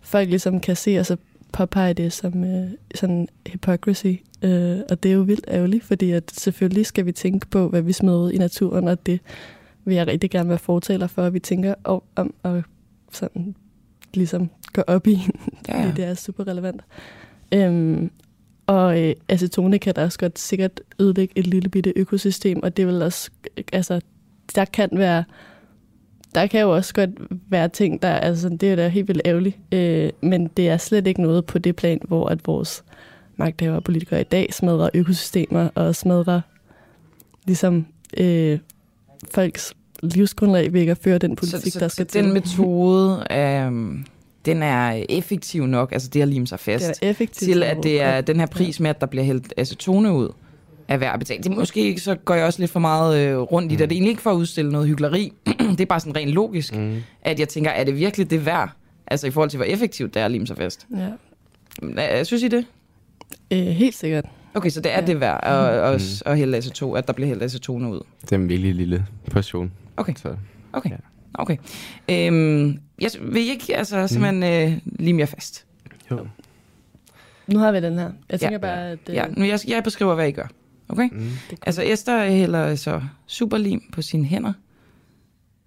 [0.00, 1.16] folk ligesom kan se, og så
[1.52, 4.14] påpege det som øh, sådan hypocrisy.
[4.42, 7.82] Øh, og det er jo vildt ærgerligt, fordi at selvfølgelig skal vi tænke på, hvad
[7.82, 9.20] vi smider ud i naturen, og det
[9.84, 12.62] vil jeg rigtig gerne være fortaler for, at vi tænker om, om at
[13.12, 13.54] sådan
[14.14, 15.20] ligesom gå op i,
[15.68, 15.80] ja.
[15.80, 16.82] fordi det er super relevant.
[17.54, 18.10] Øhm,
[18.66, 22.86] og øh, acetone kan da også godt sikkert ødelægge et lille bitte økosystem, og det
[22.86, 23.30] vil også,
[23.72, 24.00] altså,
[24.54, 25.24] der kan være,
[26.34, 27.10] der kan jo også godt
[27.48, 31.06] være ting, der, altså, det er da helt vildt ærgerligt, øh, men det er slet
[31.06, 32.84] ikke noget på det plan, hvor at vores
[33.36, 36.40] magthavere og politikere i dag smadrer økosystemer og smadrer
[37.46, 38.58] ligesom øh,
[39.30, 42.24] folks livsgrundlag ved ikke at føre den politik, så, der så, skal så til.
[42.24, 43.98] den metode, øh,
[44.44, 48.02] den er effektiv nok, altså det at lime sig fast, Det er til at det
[48.02, 50.28] er den her pris med, at der bliver hældt acetone ud,
[50.88, 51.42] er værd at betale.
[51.42, 53.90] Det måske ikke, så går jeg også lidt for meget øh, rundt i det.
[53.90, 55.32] Det er egentlig ikke for at udstille noget hyggeleri.
[55.70, 56.96] det er bare sådan rent logisk, mm.
[57.22, 58.70] at jeg tænker, er det virkelig det værd?
[59.06, 60.86] Altså i forhold til, hvor effektivt det er at lime sig fast.
[60.96, 61.08] Ja.
[61.96, 62.66] Ja, Synes I det?
[63.50, 64.24] Øh, helt sikkert.
[64.54, 65.06] Okay, så det er ja.
[65.06, 68.00] det værd at, at, at, at, hælde acetone, at der bliver hældt acetone ud.
[68.22, 69.72] Det er en virkelig lille portion.
[69.96, 70.14] Okay.
[70.16, 70.34] Så,
[70.72, 70.90] Okay.
[71.34, 71.56] Okay.
[72.10, 74.42] Øhm, jeg vil I ikke altså, simpelthen
[74.72, 75.64] øh, lime jer fast?
[76.10, 76.26] Jo.
[77.46, 78.10] Nu har vi den her.
[78.30, 78.58] Jeg tænker Ja.
[78.58, 78.98] bare, at...
[79.08, 80.46] øh, Ja, nu jeg, jeg beskriver, hvad I gør.
[80.88, 81.08] Okay?
[81.12, 81.30] Mm.
[81.62, 84.52] Altså Esther hælder så superlim på sine hænder.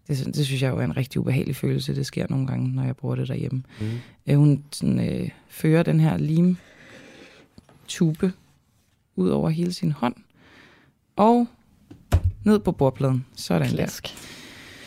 [0.08, 1.96] Det, det synes jeg jo er en rigtig ubehagelig følelse.
[1.96, 3.64] Det sker nogle gange, når jeg bruger det derhjemme.
[3.80, 3.88] Mm.
[4.28, 6.58] Øh, hun sådan, øh, fører den her limtube
[9.16, 10.16] ud over hele sin hånd.
[11.16, 11.48] Og
[12.44, 13.26] ned på bordpladen.
[13.36, 13.76] Sådan der.
[13.76, 14.08] Klask.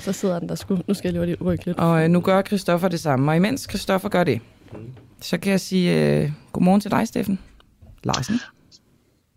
[0.01, 0.79] Så sidder den der sgu.
[0.89, 1.79] Nu skal jeg lige lige rykke lidt.
[1.79, 3.31] Og øh, nu gør Christoffer det samme.
[3.31, 4.41] Og imens Christoffer gør det,
[5.21, 7.39] så kan jeg sige øh, godmorgen til dig, Steffen.
[8.05, 8.41] Larsen.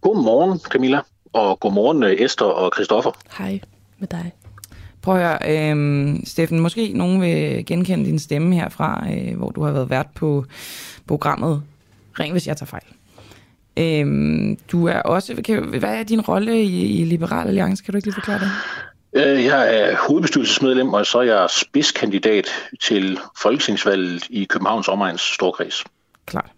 [0.07, 0.99] Godmorgen, Camilla,
[1.33, 3.11] og godmorgen, øh, Esther og Christoffer.
[3.37, 3.59] Hej
[3.99, 4.31] med dig.
[5.01, 9.63] Prøv at høre, øh, Steffen, måske nogen vil genkende din stemme herfra, øh, hvor du
[9.63, 10.45] har været vært på
[11.07, 11.63] programmet
[12.19, 12.83] Ring, hvis jeg tager fejl.
[13.77, 17.83] Øh, du er også, kan, hvad er din rolle i, i Liberal Alliance?
[17.83, 18.49] Kan du ikke lige forklare det?
[19.13, 22.47] Øh, Jeg er hovedbestyrelsesmedlem, og så er jeg spidskandidat
[22.81, 25.83] til folketingsvalget i Københavns Omegns Storkreds.
[26.25, 26.51] Klart.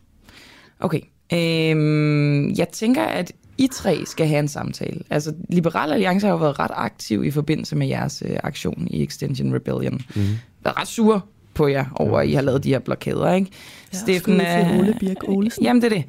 [0.79, 1.01] Okay.
[1.33, 4.99] Øhm, jeg tænker, at I tre skal have en samtale.
[5.09, 9.03] Altså, Liberal Alliance har jo været ret aktiv i forbindelse med jeres øh, aktion i
[9.03, 10.01] Extension Rebellion.
[10.15, 10.21] Mm.
[10.63, 13.51] Været ret sur på jer over, at I har lavet de her blokader, ikke?
[13.93, 15.63] Ja, skud til Ole Birk Olesen.
[15.63, 16.05] Jamen, det er det.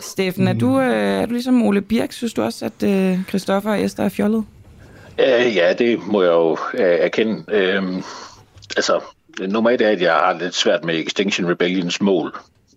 [0.00, 2.12] Steffen, er, du, øh, er du ligesom Ole Birk?
[2.12, 4.44] Synes du også, at øh, Christoffer og Esther er fjollet?
[5.18, 7.44] Øh, ja, det må jeg jo øh, erkende.
[7.48, 7.82] Øh,
[8.76, 9.00] altså,
[9.48, 12.36] nummer et er, at jeg har lidt svært med Extinction Rebellions mål.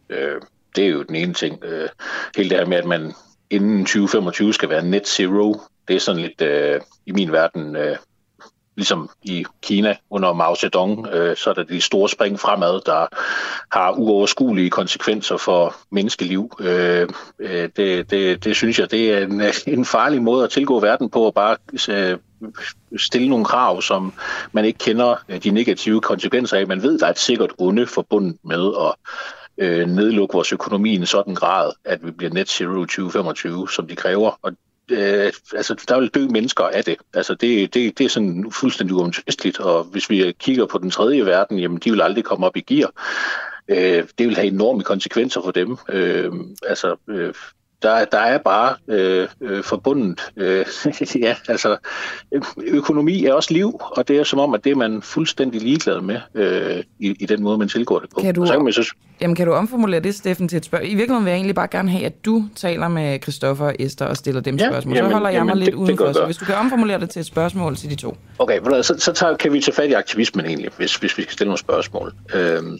[0.09, 0.41] Øh,
[0.75, 1.63] det er jo den ene ting.
[1.63, 1.89] Øh,
[2.37, 3.13] hele det her med, at man
[3.53, 7.95] inden 2025 skal være net zero, det er sådan lidt øh, i min verden, øh,
[8.75, 13.07] ligesom i Kina under Mao Zedong, øh, så er der de store spring fremad, der
[13.77, 16.51] har uoverskuelige konsekvenser for menneskeliv.
[16.59, 17.07] Øh,
[17.39, 19.41] øh, det, det, det synes jeg, det er en,
[19.77, 21.57] en farlig måde at tilgå verden på, at bare
[21.89, 22.17] øh,
[22.97, 24.13] stille nogle krav, som
[24.51, 26.67] man ikke kender øh, de negative konsekvenser af.
[26.67, 28.93] Man ved, der er et sikkert onde forbundet med at
[29.57, 33.69] øh, nedlukke vores økonomi i en sådan grad, at vi bliver net zero i 2025,
[33.69, 34.39] som de kræver.
[34.41, 34.51] Og
[34.91, 36.97] øh, altså, der vil dø mennesker af det.
[37.13, 39.59] Altså, det, det, det er sådan fuldstændig uomtvisteligt.
[39.59, 42.61] Og hvis vi kigger på den tredje verden, jamen, de vil aldrig komme op i
[42.61, 42.91] gear.
[43.67, 45.77] Øh, det vil have enorme konsekvenser for dem.
[45.89, 46.31] Øh,
[46.67, 47.33] altså, øh,
[47.83, 50.65] der, der er bare øh, øh, forbundet, øh,
[51.25, 51.77] ja, altså
[52.57, 56.01] økonomi er også liv, og det er som om, at det er man fuldstændig ligeglad
[56.01, 58.19] med øh, i, i den måde, man tilgår det på.
[58.21, 60.65] Kan du, Og så kan man så, jamen, kan du omformulere det, Steffen, til et
[60.65, 60.85] spørgsmål?
[60.91, 64.07] I virkeligheden vil jeg egentlig bare gerne have, at du taler med Christoffer og Esther
[64.07, 64.95] og stiller dem Ja, spørgsmål.
[64.95, 66.05] jamen, så holder jeg jamen, mig lidt det- det udenfor.
[66.05, 68.17] jeg Så hvis du kan omformulere det til et spørgsmål til de to.
[68.39, 71.33] Okay, så, så tager, kan vi tage fat i aktivismen egentlig, hvis, hvis vi skal
[71.33, 72.13] stille nogle spørgsmål.
[72.35, 72.79] Øhm,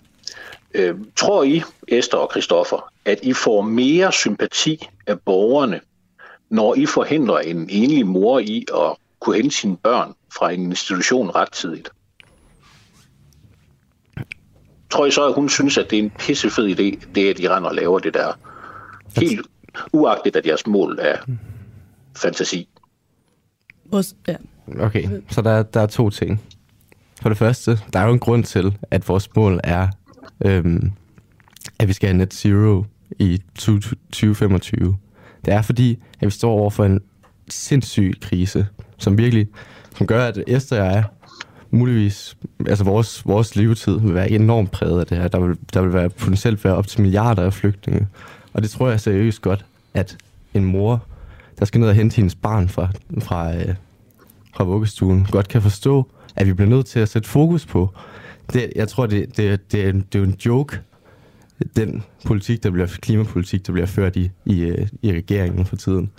[0.73, 5.81] Øh, tror I, Esther og Christoffer, at I får mere sympati af borgerne,
[6.49, 11.29] når I forhindrer en enlig mor i at kunne hente sine børn fra en institution
[11.29, 11.89] rettidigt?
[14.89, 17.55] Tror I så, at hun synes, at det er en pissefed idé, det at de
[17.55, 18.33] render og laver det der?
[19.17, 19.47] Helt
[19.93, 21.17] uagtigt, at jeres mål er
[22.17, 22.67] fantasi.
[24.27, 24.35] Ja.
[24.79, 26.41] Okay, så der, der er to ting.
[27.21, 29.87] For det første, der er jo en grund til, at vores mål er,
[30.45, 30.91] øhm,
[31.79, 32.85] at vi skal have net zero
[33.19, 34.97] i 2025.
[35.45, 36.99] Det er fordi, at vi står over for en
[37.49, 38.67] sindssyg krise,
[38.97, 39.47] som virkelig,
[39.97, 41.03] som gør, at Esther og jeg
[41.73, 42.37] muligvis,
[42.67, 45.27] altså vores, vores levetid vil være enormt præget af det her.
[45.27, 48.07] Der vil, der vil være potentielt være op til milliarder af flygtninge.
[48.53, 50.17] Og det tror jeg seriøst godt, at
[50.53, 51.03] en mor,
[51.59, 52.89] der skal ned og hente hendes barn fra,
[53.19, 53.75] fra, øh,
[54.55, 57.89] fra vuggestuen, godt kan forstå, at vi bliver nødt til at sætte fokus på.
[58.53, 60.79] Det, jeg tror, det, det, det, det er en joke,
[61.75, 66.11] den politik, der bliver, klimapolitik, der bliver ført i, i, øh, i regeringen for tiden.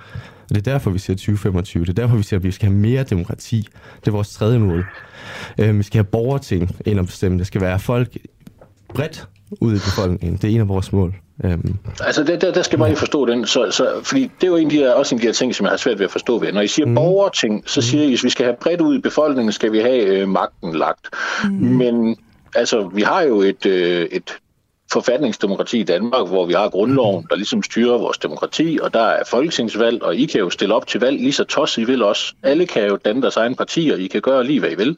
[0.43, 1.85] Og det er derfor, vi siger 2025.
[1.85, 3.69] Det er derfor, vi siger, at vi skal have mere demokrati.
[4.01, 4.87] Det er vores tredje mål.
[5.59, 7.39] Øh, vi skal have borgerting ind og bestemme.
[7.39, 8.19] Det skal være folk
[8.95, 9.29] bredt
[9.61, 10.37] ud i befolkningen.
[10.37, 11.15] Det er en af vores mål.
[11.45, 11.75] Øhm.
[12.01, 13.47] Altså, der, der, der skal man lige forstå den.
[13.47, 15.65] Så, så, fordi det er jo en de også en af de her ting, som
[15.65, 16.53] jeg har svært ved at forstå ved.
[16.53, 16.95] Når I siger mm.
[16.95, 19.79] borgerting, så siger I, at hvis vi skal have bredt ud i befolkningen, skal vi
[19.79, 21.09] have øh, magten lagt.
[21.45, 21.51] Mm.
[21.51, 22.17] Men
[22.55, 24.39] altså, vi har jo et, øh, et
[24.93, 29.23] forfatningsdemokrati i Danmark, hvor vi har grundloven, der ligesom styrer vores demokrati, og der er
[29.31, 32.35] folketingsvalg, og I kan jo stille op til valg lige så tos I vil også.
[32.43, 34.97] Alle kan jo danne deres egen parti, og I kan gøre lige hvad I vil.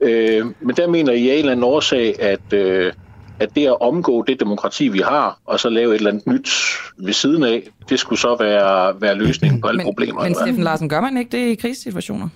[0.00, 2.92] Øh, men der mener I af en eller anden årsag, at, øh,
[3.40, 6.50] at det at omgå det demokrati, vi har, og så lave et eller andet nyt
[6.98, 10.22] ved siden af, det skulle så være, være løsningen på alle men, problemer.
[10.22, 12.28] Men Steffen Larsen, gør man ikke det i krisesituationer?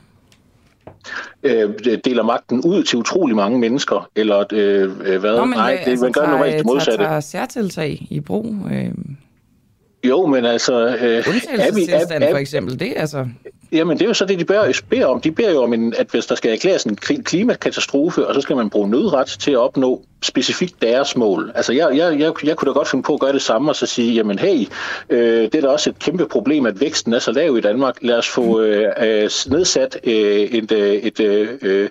[1.42, 1.70] øh,
[2.04, 5.36] deler magten ud til utrolig mange mennesker, eller øh, øh hvad?
[5.36, 7.04] Nå, men, Nej, det, altså, man gør normalt det modsatte.
[7.04, 8.56] Tager særtiltag i brug?
[8.72, 8.90] Øh...
[10.04, 10.86] Jo, men altså...
[10.86, 13.26] Øh, Undtagelsestilstand for eksempel, det er altså...
[13.72, 15.20] Jamen, det er jo så det, de beder, beder om.
[15.20, 18.56] De beder jo om, en, at hvis der skal erklæres en klimakatastrofe, og så skal
[18.56, 21.52] man bruge nødret til at opnå specifikt deres mål.
[21.54, 23.76] Altså, jeg, jeg, jeg, jeg kunne da godt finde på at gøre det samme og
[23.76, 24.66] så sige, jamen hey,
[25.10, 27.98] øh, det er da også et kæmpe problem, at væksten er så lav i Danmark.
[28.00, 31.88] Lad os få øh, øh nedsat øh, et, øh, et øh,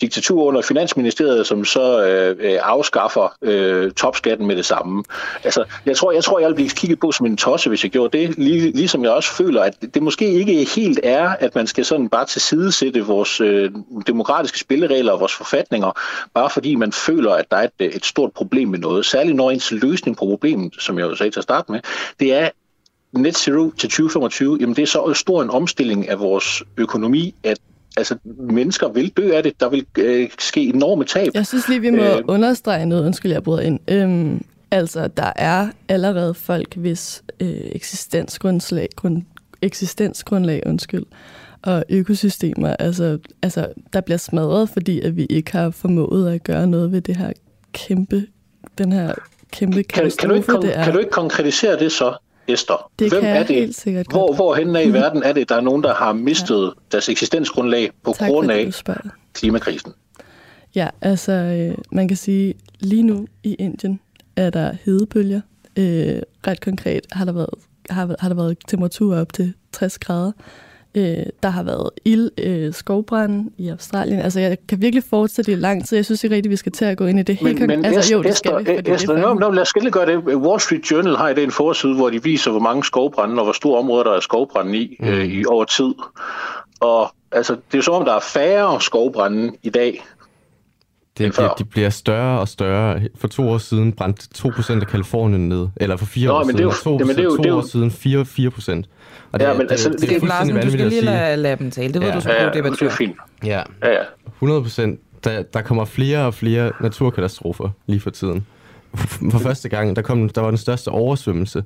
[0.00, 5.04] diktatur under Finansministeriet, som så øh, øh, afskaffer øh, topskatten med det samme.
[5.44, 7.90] Altså, jeg tror, jeg tror, jeg vil blive kigget på som en tosse, hvis jeg
[7.90, 8.38] gjorde det.
[8.38, 12.08] Lige, ligesom jeg også føler, at det måske ikke helt er, at man skal sådan
[12.08, 13.70] bare tilsidesætte vores øh,
[14.06, 16.00] demokratiske spilleregler og vores forfatninger,
[16.34, 19.06] bare fordi man føler, at der er et et, et stort problem med noget.
[19.06, 21.80] Særligt når ens løsning på problemet, som jeg jo sagde til at starte med,
[22.20, 22.48] det er
[23.12, 27.58] net zero til 2025, jamen det er så stor en omstilling af vores økonomi, at
[27.96, 28.16] altså,
[28.50, 29.60] mennesker vil dø af det.
[29.60, 31.30] Der vil øh, ske enorme tab.
[31.34, 33.06] Jeg synes lige, vi må øh, understrege noget.
[33.06, 33.80] Undskyld, jeg bryder ind.
[33.88, 39.22] Øhm, altså, der er allerede folk, hvis øh, eksistensgrundlag, grund,
[39.62, 41.04] eksistensgrundlag undskyld,
[41.62, 46.66] og økosystemer, altså, altså, der bliver smadret, fordi at vi ikke har formået at gøre
[46.66, 47.32] noget ved det her
[47.74, 48.26] kæmpe,
[48.78, 49.14] den her
[49.52, 50.84] kæmpe kan, kan, du ikke, det er.
[50.84, 52.16] Kan du ikke konkretisere det så,
[52.48, 52.90] Esther?
[52.98, 53.56] Det Hvem kan er det?
[53.56, 56.64] helt sikkert hvor, hvor hen i verden er det, der er nogen, der har mistet
[56.64, 56.70] ja.
[56.92, 58.72] deres eksistensgrundlag på tak, grund af
[59.34, 59.92] klimakrisen?
[60.74, 64.00] Ja, altså øh, man kan sige, lige nu i Indien
[64.36, 65.40] er der hedebølger.
[65.76, 67.54] Øh, ret konkret har der været
[67.90, 70.32] har, har der været temperaturer op til 60 grader.
[70.96, 74.20] Øh, der har været ild, øh, skovbrænde i Australien.
[74.20, 75.96] Altså, jeg kan virkelig fortsætte i lang tid.
[75.96, 77.60] Jeg synes ikke rigtigt, vi skal til at gå ind i det helt.
[77.60, 80.16] Men altså, jo, det skal vi, det Esther, no, no, lad os gøre det.
[80.16, 83.44] Wall Street Journal har i det en forside, hvor de viser, hvor mange skovbrænde og
[83.44, 85.08] hvor store områder der er skovbrænde i, mm.
[85.08, 85.94] øh, i over tid.
[86.80, 90.04] Og altså, det er jo som om, der er færre skovbrænde i dag,
[91.18, 93.00] det, det, de bliver større og større.
[93.16, 95.68] For to år siden brændte 2% af Kalifornien ned.
[95.76, 96.56] Eller for fire Nå, år siden.
[96.56, 97.90] Det er jo, to, det, men det er jo, to det er jo, år siden
[97.90, 98.82] 4, 4%.
[99.32, 101.36] Og det, ja, men det, altså, det, det, det, det Larsen, du skal lige lade,
[101.36, 101.92] lade dem tale.
[101.92, 102.86] Det ved ja, du så ja, debattør.
[102.86, 103.16] Det er fint.
[103.44, 104.02] Ja, ja, ja.
[104.42, 104.96] 100%.
[105.24, 108.46] Der, der kommer flere og flere naturkatastrofer lige for tiden.
[109.30, 111.64] For første gang, der, kom, der var den største oversvømmelse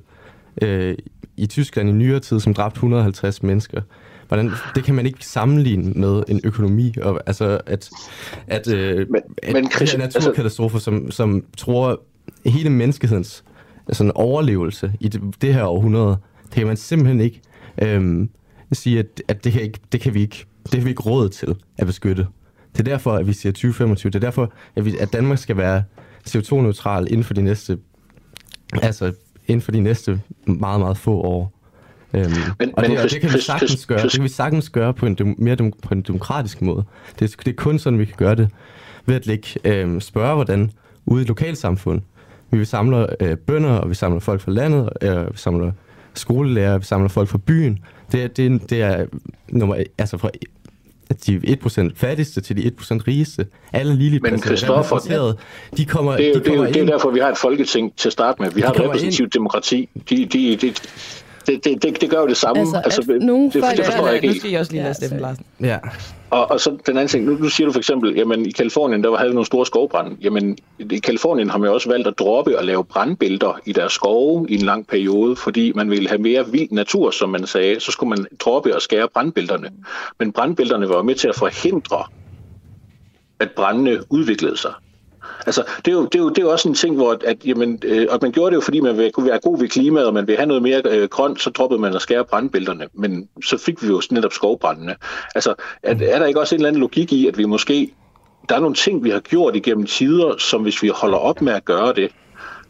[0.61, 0.95] øh,
[1.37, 3.81] i Tyskland i nyere tid, som dræbte 150 mennesker.
[4.29, 6.93] Hvordan, det kan man ikke sammenligne med en økonomi.
[7.01, 7.89] Og, altså, at,
[8.47, 10.85] at, øh, men, at men Chris, naturkatastrofer, altså...
[10.85, 12.01] som, som tror
[12.45, 13.43] hele menneskehedens
[13.87, 17.41] altså, overlevelse i det, det her århundrede, det kan man simpelthen ikke
[17.81, 18.27] øh,
[18.71, 21.29] sige, at, at det, kan ikke, det kan vi ikke det har vi ikke råd
[21.29, 22.27] til at beskytte.
[22.71, 24.09] Det er derfor, at vi siger 2025.
[24.09, 25.83] Det er derfor, at, vi, at Danmark skal være
[26.29, 27.77] CO2-neutral inden for de næste
[28.73, 29.13] altså
[29.47, 31.58] inden for de næste meget, meget få år.
[32.13, 34.03] Øhm, men, og, det, men, og det kan vi sagtens gøre.
[34.03, 36.83] Det kan vi sagtens gøre på en dem, mere dem, på en demokratisk måde.
[37.19, 38.49] Det, det er kun sådan, vi kan gøre det
[39.05, 40.71] ved at lægge, øhm, spørge, hvordan
[41.05, 42.01] ude i lokalsamfund,
[42.51, 45.71] vi samler øh, bønder, og vi samler folk fra landet, øh, vi samler
[46.13, 47.79] skolelærer, vi samler folk fra byen.
[48.11, 49.05] Det, det, det er
[49.49, 50.29] nummer, altså fra
[51.25, 53.47] de 1% fattigste til de 1% rigeste.
[53.73, 55.33] Alle lige Men Christoffer,
[55.77, 58.09] de kommer, det, er, de det, er, det er derfor, vi har et folketing til
[58.09, 58.51] at starte med.
[58.51, 59.31] Vi de har et repræsentativt ind.
[59.31, 59.89] demokrati.
[60.09, 60.73] De, de, de,
[61.49, 62.59] det, det, det, det gør jo det samme.
[62.59, 64.83] Altså, altså det, nogle det, folk, det forstår jeg ikke Nu skal I også lige
[64.83, 65.45] lade Steffen Larsen.
[65.59, 65.77] Ja.
[66.29, 69.03] Og, og så den anden ting, nu, nu siger du for eksempel, jamen i Kalifornien,
[69.03, 70.17] der havde vi nogle store skovbrænde.
[70.21, 73.93] Jamen i Kalifornien har man jo også valgt at droppe og lave brandbælter i deres
[73.93, 77.79] skove i en lang periode, fordi man ville have mere vild natur, som man sagde.
[77.79, 79.69] Så skulle man droppe og skære brandbælterne.
[80.19, 82.03] Men brandbælterne var med til at forhindre,
[83.39, 84.73] at brændene udviklede sig.
[85.45, 87.45] Altså, det er jo, det er jo, det er jo også en ting, hvor at,
[87.45, 90.07] jamen, øh, og man gjorde det jo, fordi man ville kunne være god ved klimaet,
[90.07, 92.87] og man ville have noget mere øh, grønt, så droppede man at skære brandbælterne.
[92.93, 94.95] Men så fik vi jo netop skovbrændene.
[95.35, 97.91] Altså, er, er der ikke også en eller anden logik i, at vi måske...
[98.49, 101.53] Der er nogle ting, vi har gjort igennem tider, som hvis vi holder op med
[101.53, 102.11] at gøre det,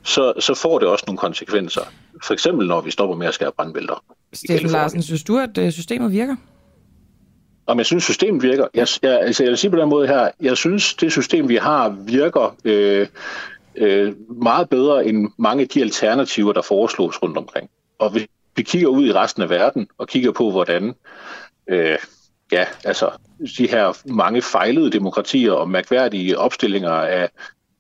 [0.04, 1.82] så, så får det også nogle konsekvenser.
[2.24, 4.04] For eksempel, når vi stopper med at skære brandbælter.
[4.34, 6.36] Steffen Larsen, synes du, at øh, systemet virker?
[7.70, 8.68] Om jeg synes, systemet virker.
[8.74, 11.56] Jeg, jeg, altså, jeg vil sige på den måde her, jeg synes, det system, vi
[11.56, 13.08] har, virker øh,
[13.76, 17.70] øh, meget bedre end mange af de alternativer, der foreslås rundt omkring.
[18.00, 20.96] Og hvis vi kigger ud i resten af verden og kigger på, hvordan
[21.68, 21.98] øh,
[22.52, 23.10] ja, altså,
[23.58, 27.30] de her mange fejlede demokratier og mærkværdige opstillinger af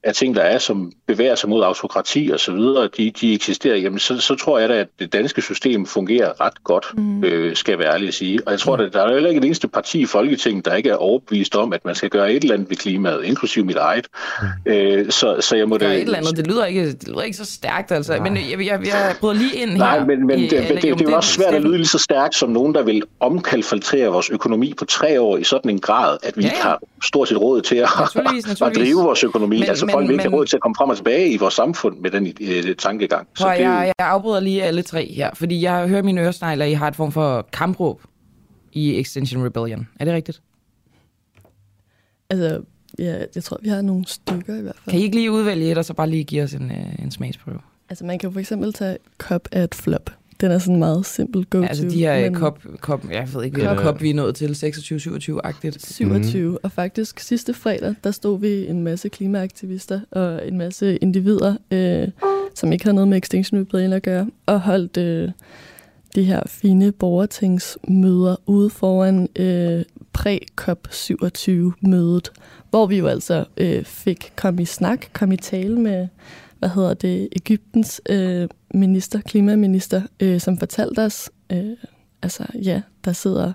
[0.03, 3.77] af ting, der er, som bevæger sig mod autokrati og så videre, de, de eksisterer,
[3.77, 7.23] jamen så, så tror jeg da, at det danske system fungerer ret godt, mm.
[7.23, 8.39] øh, skal jeg være ærlig at sige.
[8.45, 10.89] Og jeg tror, at der er heller ikke det eneste parti i Folketinget, der ikke
[10.89, 14.07] er overbevist om, at man skal gøre et eller andet ved klimaet, inklusive mit eget.
[14.65, 14.71] Mm.
[14.71, 15.85] Øh, så, så jeg må da...
[15.85, 18.13] et eller andet, det lyder ikke, det lyder ikke så stærkt, altså.
[18.13, 18.29] Nej.
[18.29, 19.77] Men jeg, jeg, jeg, jeg bryder lige ind her.
[19.77, 21.87] Nej, men, men i, det, det, det, det, er jo også svært at lyde lige
[21.87, 25.79] så stærkt som nogen, der vil omkalfaltrere vores økonomi på tre år i sådan en
[25.79, 26.53] grad, at vi ja, ja.
[26.53, 28.79] ikke har stort set råd til at, naturligvis, naturligvis.
[28.79, 29.59] at drive vores økonomi.
[29.59, 31.37] Men, altså men, folk vil ikke have råd til at komme frem og tilbage i
[31.37, 33.27] vores samfund med den uh, tankegang.
[33.35, 36.71] Så det, jeg, jeg afbryder lige alle tre her, fordi jeg hører mine øresnegler, at
[36.71, 38.01] I har et form for kampråb
[38.71, 39.87] i Extinction Rebellion.
[39.99, 40.41] Er det rigtigt?
[42.29, 42.61] Altså,
[42.99, 44.91] ja, jeg tror, vi har nogle stykker i hvert fald.
[44.91, 47.11] Kan I ikke lige udvælge et, og så bare lige give os en, uh, en
[47.11, 47.59] smagsprøve?
[47.89, 50.18] Altså, man kan for eksempel tage Cup af et flop.
[50.41, 51.67] Den er sådan meget simpel go-to.
[51.67, 52.33] Altså de her men...
[52.33, 55.93] kop, kop, jeg ved ikke, hvilken kop vi er nået til, 26-27-agtigt.
[55.93, 56.57] 27, mm.
[56.63, 62.07] og faktisk sidste fredag, der stod vi en masse klimaaktivister og en masse individer, øh,
[62.55, 65.29] som ikke havde noget med Extinction Rebellion at gøre, og holdt øh,
[66.15, 69.83] de her fine borgertingsmøder ude foran øh,
[70.13, 72.31] præ-COP27-mødet,
[72.69, 76.07] hvor vi jo altså øh, fik komme i snak, komme i tale med
[76.59, 81.77] hvad hedder det, Ægyptens øh, minister, klimaminister, øh, som fortalte os, øh,
[82.21, 83.53] altså ja, der sidder,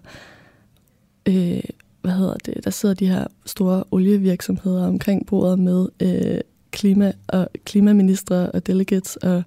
[1.29, 1.63] øh,
[2.01, 7.49] hvad hedder det, der sidder de her store olievirksomheder omkring bordet med øh, klima og
[7.65, 9.43] klimaministre og delegates, og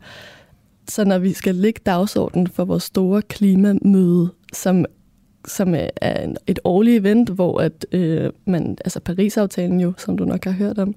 [0.87, 4.85] så når vi skal lægge dagsordenen for vores store klimamøde, som
[5.47, 10.43] som er et årligt event, hvor at øh, man, altså Paris-aftalen jo, som du nok
[10.43, 10.95] har hørt om,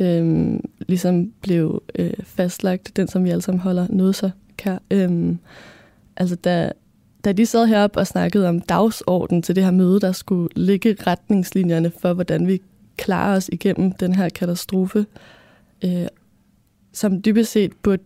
[0.00, 0.58] øh,
[0.88, 4.78] ligesom blev øh, fastlagt, den som vi alle sammen holder noget så kær.
[4.90, 5.36] Øh,
[6.16, 6.72] altså da,
[7.24, 10.96] da de sad heroppe og snakkede om dagsordenen til det her møde, der skulle ligge
[11.06, 12.60] retningslinjerne for, hvordan vi
[12.96, 15.06] klarer os igennem den her katastrofe,
[15.84, 16.06] øh,
[16.92, 18.02] som dybest set burde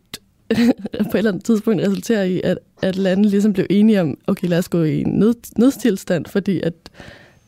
[1.02, 4.48] på et eller andet tidspunkt resulterer i, at, at landene ligesom blev enige om, okay,
[4.48, 6.74] lad os gå i en nød, nødstilstand, fordi at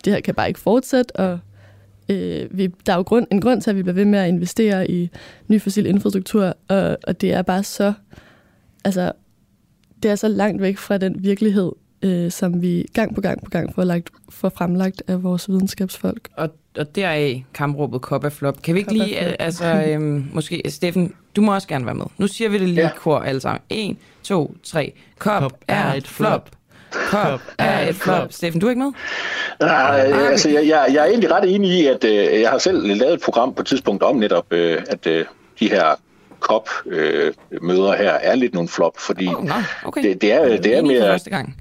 [0.05, 1.39] det her kan bare ikke fortsætte, og
[2.09, 4.29] øh, vi, der er jo grund, en grund til, at vi bliver ved med at
[4.29, 5.11] investere i
[5.49, 7.93] ny fossil infrastruktur, og, og det er bare så,
[8.85, 9.13] altså,
[10.03, 11.73] det er så langt væk fra den virkelighed,
[12.03, 16.29] øh, som vi gang på gang på gang får, lagt, får fremlagt af vores videnskabsfolk.
[16.37, 18.63] Og, og deraf kampråbet Cop Flop.
[18.63, 22.07] Kan vi ikke lige, altså, øhm, måske, Steffen, du må også gerne være med.
[22.19, 22.91] Nu siger vi det lige ja.
[22.97, 23.61] kor alle sammen.
[23.71, 24.93] 1, 2, 3.
[25.19, 26.29] Cop, Cop er et flop.
[26.29, 26.51] flop.
[27.09, 28.33] Kop er et flop.
[28.33, 28.93] Steffen, du er ikke med?
[29.61, 30.01] Nej,
[30.31, 33.15] altså, jeg, jeg, jeg er egentlig ret enig i, at øh, jeg har selv lavet
[33.15, 35.25] et program på et tidspunkt om netop, øh, at øh,
[35.61, 35.97] de her
[36.45, 39.51] COP-møder øh, her er lidt nogle flop, fordi oh,
[39.85, 40.03] okay.
[40.03, 41.01] det, det, er, det er mere...
[41.01, 41.57] Første gang.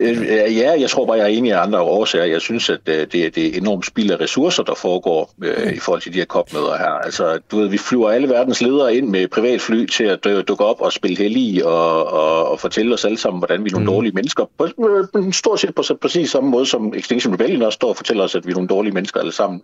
[0.00, 2.24] Øh, ja, jeg tror bare, jeg er enig i andre årsager.
[2.24, 5.78] Jeg synes, at øh, det, det er enormt spild af ressourcer, der foregår øh, i
[5.78, 6.90] forhold til de her COP-møder her.
[6.90, 10.80] Altså, du ved, vi flyver alle verdens ledere ind med privatfly til at dukke op
[10.80, 13.92] og spille hellige og, og, og fortælle os alle sammen, hvordan vi er nogle mm.
[13.92, 14.44] dårlige mennesker.
[14.58, 14.68] På,
[15.32, 18.46] stort set på præcis samme måde, som Extinction Rebellion også står og fortæller os, at
[18.46, 19.62] vi er nogle dårlige mennesker alle sammen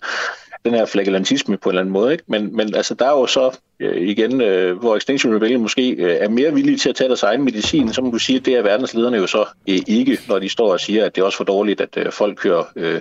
[0.65, 2.13] den her flagellantisme på en eller anden måde.
[2.13, 2.25] Ikke?
[2.27, 6.17] Men, men altså, der er jo så øh, igen, øh, hvor Extinction Rebellion måske øh,
[6.21, 8.55] er mere villige til at tage deres egen medicin, så må du sige, at det
[8.55, 11.37] er verdenslederne jo så øh, ikke, når de står og siger, at det er også
[11.37, 13.01] for dårligt, at øh, folk kører øh,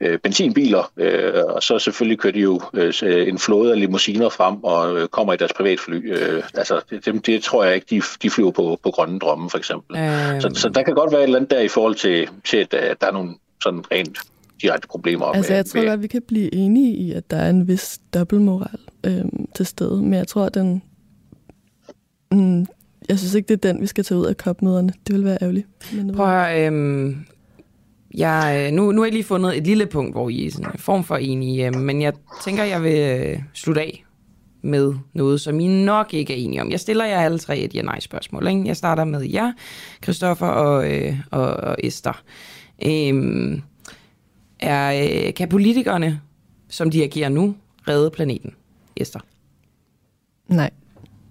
[0.00, 4.64] øh, benzinbiler, øh, og så selvfølgelig kører de jo øh, en flåde af limousiner frem
[4.64, 6.12] og øh, kommer i deres privatfly.
[6.12, 9.58] Øh, altså, det, det tror jeg ikke, de, de flyver på, på grønne drømme, for
[9.58, 9.96] eksempel.
[9.96, 10.40] Øh...
[10.40, 12.74] Så, så der kan godt være et eller andet der i forhold til, til at,
[12.74, 14.18] at der er nogle sådan rent
[14.62, 15.26] direkte problemer.
[15.26, 17.68] Altså, med, jeg tror med, godt, vi kan blive enige i, at der er en
[17.68, 19.24] vis dobbeltmoral øh,
[19.54, 20.82] til stede, men jeg tror, at den...
[22.32, 22.66] Mm,
[23.08, 24.92] jeg synes ikke, det er den, vi skal tage ud af kopmøderne.
[25.06, 25.66] Det vil være ærgerligt.
[25.94, 27.16] Men Prøv at høre, øhm,
[28.14, 30.72] jeg, øh, nu, nu har jeg lige fundet et lille punkt, hvor I er sådan
[30.72, 32.12] en form for enige, øh, men jeg
[32.44, 34.04] tænker, jeg vil øh, slutte af
[34.62, 36.70] med noget, som I nok ikke er enige om.
[36.70, 38.46] Jeg stiller jer alle tre et ja-nej-spørgsmål.
[38.48, 38.66] Ikke?
[38.66, 39.52] Jeg starter med jer,
[40.02, 42.22] Christoffer og, øh, og, og Esther.
[42.86, 43.62] Øhm,
[44.62, 46.20] er, øh, kan politikerne,
[46.68, 47.56] som de agerer nu,
[47.88, 48.54] redde planeten?
[48.96, 49.20] Esther?
[50.48, 50.70] Nej.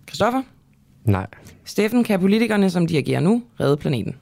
[0.07, 0.41] Christoffer?
[1.05, 1.27] Nej.
[1.65, 4.15] Steffen, kan politikerne, som de agerer nu, redde planeten?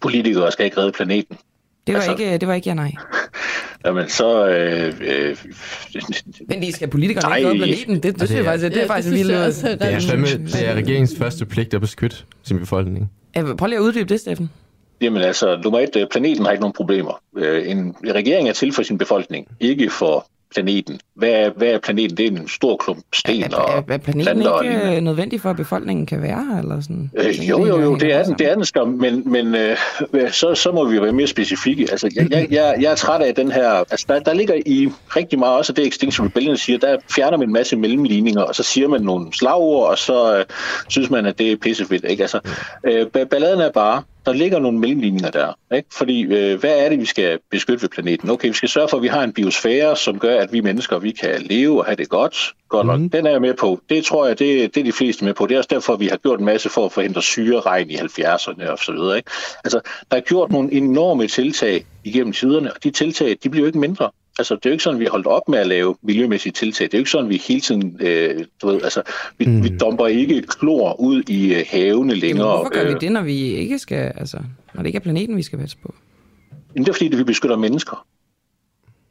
[0.00, 1.36] Politikere skal ikke redde planeten.
[1.86, 2.92] Det var, altså, ikke, det var ikke ja nej.
[3.86, 4.48] Jamen, så...
[4.48, 5.36] Øh, øh,
[6.48, 7.94] Men de skal politikerne ikke redde planeten?
[7.94, 9.28] Det, det, det, synes jeg faktisk, det er faktisk en vild...
[9.28, 13.10] Det er, det er regeringens første pligt at beskytte sin befolkning.
[13.58, 14.50] Prøv lige at uddybe det, Steffen.
[15.00, 17.20] Jamen altså, nummer et, øh, planeten har ikke nogen problemer.
[17.36, 21.00] Øh, en regering er til for sin befolkning, ikke for planeten.
[21.16, 22.16] Hvad er, hvad er planeten?
[22.16, 25.56] Det er en stor klump sten er, og er, er planeten ikke nødvendig for, at
[25.56, 26.58] befolkningen kan være?
[26.62, 27.10] Eller sådan?
[27.16, 29.76] Øh, jo, jo, jo, det er den, det er den skam, men, men øh,
[30.30, 31.88] så, så må vi være mere specifikke.
[31.90, 33.70] Altså, jeg, jeg, jeg, jeg er træt af den her...
[33.70, 37.48] Altså, der, der ligger i rigtig meget også det, Extinction Rebellion siger, der fjerner man
[37.48, 40.44] en masse mellemligninger, og så siger man nogle slagord, og så øh,
[40.88, 42.04] synes man, at det er pissefedt.
[42.04, 42.22] Ikke?
[42.22, 42.40] Altså,
[42.84, 45.76] øh, balladen er bare, der ligger nogle mellemligninger der.
[45.76, 45.88] Ikke?
[45.92, 48.30] Fordi, øh, hvad er det, vi skal beskytte ved planeten?
[48.30, 50.98] Okay, vi skal sørge for, at vi har en biosfære, som gør, at vi mennesker
[51.06, 52.54] vi kan leve og have det godt.
[52.68, 53.00] godt nok.
[53.00, 53.10] Mm.
[53.10, 53.80] Den er jeg med på.
[53.88, 55.46] Det tror jeg, det, det er de fleste med på.
[55.46, 58.70] Det er også derfor, vi har gjort en masse for at forhindre syreregn i 70'erne
[58.70, 59.16] og så videre.
[59.16, 59.30] Ikke?
[59.64, 59.80] Altså,
[60.10, 63.78] der er gjort nogle enorme tiltag igennem tiderne, og de tiltag, de bliver jo ikke
[63.78, 64.10] mindre.
[64.38, 66.84] Altså, det er jo ikke sådan, vi har holdt op med at lave miljømæssige tiltag.
[66.84, 69.02] Det er jo ikke sådan, vi hele tiden, øh, du ved, altså,
[69.38, 69.64] vi, mm.
[69.64, 72.48] vi dumper ikke klor ud i øh, havene længere.
[72.48, 74.38] Jamen, hvorfor gør vi det, når vi ikke skal, altså,
[74.74, 75.94] når det ikke er planeten, vi skal passe på?
[76.74, 78.06] Jamen, det er fordi, det, vi beskytter mennesker.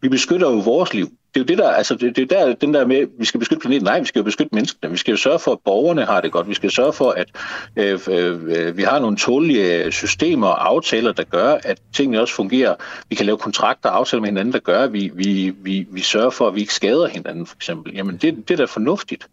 [0.01, 1.11] Vi beskytter jo vores liv.
[1.35, 3.39] Det er jo det der, altså det, det er der, den der med, vi skal
[3.39, 3.85] beskytte planeten.
[3.85, 4.91] Nej, vi skal jo beskytte menneskene.
[4.91, 6.49] Vi skal jo sørge for, at borgerne har det godt.
[6.49, 7.27] Vi skal sørge for, at
[7.75, 12.21] øh, øh, øh, vi har nogle tålige øh, systemer og aftaler, der gør, at tingene
[12.21, 12.75] også fungerer.
[13.09, 16.01] Vi kan lave kontrakter og aftaler med hinanden, der gør, at vi, vi, vi, vi
[16.01, 17.93] sørger for, at vi ikke skader hinanden, for eksempel.
[17.95, 19.27] Jamen, det, det er da fornuftigt.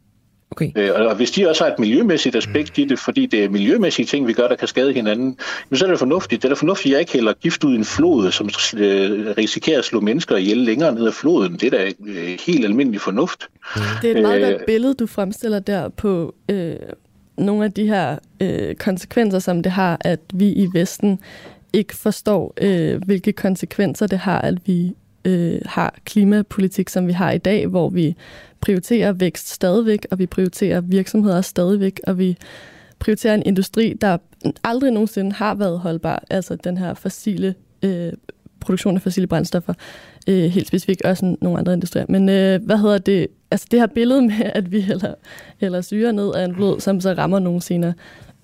[0.52, 0.70] Okay.
[0.76, 4.06] Øh, og hvis de også har et miljømæssigt aspekt i det, fordi det er miljømæssige
[4.06, 5.36] ting, vi gør, der kan skade hinanden,
[5.72, 6.42] så er det fornuftigt.
[6.42, 9.34] Det er da fornuftigt, at jeg ikke hælder gift ud i en flod, som øh,
[9.38, 11.52] risikerer at slå mennesker ihjel længere ned ad floden.
[11.52, 13.48] Det er da øh, helt almindelig fornuft.
[14.02, 16.76] Det er et meget øh, godt billede, du fremstiller der på øh,
[17.38, 21.18] nogle af de her øh, konsekvenser, som det har, at vi i Vesten
[21.72, 24.92] ikke forstår, øh, hvilke konsekvenser det har, at vi
[25.24, 28.16] øh, har klimapolitik, som vi har i dag, hvor vi
[28.60, 32.36] prioriterer vækst stadigvæk, og vi prioriterer virksomheder stadigvæk, og vi
[32.98, 34.18] prioriterer en industri, der
[34.64, 38.12] aldrig nogensinde har været holdbar, altså den her fossile øh,
[38.60, 39.74] produktion af fossile brændstoffer,
[40.28, 42.06] øh, helt specifikt også nogle andre industrier.
[42.08, 43.26] Men øh, hvad hedder det?
[43.50, 45.14] Altså det her billede med, at vi heller,
[45.58, 47.94] heller syre ned af en blod, som så rammer nogen senere.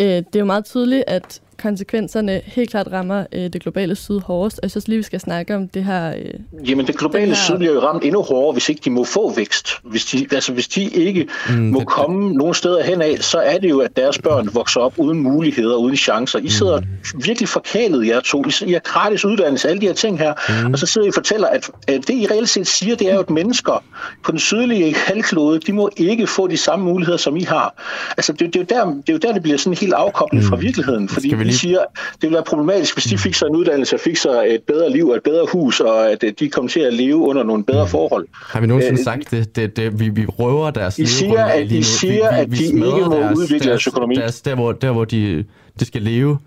[0.01, 4.21] Øh, det er jo meget tydeligt, at konsekvenserne helt klart rammer øh, det globale syd
[4.21, 4.59] hårdest.
[4.59, 6.09] Og jeg synes lige, vi skal snakke om det her...
[6.09, 7.35] Øh, Jamen, det globale her...
[7.35, 9.69] syd bliver jo ramt endnu hårdere, hvis ikke de må få vækst.
[9.83, 12.37] Hvis de, altså, hvis de ikke mm, må det, komme det.
[12.37, 15.77] nogen steder hen af, så er det jo, at deres børn vokser op uden muligheder,
[15.77, 16.39] uden chancer.
[16.39, 16.87] I sidder mm.
[17.25, 18.45] virkelig forkælet, jer to.
[18.67, 20.35] I, har gratis uddannelse, alle de her ting her.
[20.65, 20.73] Mm.
[20.73, 23.15] Og så sidder I og fortæller, at, at det, I reelt set siger, det er
[23.15, 23.85] jo, at mennesker
[24.25, 27.75] på den sydlige halvklode, de må ikke få de samme muligheder, som I har.
[28.17, 30.43] Altså, det, det, er, jo der, det er jo der, det bliver sådan helt afkoblet
[30.43, 30.49] mm.
[30.49, 31.09] fra virkeligheden.
[31.09, 31.59] Fordi lige...
[31.59, 31.79] siger,
[32.13, 34.91] det ville være problematisk, hvis de fik sig en uddannelse og fik sig et bedre
[34.91, 37.65] liv og et bedre hus, og at øh, de kom til at leve under nogle
[37.65, 37.91] bedre mm.
[37.91, 38.27] forhold.
[38.33, 39.57] Har vi nogensinde øh, sagt det?
[39.57, 42.65] det, det vi, vi røver deres I siger, at, I siger, vi, vi, at de
[42.65, 44.15] ikke må deres, udvikle deres, deres økonomi.
[44.15, 45.45] Deres, der, hvor, der, hvor de,
[45.81, 46.39] de skal leve,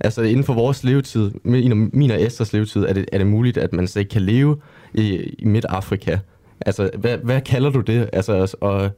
[0.00, 1.30] altså inden for vores levetid,
[1.92, 4.56] min og Esters levetid, er det, er det muligt, at man slet ikke kan leve
[4.94, 6.18] i, i Midt-Afrika.
[6.66, 8.10] Altså, hvad, hvad kalder du det?
[8.12, 8.90] Altså, og,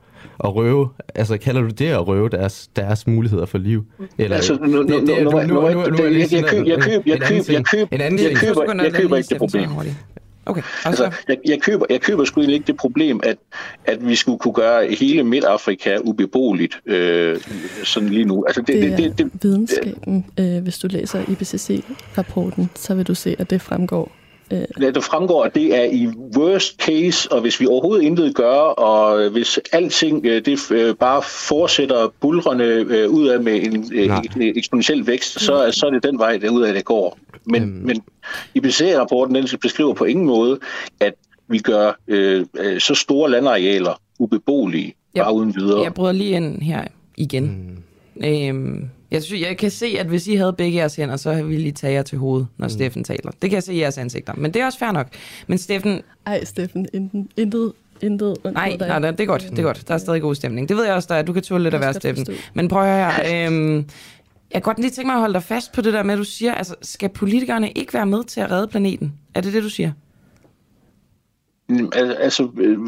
[0.44, 3.84] at røve, altså kalder du det at røve deres, deres muligheder for liv?
[4.18, 7.64] Eller, altså, nu, nu, nu, nu, nu, nu, jeg køber, jeg køber, jeg køber, jeg
[7.64, 9.68] køber, jeg køber, jeg køber ikke det problem.
[10.47, 13.36] Okay, altså, altså jeg, jeg, køber, jeg køber sgu ikke det problem, at,
[13.84, 17.40] at vi skulle kunne gøre hele Midt-Afrika ubeboeligt øh,
[17.84, 18.44] sådan lige nu.
[18.47, 20.26] Altså, det, det, det, det, det, videnskaben.
[20.38, 24.12] Øh, hvis du læser IPCC-rapporten, så vil du se, at det fremgår
[24.52, 24.64] Øh.
[24.81, 28.59] Ja, det fremgår, at det er i worst case, og hvis vi overhovedet intet gør,
[28.60, 35.06] og hvis alting øh, det øh, bare fortsætter bulrende ud af med en, en eksponentiel
[35.06, 37.18] vækst, så, så er det den vej, der ud af det går.
[37.44, 37.72] Men, øhm.
[37.72, 38.02] men
[38.55, 40.59] IPCC-rapporten den beskriver på ingen måde,
[41.01, 41.14] at
[41.48, 45.82] vi gør øh, øh, så store landarealer ubeboelige, jeg, bare uden videre.
[45.82, 46.85] Jeg bryder lige ind her
[47.16, 47.74] igen.
[48.16, 48.24] Mm.
[48.24, 51.69] Øhm, jeg, synes, jeg kan se, at hvis I havde begge jeres hænder, så ville
[51.69, 52.70] I tage jer til hovedet, når mm.
[52.70, 53.31] Steffen taler.
[53.43, 54.32] Det kan jeg se i jeres ansigter.
[54.37, 55.07] Men det er også fair nok.
[55.47, 56.03] Men Steffen...
[56.27, 57.73] Ej, Steffen, intet, intet
[58.03, 59.89] Intet nej, nej, nej, det er godt, det er godt.
[59.89, 60.69] Der er stadig god stemning.
[60.69, 61.23] Det ved jeg også, der er.
[61.23, 62.27] Du kan tåle lidt at være Steffen.
[62.55, 63.85] Men prøv at høre, øhm, jeg
[64.53, 66.24] kan godt lige tænke mig at holde dig fast på det der med, at du
[66.24, 69.12] siger, altså, skal politikerne ikke være med til at redde planeten?
[69.35, 69.93] Er det det, du siger?
[72.18, 72.78] Altså, øh,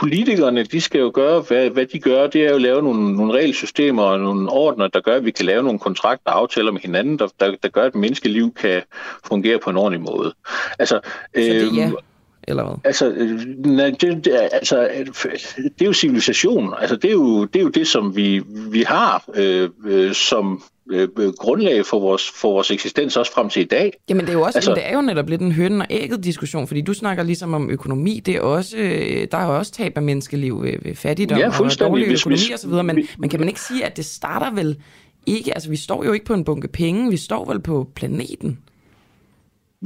[0.00, 3.16] politikerne, de skal jo gøre, hvad, hvad de gør, det er jo at lave nogle,
[3.16, 6.72] nogle regelsystemer og nogle ordner, der gør, at vi kan lave nogle kontrakter og aftaler
[6.72, 8.82] med hinanden, der, der, der gør, at menneskeliv kan
[9.24, 10.34] fungere på en ordentlig måde.
[10.78, 11.90] Altså, Så det er ja,
[12.48, 12.74] eller hvad?
[12.84, 14.88] Altså, øh, nej, det, det, altså,
[15.56, 16.74] det er jo civilisation.
[16.78, 20.62] Altså, det er jo det, er jo det som vi, vi har øh, øh, som
[20.90, 21.08] øh,
[21.38, 23.92] grundlag for vores, for vores eksistens også frem til i dag.
[24.08, 26.24] Jamen det er jo også altså, det er jo netop lidt en høn og ægget
[26.24, 29.72] diskussion, fordi du snakker ligesom om økonomi, det er også, øh, der er jo også
[29.72, 33.40] tab af menneskeliv ved, ved fattigdom ja, og dårlig økonomi hvis, osv., men, men kan
[33.40, 34.76] man ikke sige, at det starter vel
[35.26, 38.58] ikke, altså vi står jo ikke på en bunke penge, vi står vel på planeten.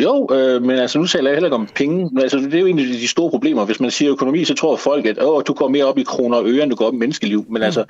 [0.02, 2.22] Jo, øh, men altså nu taler jeg heller ikke om penge.
[2.22, 3.64] Altså, det er jo en af de store problemer.
[3.64, 6.36] Hvis man siger økonomi, så tror folk, at Åh, du går mere op i kroner
[6.36, 7.44] og øre, end du går op i menneskeliv.
[7.48, 7.62] Men mm.
[7.62, 7.84] altså,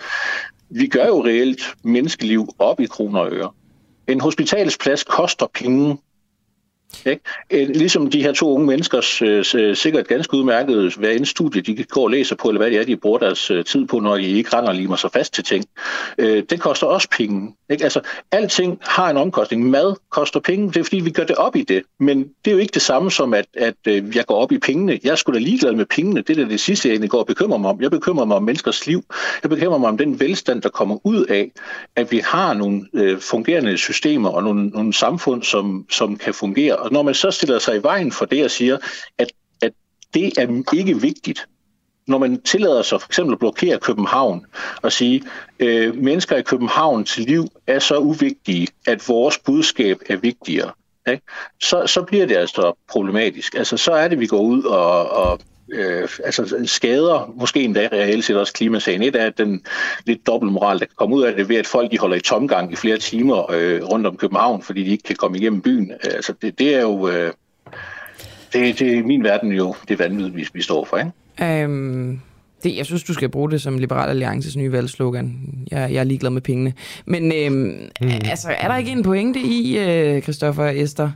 [0.71, 3.51] vi gør jo reelt menneskeliv op i kroner og øre.
[4.09, 5.99] En hospitalsplads koster penge.
[7.07, 7.23] Ikke?
[7.51, 11.63] Øh, ligesom de her to unge menneskers øh, øh sikkert ganske udmærket hvad en studie,
[11.63, 14.01] de går og læser på, eller hvad det er, de bruger deres øh, tid på,
[14.01, 15.65] når de ikke render og limer sig fast til ting.
[16.19, 17.55] Øh, det koster også penge.
[17.71, 17.85] Ikke?
[17.85, 18.01] Altså,
[18.33, 19.71] alting har en omkostning.
[19.71, 21.83] Mad koster penge, det er fordi, vi gør det op i det.
[21.99, 24.59] Men det er jo ikke det samme som, at, at øh, jeg går op i
[24.59, 25.01] pengene.
[25.05, 26.23] Jeg skulle da ligeglad med pengene.
[26.23, 27.83] Det er det sidste, jeg egentlig går og bekymrer mig om.
[27.83, 29.05] Jeg bekymrer mig om menneskers liv.
[29.43, 31.51] Jeg bekymrer mig om den velstand, der kommer ud af,
[31.97, 36.77] at vi har nogle øh, fungerende systemer og nogle, nogle samfund, som, som kan fungere.
[36.81, 38.79] Og når man så stiller sig i vejen for det og siger,
[39.19, 39.33] at,
[39.63, 39.73] at
[40.15, 41.47] det er ikke vigtigt,
[42.07, 44.47] når man tillader sig for eksempel at blokere København
[44.83, 45.23] og sige,
[45.59, 50.71] øh, mennesker i København til liv er så uvigtige, at vores budskab er vigtigere,
[51.09, 51.23] ikke?
[51.61, 53.55] Så, så bliver det altså problematisk.
[53.55, 55.41] Altså, så er det, vi går ud og, og
[55.73, 59.03] øh, altså skader, måske endda reelt set også klimasagen.
[59.03, 59.63] Et er den
[60.07, 62.73] lidt dobbeltmoral, der kan komme ud af det ved, at folk de holder i tomgang
[62.73, 65.93] i flere timer øh, rundt om København, fordi de ikke kan komme igennem byen.
[66.05, 67.09] Altså, det, det er jo...
[67.09, 67.33] Øh,
[68.53, 71.63] det, det er min verden jo det vanvid, vi, vi står for, ikke?
[71.63, 72.21] Øhm,
[72.63, 75.37] det, jeg synes, du skal bruge det som Liberal Alliances nye valgslogan.
[75.71, 76.73] Jeg, jeg er ligeglad med pengene.
[77.07, 77.55] Men øhm,
[78.01, 78.09] mm.
[78.31, 81.11] altså, er der ikke en pointe i, øh, Christoffer og Esther,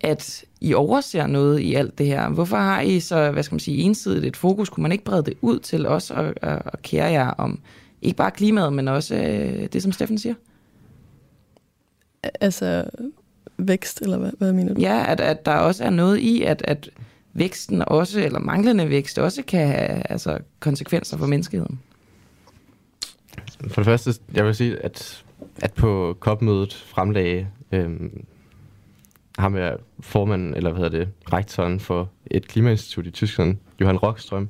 [0.00, 2.28] at I overser noget i alt det her?
[2.28, 4.68] Hvorfor har I så, hvad skal man sige, ensidigt et fokus?
[4.68, 7.60] Kunne man ikke brede det ud til os og, og, og kære jer om
[8.02, 10.34] ikke bare klimaet, men også øh, det, som Steffen siger?
[12.40, 12.84] Altså
[13.58, 14.80] vækst, eller hvad, hvad mener du?
[14.80, 16.90] Ja, at, at der også er noget i, at, at
[17.32, 21.80] væksten også, eller manglende vækst, også kan have altså, konsekvenser for menneskeheden.
[23.68, 25.24] For det første, jeg vil sige, at,
[25.56, 28.24] at på COP-mødet fremlagde øhm,
[29.38, 34.48] ham er formanden, eller hvad hedder det, rektoren for et klimainstitut i Tyskland, Johan Rockstrøm,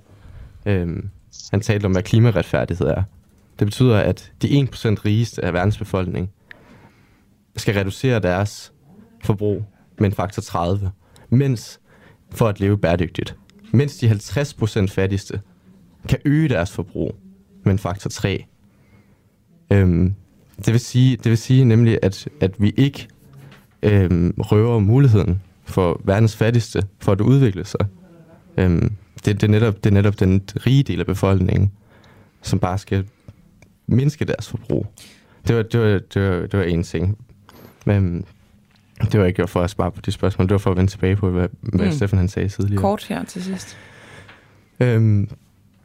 [0.67, 1.11] øhm,
[1.51, 3.03] han talte om, hvad klimaretfærdighed er.
[3.59, 6.31] Det betyder, at de 1% rigeste af verdens befolkning
[7.57, 8.73] skal reducere deres
[9.25, 9.65] forbrug
[9.99, 10.91] med en faktor 30,
[11.29, 11.81] mens
[12.31, 13.37] for at leve bæredygtigt.
[13.73, 15.41] Mens de 50% fattigste
[16.09, 17.17] kan øge deres forbrug
[17.65, 18.45] med en faktor 3.
[19.73, 20.15] Øhm,
[20.57, 23.09] det, vil sige, det vil sige nemlig, at, at vi ikke
[23.83, 27.87] øhm, røver muligheden for verdens fattigste for at udvikle sig.
[28.57, 28.93] Øhm,
[29.25, 31.71] det, det, er netop, det er netop den rige del af befolkningen,
[32.43, 33.05] som bare skal
[33.87, 34.87] mindske deres forbrug.
[35.49, 37.19] Det var, det var, det var, det var en ting.
[37.87, 38.25] Men
[39.13, 41.17] det var ikke for at spare på de spørgsmål, det var for at vende tilbage
[41.17, 41.93] på, hvad, hvad mm.
[41.93, 42.81] Stefan han sagde tidligere.
[42.81, 43.77] Kort her til sidst.
[44.81, 45.31] Øhm,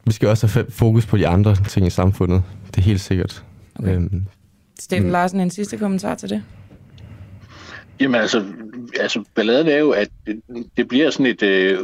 [0.04, 2.42] vi skal også have fokus på de andre ting i samfundet.
[2.66, 3.44] Det er helt sikkert.
[3.74, 3.94] Okay.
[3.94, 4.24] Øhm,
[4.80, 5.10] Steffen.
[5.10, 6.42] Larsen, en sidste kommentar til det?
[8.02, 8.44] Jamen altså,
[9.00, 10.42] altså balladen er jo, at det,
[10.76, 11.78] det bliver sådan et øh,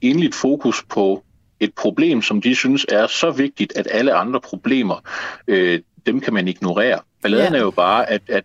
[0.00, 1.24] enligt fokus på
[1.60, 5.08] et problem, som de synes er så vigtigt, at alle andre problemer,
[5.48, 6.98] øh, dem kan man ignorere.
[7.22, 7.58] Balladen ja.
[7.58, 8.44] er jo bare, at, at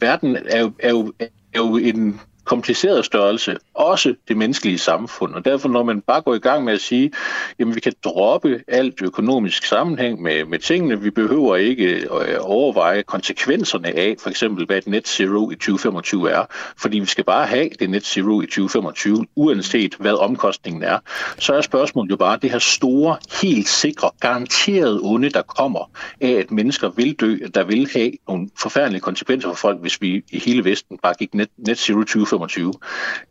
[0.00, 1.12] verden er jo, er jo
[1.52, 5.34] er jo en kompliceret størrelse, også det menneskelige samfund.
[5.34, 7.12] Og derfor, når man bare går i gang med at sige,
[7.58, 13.02] jamen vi kan droppe alt økonomisk sammenhæng med, med tingene, vi behøver ikke øh, overveje
[13.02, 16.44] konsekvenserne af, for eksempel hvad et net zero i 2025 er,
[16.78, 20.98] fordi vi skal bare have det net zero i 2025, uanset hvad omkostningen er,
[21.38, 25.90] så er spørgsmålet jo bare det her store, helt sikre, garanteret onde, der kommer
[26.20, 30.22] af, at mennesker vil dø, der vil have nogle forfærdelige konsekvenser for folk, hvis vi
[30.30, 32.39] i hele Vesten bare gik net, net zero 2025.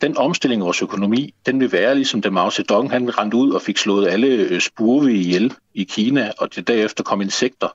[0.01, 3.51] Den omstilling af vores økonomi, den vil være ligesom da Mao Zedong, han rendte ud
[3.51, 7.67] og fik slået alle øh, spurve ihjel i Kina, og det derefter kom insekter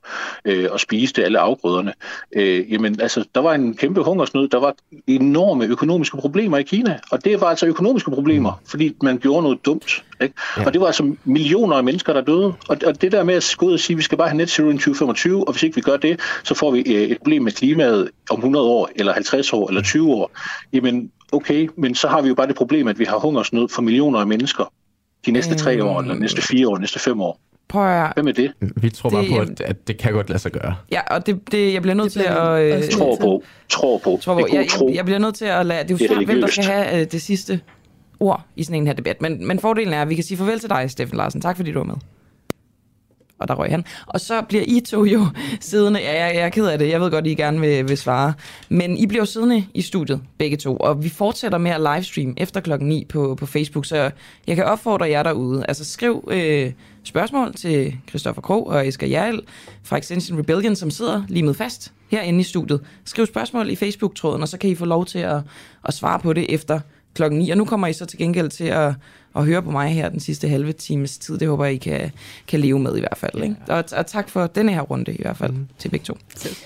[0.45, 1.93] øh, og spiste alle afgrøderne.
[2.37, 4.75] Øh, jamen, altså, der var en kæmpe hungersnød, der var
[5.07, 9.67] enorme økonomiske problemer i Kina, og det var altså økonomiske problemer, fordi man gjorde noget
[9.67, 10.05] dumt.
[10.25, 10.35] Ikke?
[10.57, 10.67] Ja.
[10.67, 12.53] Og det var altså millioner af mennesker, der døde.
[12.69, 14.37] Og, og det der med at gå ud og sige, at vi skal bare have
[14.37, 17.19] net zero i 2025, og hvis ikke vi gør det, så får vi øh, et
[17.19, 20.31] problem med klimaet om 100 år, eller 50 år, eller 20 år.
[20.73, 23.83] Jamen, okay, men så har vi jo bare det problem, at vi har hungersnød for
[23.83, 24.73] millioner af mennesker
[25.27, 27.41] de næste tre år, eller næste fire år, næste fem år.
[27.69, 28.13] Prøv at...
[28.15, 28.53] Hvem er det?
[28.61, 30.77] Vi tror det, bare på, at, at det kan godt lade sig gøre.
[30.93, 32.61] Ja, og det, det jeg bliver nødt til at...
[32.61, 33.43] Øh, tror på.
[33.69, 34.19] Tror på.
[34.23, 34.47] Tror på.
[34.53, 35.83] Jeg, jeg, jeg bliver nødt til at lade...
[35.83, 37.61] Det er jo svært, hvem der skal have øh, det sidste
[38.25, 39.23] ord i sådan en her debat.
[39.23, 41.41] Men, men fordelen er, at vi kan sige farvel til dig, Steffen Larsen.
[41.41, 41.97] Tak fordi du var med.
[43.39, 43.85] Og der røg han.
[44.07, 45.27] Og så bliver I to jo
[45.61, 46.01] siddende.
[46.01, 46.89] Ja, jeg, jeg er ked af det.
[46.89, 48.35] Jeg ved godt, I gerne vil, vil svare.
[48.69, 50.77] Men I bliver siddende i studiet, begge to.
[50.77, 53.87] Og vi fortsætter med at livestream efter klokken 9 på, på Facebook.
[53.87, 54.11] Så
[54.47, 55.65] jeg kan opfordre jer derude.
[55.69, 56.73] Altså skriv øh,
[57.05, 59.41] spørgsmål til Christoffer Krog og Esker Jarl
[59.83, 62.81] fra Extension Rebellion, som sidder lige med fast herinde i studiet.
[63.05, 65.41] Skriv spørgsmål i Facebook-tråden, og så kan I få lov til at,
[65.85, 66.81] at svare på det efter
[67.15, 67.51] klokken 9.
[67.51, 68.95] Og nu kommer I så til gengæld til at,
[69.37, 71.39] at høre på mig her den sidste halve times tid.
[71.39, 72.11] Det håber I kan,
[72.49, 73.43] kan leve med i hvert fald.
[73.43, 73.57] Ikke?
[73.69, 75.69] Og, og tak for denne her runde i hvert fald mm.
[75.79, 76.19] til begge to.
[76.37, 76.57] Selv.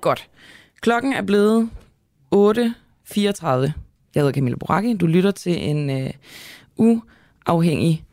[0.00, 0.28] Godt.
[0.80, 1.70] Klokken er blevet
[2.34, 3.46] 8.34.
[3.46, 3.72] Jeg
[4.14, 4.96] hedder Camilla Boracchi.
[4.96, 5.90] Du lytter til en
[6.76, 6.96] uh,
[7.46, 8.04] uafhængig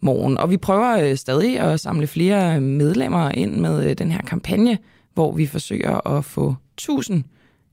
[0.00, 0.38] morgen.
[0.38, 4.78] Og vi prøver uh, stadig at samle flere medlemmer ind med uh, den her kampagne,
[5.14, 7.24] hvor vi forsøger at få 1000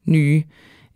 [0.05, 0.43] nye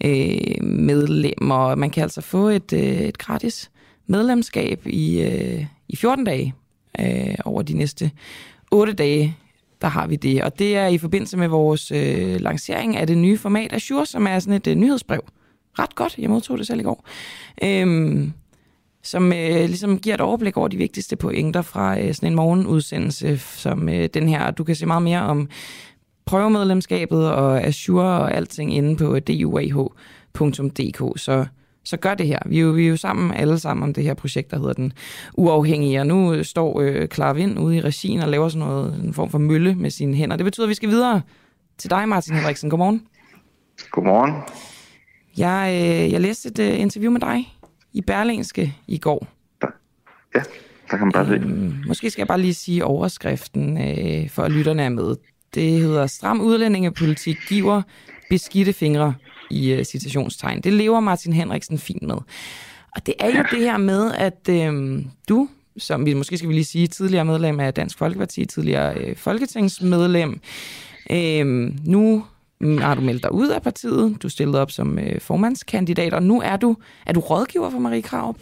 [0.04, 1.76] øh, medlemmer.
[1.76, 3.72] Man kan altså få et, øh, et gratis
[4.08, 6.54] medlemskab i, øh, i 14 dage
[7.00, 8.12] øh, over de næste
[8.72, 9.38] 8 dage.
[9.82, 13.18] Der har vi det, og det er i forbindelse med vores øh, lancering af det
[13.18, 15.22] nye format Azure, som er sådan et øh, nyhedsbrev.
[15.80, 17.08] Ret godt, jeg modtog det selv i går.
[17.64, 18.34] Øhm,
[19.04, 23.38] som øh, ligesom giver et overblik over de vigtigste pointer fra øh, sådan en morgenudsendelse
[23.38, 24.52] som øh, den her.
[24.52, 25.50] Du kan se meget mere om
[26.26, 31.46] prøvemedlemskabet og Azure og alting inde på duah.dk, så,
[31.84, 32.40] så gør det her.
[32.46, 34.74] Vi er, jo, vi er jo sammen alle sammen om det her projekt, der hedder
[34.74, 34.94] Den
[35.34, 39.14] Uafhængige, og nu står øh, Clara Vind ude i regien og laver sådan noget, en
[39.14, 40.36] form for mølle med sine hænder.
[40.36, 41.22] Det betyder, at vi skal videre
[41.78, 42.70] til dig, Martin Henriksen.
[42.70, 43.08] Godmorgen.
[43.92, 44.34] Godmorgen.
[45.38, 47.58] Jeg, øh, jeg læste et øh, interview med dig
[47.94, 49.28] i Berlingske i går.
[50.36, 50.40] Ja,
[50.92, 51.34] der kan man bare se.
[51.34, 55.16] Øhm, måske skal jeg bare lige sige overskriften, øh, for at lytterne er med.
[55.56, 57.82] Det hedder Stram udlændingepolitik giver
[58.30, 59.14] beskidte fingre
[59.52, 60.62] i uh, citationstegn.
[60.62, 62.16] Det lever Martin Henriksen fint med.
[62.96, 66.54] Og det er jo det her med, at øh, du, som vi måske skal vi
[66.54, 70.40] lige sige, tidligere medlem af Dansk Folkeparti, tidligere øh, folketingsmedlem,
[71.12, 71.46] øh,
[71.86, 72.26] nu
[72.62, 76.42] har du meldt dig ud af partiet, du stillede op som øh, formandskandidat, og nu
[76.42, 78.38] er du, er du rådgiver for Marie Kraup?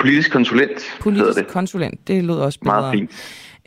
[0.00, 1.46] Politisk konsulent Politisk det.
[1.48, 2.80] konsulent, det lød også bedre.
[2.80, 3.10] Meget fint.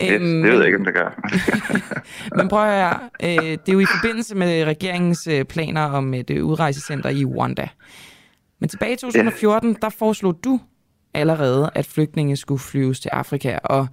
[0.02, 1.30] Yes, det ved jeg ikke, om det gør.
[2.38, 6.14] men prøv at høre, øh, det er jo i forbindelse med regeringens øh, planer om
[6.14, 7.70] et øh, udrejsecenter i Rwanda.
[8.60, 9.76] Men tilbage i 2014, ja.
[9.82, 10.60] der foreslog du
[11.14, 13.58] allerede, at flygtninge skulle flyves til Afrika.
[13.64, 13.88] Og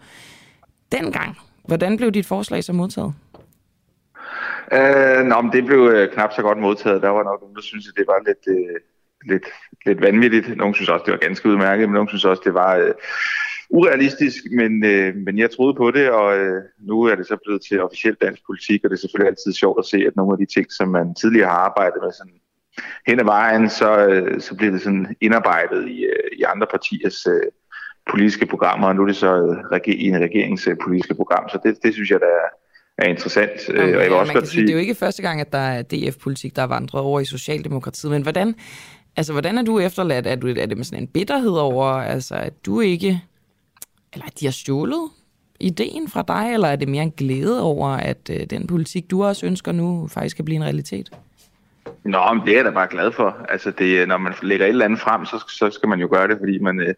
[0.92, 3.14] dengang, hvordan blev dit forslag så modtaget?
[4.72, 7.02] Uh, nå, men det blev uh, knap så godt modtaget.
[7.02, 8.76] Der var nok nogen, der synes at det var lidt, uh,
[9.30, 9.46] lidt,
[9.86, 10.56] lidt vanvittigt.
[10.56, 12.78] Nogle synes også, det var ganske udmærket, men nogle synes også, det var...
[12.78, 12.90] Uh,
[13.70, 17.62] urealistisk, men, øh, men jeg troede på det, og øh, nu er det så blevet
[17.68, 20.38] til officiel dansk politik, og det er selvfølgelig altid sjovt at se, at nogle af
[20.38, 22.40] de ting, som man tidligere har arbejdet med sådan
[23.06, 27.26] hen ad vejen, så, øh, så bliver det sådan indarbejdet i, øh, i andre partiers
[27.26, 27.42] øh,
[28.10, 29.32] politiske programmer, og nu er det så
[29.72, 32.48] øh, i en regeringspolitiske program, så det, det synes jeg, der er,
[32.98, 33.50] er interessant.
[33.70, 35.58] Øh, og jeg vil også godt sige, det er jo ikke første gang, at der
[35.58, 38.54] er DF-politik, der er vandret over i Socialdemokratiet, men hvordan,
[39.16, 40.26] altså, hvordan er du efterladt?
[40.26, 43.22] Er, du, er det med sådan en bitterhed over, altså, at du ikke
[44.12, 45.10] eller at de har stjålet
[45.60, 49.24] ideen fra dig, eller er det mere en glæde over, at øh, den politik, du
[49.24, 51.10] også ønsker nu, faktisk kan blive en realitet?
[52.04, 53.46] Nå, men det er jeg da bare glad for.
[53.48, 56.28] Altså, det, når man lægger et eller andet frem, så, så skal man jo gøre
[56.28, 56.94] det, fordi man, øh,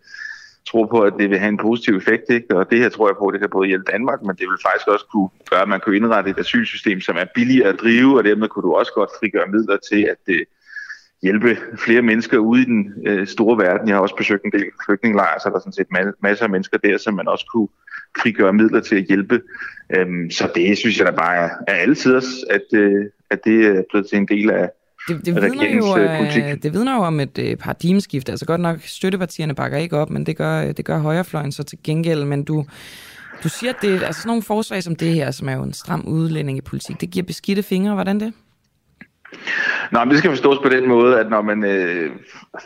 [0.66, 2.56] tror på, at det vil have en positiv effekt, ikke?
[2.56, 4.64] og det her tror jeg på, at det kan både hjælpe Danmark, men det vil
[4.66, 8.18] faktisk også kunne gøre, at man kunne indrette et asylsystem, som er billigere at drive,
[8.18, 10.42] og dermed kunne du også godt frigøre midler til at uh,
[11.22, 13.88] hjælpe flere mennesker ude i den uh, store verden.
[13.88, 16.50] Jeg har også besøgt en del flygtningelejre, så der er sådan set ma- masser af
[16.50, 17.68] mennesker der, som man også kunne
[18.22, 19.40] frigøre midler til at hjælpe.
[19.98, 22.14] Um, så det synes jeg da bare er, er altid,
[22.50, 24.70] at, uh, at det er blevet til en del af
[25.08, 28.28] det, det, vidner jo, øh, det vidner jo om et øh, paradigmeskift.
[28.28, 31.78] Altså godt nok, støttepartierne bakker ikke op, men det gør, det gør højrefløjen så til
[31.84, 32.24] gengæld.
[32.24, 32.64] Men du,
[33.44, 35.72] du siger, at det, altså sådan nogle forslag som det her, som er jo en
[35.72, 37.94] stram udlændingepolitik, det giver beskidte fingre.
[37.94, 38.32] Hvordan det?
[39.92, 42.10] Nå, men det skal forstås på den måde, at når man øh,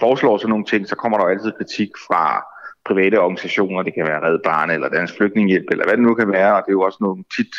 [0.01, 2.45] foreslår sådan nogle ting, så kommer der jo altid kritik fra
[2.85, 3.83] private organisationer.
[3.83, 6.55] Det kan være Red Barne eller Dansk Flygtningehjælp, eller hvad det nu kan være.
[6.57, 7.55] Og det er jo også nogle tit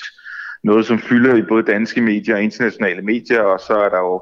[0.63, 3.41] noget, som fylder i både danske medier og internationale medier.
[3.41, 4.21] Og så er der jo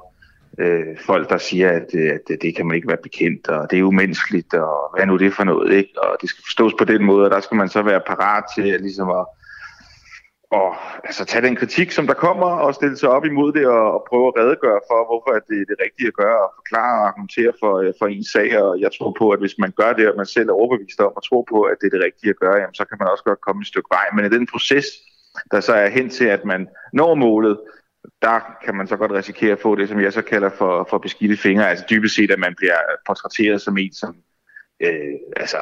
[0.60, 3.80] øh, folk, der siger, at, øh, at det kan man ikke være bekendt, og det
[3.80, 6.04] er umenneskeligt, og hvad er nu det for noget, ikke?
[6.04, 8.70] Og det skal forstås på den måde, og der skal man så være parat til
[8.70, 9.26] at, ligesom at,
[10.56, 10.68] og,
[11.08, 14.06] altså, tage den kritik, som der kommer, og stille sig op imod det, og, og
[14.10, 17.54] prøve at redegøre for, hvorfor det er det rigtige at gøre, og forklare og argumentere
[17.62, 20.18] for, øh, for en sag, og jeg tror på, at hvis man gør det, og
[20.18, 22.58] man selv er overbevist om, og tror på, at det er det rigtige at gøre,
[22.62, 24.06] jamen, så kan man også godt komme et stykke vej.
[24.16, 24.86] Men i den proces,
[25.52, 27.58] der så er hen til, at man når målet,
[28.22, 30.98] der kan man så godt risikere at få det, som jeg så kalder for, for
[30.98, 31.70] beskidte fingre.
[31.70, 32.78] Altså dybest set, at man bliver
[33.08, 34.16] portrætteret som en, som...
[34.80, 35.58] Øh, altså,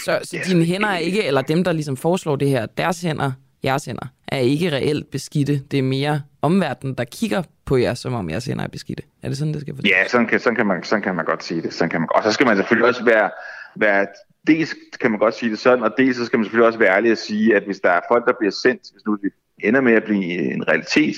[0.00, 3.00] så så ja, dine hænder er ikke, eller dem, der ligesom foreslår det her, deres
[3.00, 3.32] hænder,
[3.64, 5.58] jeres hænder, er ikke reelt beskidte.
[5.58, 9.02] Det er mere omverdenen, der kigger på jer, som om jeres hænder er beskidte.
[9.22, 9.90] Er det sådan, det skal forstås?
[9.90, 11.74] Ja, sådan kan, sådan, kan man, sådan kan man godt sige det.
[11.74, 13.30] Sådan kan man, og så skal man selvfølgelig også være,
[13.76, 14.06] være
[14.46, 16.96] dels kan man godt sige det sådan, og dels så skal man selvfølgelig også være
[16.96, 19.28] ærlig at sige, at hvis der er folk, der bliver sendt, hvis nu vi
[19.68, 21.16] ender med at blive en realitet,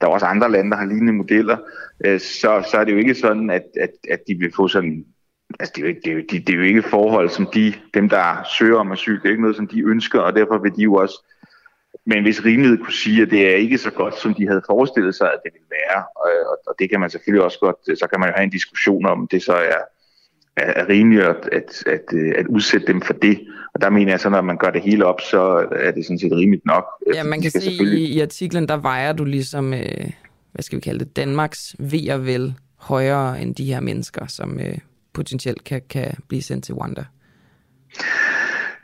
[0.00, 1.56] der er også andre lande, der har lignende modeller,
[2.04, 5.04] øh, så, så er det jo ikke sådan, at, at, at de vil få sådan
[5.60, 7.74] Altså, det er, jo ikke, det, er jo, det er jo ikke forhold, som de,
[7.94, 10.76] dem, der søger om asyl, det er ikke noget, som de ønsker, og derfor vil
[10.76, 11.26] de jo også
[12.06, 14.62] med en vis rimelighed kunne sige, at det er ikke så godt, som de havde
[14.66, 16.04] forestillet sig, at det ville være.
[16.16, 19.06] Og, og det kan man selvfølgelig også godt, så kan man jo have en diskussion
[19.06, 19.82] om, det så er,
[20.56, 23.40] er rimeligt at, at, at, at udsætte dem for det.
[23.74, 26.18] Og der mener jeg så, når man gør det hele op, så er det sådan
[26.18, 26.84] set rimeligt nok.
[27.14, 28.00] Ja, man kan se selvfølgelig...
[28.00, 30.10] i, i artiklen, der vejer du ligesom, øh,
[30.52, 34.60] hvad skal vi kalde det, Danmarks ved og vel højere end de her mennesker, som
[34.60, 34.78] øh,
[35.12, 37.04] potentielt kan, kan blive sendt til Rwanda.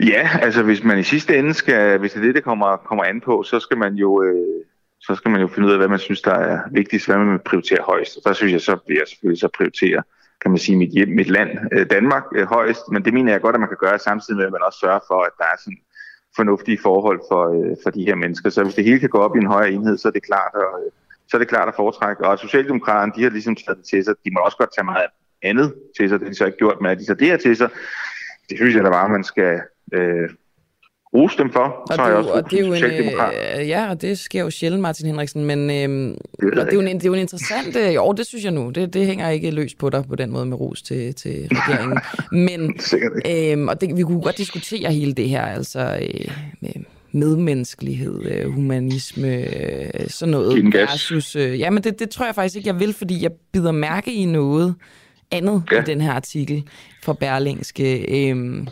[0.00, 3.04] Ja, altså hvis man i sidste ende skal, hvis det er det, det kommer, kommer
[3.04, 4.22] an på, så skal man jo...
[4.22, 4.64] Øh,
[5.00, 7.40] så skal man jo finde ud af, hvad man synes, der er vigtigst, hvad man
[7.44, 8.16] prioriterer højst.
[8.16, 10.02] Og der synes jeg så, vil jeg selvfølgelig så prioritere
[10.42, 12.82] kan man sige, mit, hjem, mit land, øh, Danmark, øh, højst.
[12.92, 15.00] Men det mener jeg godt, at man kan gøre samtidig med, at man også sørger
[15.08, 15.78] for, at der er sådan
[16.36, 18.50] fornuftige forhold for, øh, for de her mennesker.
[18.50, 20.52] Så hvis det hele kan gå op i en højere enhed, så er det klart
[20.54, 20.92] at,
[21.28, 22.26] så er det klart at foretrække.
[22.26, 24.14] Og Socialdemokraterne, de har ligesom taget det til sig.
[24.24, 25.06] De må også godt tage meget
[25.42, 26.20] andet til sig.
[26.20, 27.70] Det har de så ikke gjort, men at de tager det her til sig,
[28.48, 29.60] det synes jeg da bare, man skal
[29.92, 30.28] øh,
[31.14, 31.60] rose dem for.
[31.60, 34.40] Og så har jeg også og det er jo en, øh, Ja, og det sker
[34.40, 37.14] jo sjældent, Martin Henriksen, men øh, det, er det, er jo en, det er jo
[37.14, 37.76] en interessant...
[37.76, 38.70] Øh, jo, det synes jeg nu.
[38.70, 41.98] Det, det hænger ikke løs på dig på den måde med ros til, til regeringen.
[42.48, 42.80] men,
[43.26, 46.70] øh, og det, vi kunne godt diskutere hele det her, altså øh, med
[47.12, 50.74] medmenneskelighed, øh, humanisme, øh, sådan noget.
[50.74, 53.72] Versus, øh, ja, men det, det tror jeg faktisk ikke, jeg vil, fordi jeg bider
[53.72, 54.74] mærke i noget
[55.30, 55.80] andet ja.
[55.80, 56.68] i den her artikel
[57.02, 57.98] fra Berlingske.
[58.30, 58.66] Øh,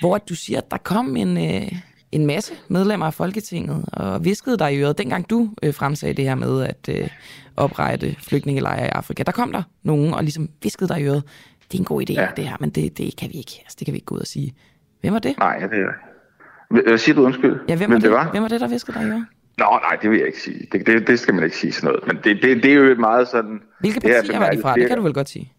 [0.00, 1.72] hvor du siger, at der kom en, øh,
[2.12, 6.24] en masse medlemmer af Folketinget og viskede dig i øret, dengang du øh, fremsagde det
[6.24, 7.08] her med at øh,
[7.56, 9.22] oprette flygtningelejre i Afrika.
[9.22, 11.22] Der kom der nogen og ligesom viskede dig i øret,
[11.72, 12.28] det er en god idé ja.
[12.36, 13.62] det her, men det, det kan vi ikke.
[13.64, 14.54] Altså, det kan vi ikke gå ud og sige.
[15.00, 15.38] Hvem var det?
[15.38, 17.60] Nej, det er Hvad siger du undskyld?
[17.68, 18.30] Ja, hvem, var det, det var?
[18.30, 19.26] hvem var det, der viskede dig i øret?
[19.58, 20.66] Nå, nej, det vil jeg ikke sige.
[20.72, 22.06] Det, det, det skal man ikke sige sådan noget.
[22.06, 23.60] Men det, det, det er jo meget sådan...
[23.80, 24.74] Hvilke partier var de fra?
[24.74, 25.52] Det kan du vel godt sige?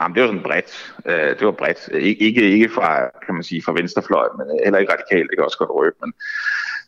[0.00, 0.94] Jamen, det var sådan bredt.
[1.06, 1.88] Øh, det var bredt.
[1.92, 5.44] Ikke, ikke fra, kan man sige, fra venstrefløj, men øh, heller ikke radikalt, det kan
[5.44, 6.12] også godt røbe, men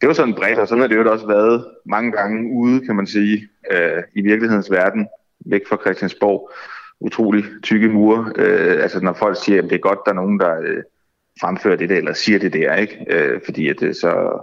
[0.01, 2.97] det var sådan bredt, og sådan har det jo også været mange gange ude, kan
[2.97, 5.09] man sige, øh, i virkelighedens verden,
[5.47, 6.51] væk fra Christiansborg.
[7.01, 8.33] Utrolig tykke mure.
[8.83, 10.83] Altså, når folk siger, at det er godt, der er nogen, der
[11.41, 13.41] fremfører det der, eller siger det der, ikke?
[13.45, 14.43] fordi at det så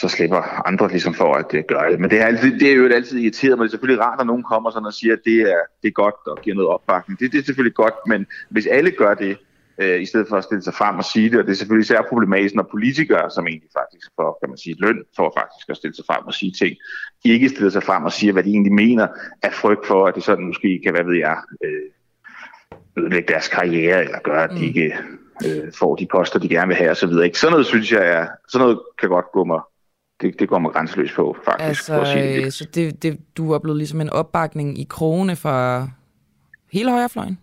[0.00, 2.00] så slipper andre ligesom for at gøre det.
[2.00, 3.64] Men det er, altid, det er jo altid irriteret mig.
[3.64, 5.92] Det er selvfølgelig rart, at nogen kommer sådan og siger, at det er, det er
[5.92, 7.20] godt og giver noget opbakning.
[7.20, 9.38] Det, det er selvfølgelig godt, men hvis alle gør det,
[9.82, 11.84] uh, i stedet for at stille sig frem og sige det, og det er selvfølgelig
[11.84, 15.76] især problematisk, når politikere, som egentlig faktisk får, kan man sige, løn for faktisk at
[15.76, 16.76] stille sig frem og sige ting,
[17.24, 19.06] ikke stiller sig frem og siger, hvad de egentlig mener,
[19.42, 21.90] af frygt for, at det sådan måske kan, hvad ved jeg, øh,
[22.98, 24.62] ødelægge deres karriere, eller gøre, at de mm.
[24.62, 24.96] ikke
[25.46, 26.96] øh, får de poster, de gerne vil have, osv.
[26.96, 27.34] Så videre.
[27.34, 29.60] sådan noget synes jeg er, sådan noget kan godt gå mig
[30.20, 31.68] det, det går man grænseløst på, faktisk.
[31.68, 32.54] Altså, for at sige det.
[32.54, 35.88] så det, det, du er blevet ligesom en opbakning i krogene fra
[36.72, 37.38] hele højrefløjen?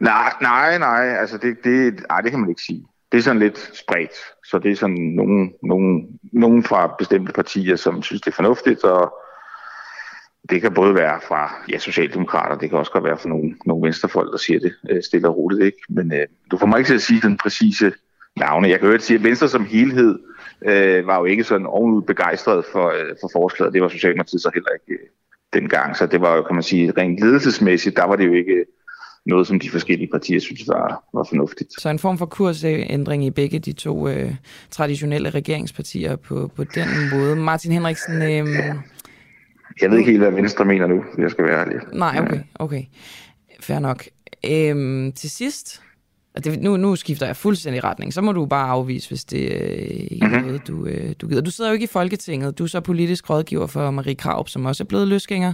[0.00, 1.16] Nej, nej, nej.
[1.20, 2.86] Altså, det, det, ej, det kan man ikke sige.
[3.12, 4.12] Det er sådan lidt spredt.
[4.44, 8.84] Så det er sådan nogen, nogen, nogen fra bestemte partier, som synes, det er fornuftigt,
[8.84, 9.14] og
[10.50, 13.86] det kan både være fra ja, Socialdemokrater, det kan også godt være fra nogle, nogle
[13.86, 15.62] venstrefolk, der siger det øh, stille og roligt.
[15.62, 15.78] Ikke?
[15.88, 17.92] Men øh, du får mig ikke til at sige den præcise
[18.36, 18.68] navne.
[18.68, 20.18] Jeg kan jo ikke sige, at Venstre som helhed
[20.64, 23.74] øh, var jo ikke sådan ovenud begejstret for, øh, for forslaget.
[23.74, 25.08] Det var Socialdemokratiet så heller ikke øh,
[25.52, 25.96] dengang.
[25.96, 28.64] Så det var jo, kan man sige, rent ledelsesmæssigt, der var det jo ikke
[29.26, 31.80] noget, som de forskellige partier synes var, var fornuftigt.
[31.80, 34.34] Så en form for kursændring i begge de to øh,
[34.70, 37.36] traditionelle regeringspartier på, på den måde.
[37.36, 38.22] Martin Henriksen...
[38.22, 38.46] Øh,
[39.82, 41.76] jeg ved ikke helt, hvad Venstre mener nu, jeg skal være ærlig.
[41.92, 42.82] Nej, okay, okay.
[43.60, 44.04] Fair nok.
[44.50, 45.82] Øhm, til sidst,
[46.36, 49.52] og det, nu, nu skifter jeg fuldstændig retning, så må du bare afvise, hvis det
[49.52, 49.68] øh,
[50.10, 50.44] ikke er mm-hmm.
[50.46, 51.42] noget, du, øh, du gider.
[51.42, 54.64] Du sidder jo ikke i Folketinget, du er så politisk rådgiver for Marie Kraup, som
[54.64, 55.52] også er blevet løsgænger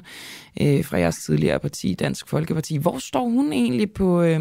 [0.61, 2.77] øh, fra jeres tidligere parti, Dansk Folkeparti.
[2.77, 4.41] Hvor står hun egentlig på øh,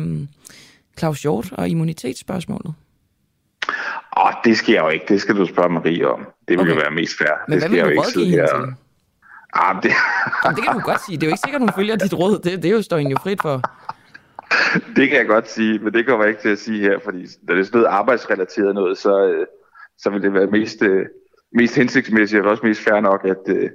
[1.00, 2.74] Claus Hjort og immunitetsspørgsmålet?
[4.18, 5.06] Åh, det skal jeg jo ikke.
[5.08, 6.20] Det skal du spørge Marie om.
[6.20, 6.72] Det vil okay.
[6.72, 7.28] jo være mest fair.
[7.48, 8.48] Men det hvad skal vil jeg du jo ikke sidde her.
[8.48, 8.74] til?
[9.54, 9.92] Ah, det...
[10.46, 11.18] Jamen, det kan du godt sige.
[11.18, 12.40] Det er jo ikke sikkert, hun følger dit råd.
[12.40, 13.62] Det, det er jo står hende jo frit for.
[14.96, 17.28] det kan jeg godt sige, men det kommer jeg ikke til at sige her, fordi
[17.42, 19.46] når det er sådan noget arbejdsrelateret noget, så, øh,
[19.98, 21.06] så vil det være mest, øh,
[21.54, 23.70] mest hensigtsmæssigt og også mest fair nok, at, øh,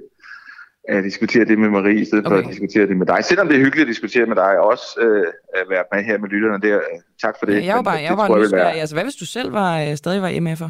[0.89, 2.35] at diskutere det med Marie, i stedet okay.
[2.35, 3.23] for at diskutere det med dig.
[3.23, 6.17] Selvom det er hyggeligt at diskutere med dig, og også øh, at være med her
[6.17, 6.79] med lytterne der.
[7.21, 7.55] Tak for det.
[7.55, 8.79] Ja, jeg var bare, det jeg var bare vil være- nysgerrig.
[8.79, 10.69] Altså, hvad hvis du selv var, stadig var MF'er?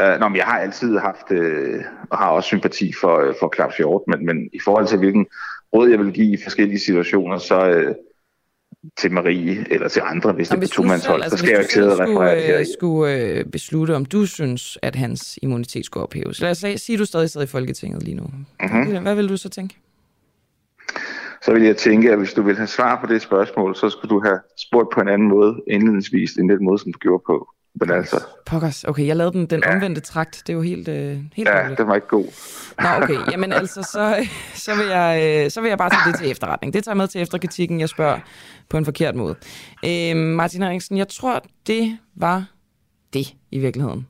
[0.00, 1.80] Uh, nå, men jeg har altid haft, øh,
[2.10, 5.26] og har også sympati for, øh, for Claus Hjort, men, men i forhold til hvilken
[5.74, 7.94] råd jeg vil give i forskellige situationer, så øh,
[8.98, 11.56] til Marie eller til andre, hvis Jamen, det er på tomandshold, altså, så skal jeg
[11.56, 12.64] jo ikke sidde og referere det her.
[12.78, 16.40] skulle, øh, skulle øh, beslutte, om du synes, at hans immunitet skulle ophæves.
[16.40, 18.30] Lad os sige, at du stadig sidder i Folketinget lige nu.
[18.60, 19.02] Mhm.
[19.02, 19.76] Hvad vil du så tænke?
[21.42, 24.10] Så vil jeg tænke, at hvis du vil have svar på det spørgsmål, så skulle
[24.10, 27.48] du have spurgt på en anden måde indledningsvis, end den måde, som du gjorde på.
[27.80, 28.84] Men altså, Pokkers.
[28.84, 30.42] Okay, jeg lavede den, den omvendte trakt.
[30.46, 31.78] Det er jo helt, øh, helt ja, dårligt.
[31.78, 32.24] den var ikke god.
[32.80, 33.32] Nå, okay.
[33.32, 34.26] Jamen altså, så,
[34.64, 36.74] så, vil jeg, øh, så vil jeg bare tage det til efterretning.
[36.74, 38.18] Det tager jeg med til efterkritikken, jeg spørger
[38.70, 39.34] på en forkert måde.
[39.86, 42.44] Øh, Martin Henriksen, jeg tror, det var
[43.12, 44.06] det i virkeligheden.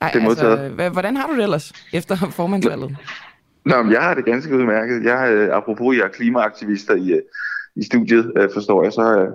[0.00, 0.70] Ej, Det er modtaget.
[0.80, 2.96] hva- hvordan har du det ellers efter formandsvalget?
[3.64, 5.04] Nå, men jeg har det ganske udmærket.
[5.04, 7.22] Jeg, øh, apropos, jeg er klimaaktivister i, øh,
[7.76, 9.28] i studiet, øh, forstår jeg, så øh,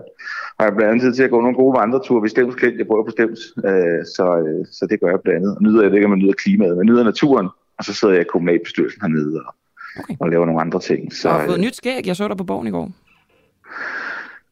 [0.59, 2.77] har jeg blandt andet tid til at gå nogle gode vandreture ved Stevns Klint.
[2.77, 5.55] Jeg bor på Stevns, øh, så, øh, så det gør jeg blandt andet.
[5.55, 7.47] Og nyder, jeg ved ikke, man nyder klimaet, men nyder naturen.
[7.77, 9.55] Og så sidder jeg i kommunalbestyrelsen hernede og,
[9.99, 10.15] okay.
[10.19, 11.13] og laver nogle andre ting.
[11.13, 12.07] Så, du har fået øh, nyt skæg.
[12.07, 12.91] Jeg så dig på borgen i går.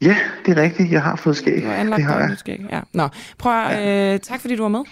[0.02, 0.16] ja,
[0.46, 0.92] det er rigtigt.
[0.92, 1.62] Jeg har fået skæg.
[1.62, 2.30] Du har anlagt Det har jeg.
[2.30, 2.66] nyt skæg.
[2.72, 2.82] Ja.
[2.94, 3.08] Nå,
[3.38, 4.84] prøv at, øh, tak fordi du var med.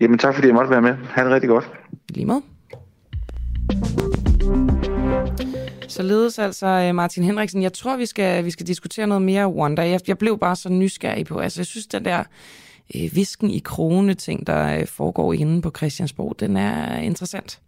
[0.00, 0.94] Jamen tak, fordi jeg måtte være med.
[1.10, 1.70] Ha' det rigtig godt.
[2.10, 2.40] Lige med.
[5.88, 9.88] Således altså, øh, Martin Henriksen, jeg tror, vi skal, vi skal diskutere noget mere Wanda.
[9.90, 12.24] Jeg, jeg blev bare så nysgerrig på, altså jeg synes, den der
[12.94, 17.60] øh, visken i krone ting, der øh, foregår inde på Christiansborg, den er interessant.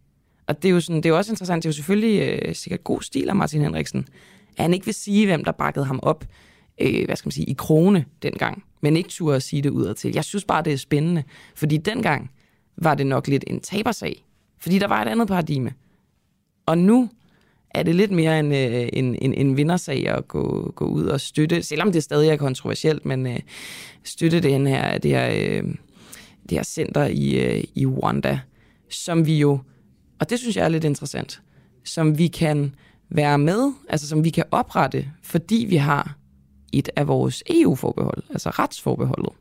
[0.47, 2.55] Og det er jo, sådan, det er jo også interessant, det er jo selvfølgelig øh,
[2.55, 4.09] sikkert god stil af Martin Henriksen,
[4.57, 6.25] at han ikke vil sige, hvem der bakkede ham op,
[6.81, 10.13] øh, hvad skal man sige, i krone dengang, men ikke turde at sige det udadtil.
[10.15, 11.23] Jeg synes bare, det er spændende,
[11.55, 12.31] fordi dengang
[12.77, 14.25] var det nok lidt en tabersag,
[14.59, 15.73] fordi der var et andet paradigme.
[16.67, 17.11] Og nu
[17.75, 21.21] er det lidt mere en, øh, en, en, en vindersag at gå, gå ud og
[21.21, 23.39] støtte, selvom det stadig er kontroversielt, men øh,
[24.05, 25.65] støtte den her, det, her, øh,
[26.49, 28.41] det her center i, øh, i Rwanda,
[28.91, 29.59] som vi jo,
[30.21, 31.43] og det synes jeg er lidt interessant,
[31.85, 32.75] som vi kan
[33.09, 36.17] være med, altså som vi kan oprette, fordi vi har
[36.73, 39.33] et af vores EU-forbehold, altså retsforbeholdet.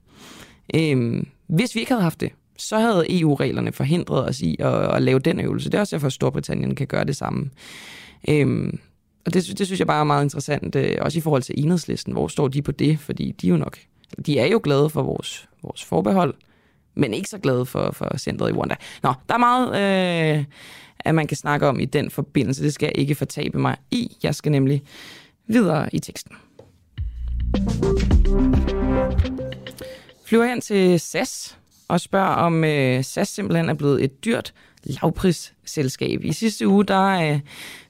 [0.76, 5.02] Øhm, hvis vi ikke havde haft det, så havde EU-reglerne forhindret os i at, at
[5.02, 5.70] lave den øvelse.
[5.70, 7.50] Det er også derfor, at Storbritannien kan gøre det samme.
[8.30, 8.80] Øhm,
[9.26, 12.14] og det, det synes jeg bare er meget interessant, øh, også i forhold til enhedslisten.
[12.14, 13.00] Hvor står de på det?
[13.00, 13.80] Fordi de er jo nok,
[14.26, 16.34] de er jo glade for vores, vores forbehold,
[16.96, 18.76] men ikke så glade for, for centret i Rwanda.
[19.04, 19.70] Nå, der er meget,
[20.38, 20.46] øh,
[21.00, 22.64] at man kan snakke om i den forbindelse.
[22.64, 24.18] Det skal jeg ikke fortabe mig i.
[24.24, 24.84] Jeg skal nemlig
[25.48, 26.36] videre i teksten.
[30.26, 34.54] Flyver hen til SAS og spørger, om øh, SAS simpelthen er blevet et dyrt
[34.84, 36.24] lavprisselskab.
[36.24, 37.40] I sidste uge, der øh,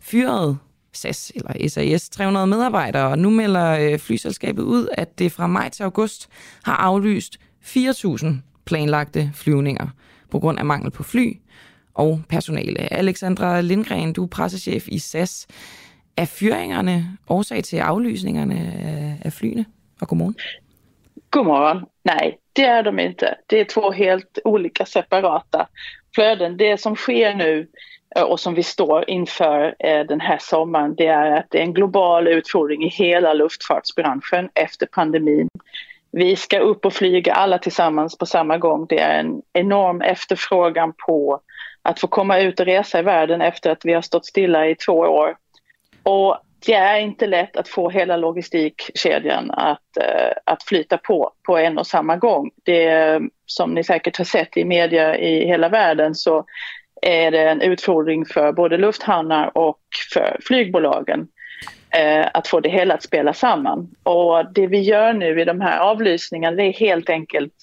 [0.01, 0.57] fyrede
[0.93, 5.69] SAS eller SAS 300 medarbejdere, og nu melder øh, flyselskabet ud, at det fra maj
[5.69, 6.29] til august
[6.63, 8.27] har aflyst 4.000
[8.65, 9.87] planlagte flyvninger
[10.31, 11.33] på grund af mangel på fly
[11.93, 12.93] og personale.
[12.93, 15.47] Alexandra Lindgren, du er pressechef i SAS.
[16.17, 18.55] Er fyringerne årsag til aflysningerne
[19.25, 19.65] af- flyene?
[20.01, 20.35] Og godmorgen.
[21.31, 21.85] Godmorgen.
[22.05, 23.25] Nej, det är de inte.
[23.49, 25.65] Det är två helt olika separata
[26.15, 26.57] flöden.
[26.57, 27.67] Det som sker nu
[28.15, 31.63] eh, och som vi står inför eh, den här sommaren det är att det är
[31.63, 35.49] en global utfordring i hela luftfartsbranschen efter pandemin.
[36.11, 38.85] Vi ska upp och flyga alla tillsammans på samma gång.
[38.89, 41.41] Det är en enorm efterfrågan på
[41.81, 44.75] att få komma ut och resa i världen efter att vi har stått stilla i
[44.75, 45.35] två år.
[46.03, 51.57] Och det är inte lätt att få hela logistikkedjan att, eh, att flyta på på
[51.57, 52.51] en och samma gång.
[52.63, 53.19] Det
[53.51, 56.45] som ni säkert har sett i media i hela världen så
[57.01, 59.79] är det en utfordring för både lufthamnar och
[60.13, 61.27] för flygbolagen
[61.95, 63.89] eh, att få det hela att spela samman.
[64.03, 67.53] Och det vi gör nu i de här avlysningarna det är helt enkelt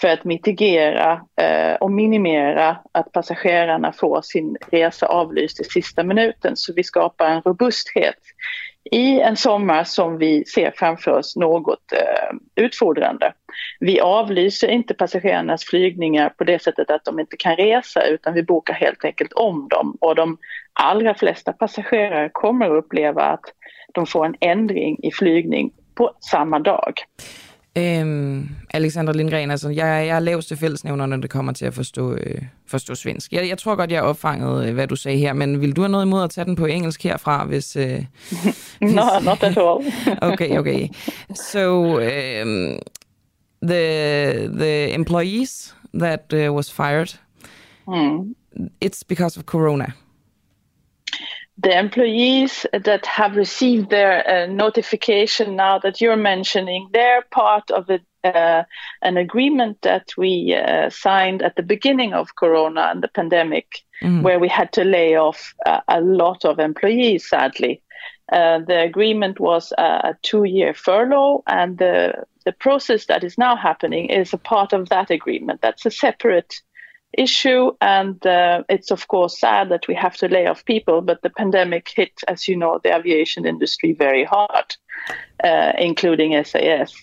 [0.00, 6.56] för att mitigera eh, och minimera att passagerarna får sin resa avlyst i sista minuten.
[6.56, 8.18] Så vi skapar en robusthet
[8.92, 13.32] i en sommar som vi ser framför oss något eh, utfordrande.
[13.80, 18.42] Vi avlyser inte passagerarnas flygningar på det sättet att de inte kan resa utan vi
[18.42, 20.38] bokar helt enkelt om dem och de
[20.72, 23.44] allra flesta passagerare kommer att uppleva att
[23.94, 26.92] de får en ändring i flygning på samma dag.
[27.78, 32.12] Øhm, Alexander Lindgren, altså jeg, jeg er laveste fællesnævner, når det kommer til at forstå,
[32.12, 33.32] øh, forstå svensk.
[33.32, 35.80] Jeg, jeg tror godt, jeg har opfanget, øh, hvad du sagde her, men vil du
[35.80, 37.76] have noget imod at tage den på engelsk herfra, hvis...
[37.76, 37.84] Øh,
[38.30, 38.54] hvis...
[38.80, 39.92] no, not at all.
[40.32, 40.88] okay, okay.
[41.34, 42.78] So, um,
[43.62, 47.18] the, the employees that uh, was fired,
[47.88, 48.34] mm.
[48.84, 49.86] it's because of corona.
[51.58, 57.88] The employees that have received their uh, notification now that you're mentioning, they're part of
[57.90, 58.64] a, uh,
[59.02, 64.22] an agreement that we uh, signed at the beginning of Corona and the pandemic, mm.
[64.22, 65.54] where we had to lay off
[65.88, 67.82] a lot of employees, sadly.
[68.32, 73.54] Uh, the agreement was a two year furlough, and the, the process that is now
[73.54, 75.60] happening is a part of that agreement.
[75.60, 76.62] That's a separate
[77.18, 77.72] issue.
[77.80, 81.30] And uh, it's, of course, sad that we have to lay off people, but the
[81.30, 84.76] pandemic hit, as you know, the aviation industry very hard,
[85.42, 86.94] uh, including SAS.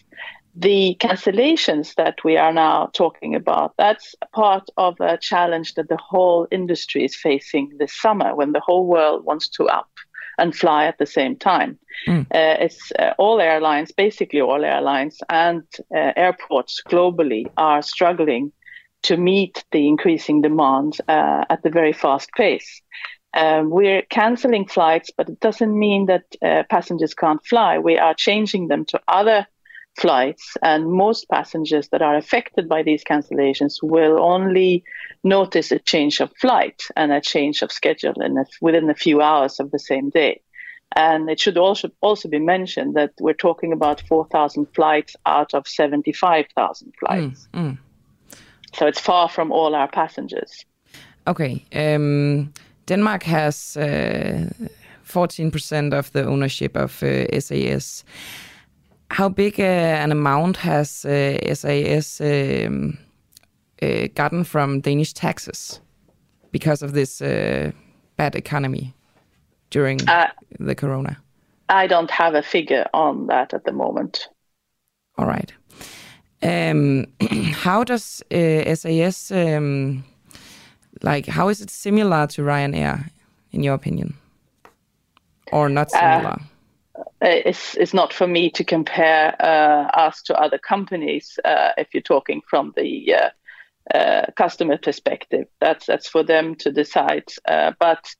[0.53, 5.97] The cancellations that we are now talking about, that's part of a challenge that the
[5.97, 9.89] whole industry is facing this summer when the whole world wants to up
[10.37, 11.77] and fly at the same time.
[12.07, 12.23] Mm.
[12.23, 15.63] Uh, it's uh, all airlines, basically all airlines and
[15.95, 18.51] uh, airports globally are struggling
[19.03, 22.81] to meet the increasing demand uh, at a very fast pace.
[23.33, 27.79] Um, we're canceling flights, but it doesn't mean that uh, passengers can't fly.
[27.79, 29.47] We are changing them to other
[29.97, 34.83] flights, and most passengers that are affected by these cancellations will only
[35.23, 39.59] notice a change of flight and a change of schedule a, within a few hours
[39.59, 40.41] of the same day.
[40.93, 45.65] And it should also also be mentioned that we're talking about 4,000 flights out of
[45.65, 47.47] 75,000 flights.
[47.53, 47.77] Mm, mm.
[48.73, 50.65] So it's far from all our passengers.
[51.27, 51.63] Okay.
[51.73, 52.53] Um,
[52.87, 54.49] Denmark has uh,
[55.05, 58.03] 14% of the ownership of uh, SAS.
[59.09, 59.63] How big uh,
[60.03, 62.97] an amount has SAS uh, um,
[63.81, 65.81] uh, gotten from Danish taxes
[66.51, 67.71] because of this uh,
[68.15, 68.93] bad economy
[69.69, 69.99] during
[70.59, 71.17] the corona?
[71.69, 74.29] I don't have a figure on that at the moment.
[75.17, 75.53] All right.
[76.43, 77.05] Um,
[77.53, 80.03] how does uh, SAS um,
[81.01, 81.27] like?
[81.27, 83.09] How is it similar to Ryanair,
[83.51, 84.15] in your opinion,
[85.51, 86.37] or not uh, similar?
[86.97, 91.39] Uh, it's it's not for me to compare uh, us to other companies.
[91.45, 93.15] Uh, if you're talking from the
[93.93, 97.25] uh, customer perspective, that's that's for them to decide.
[97.79, 98.15] but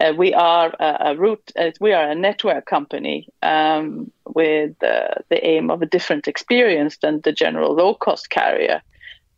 [0.00, 5.14] uh, we are a, a route, uh, we are a network company um, with uh,
[5.28, 8.82] the aim of a different experience than the general low cost carrier.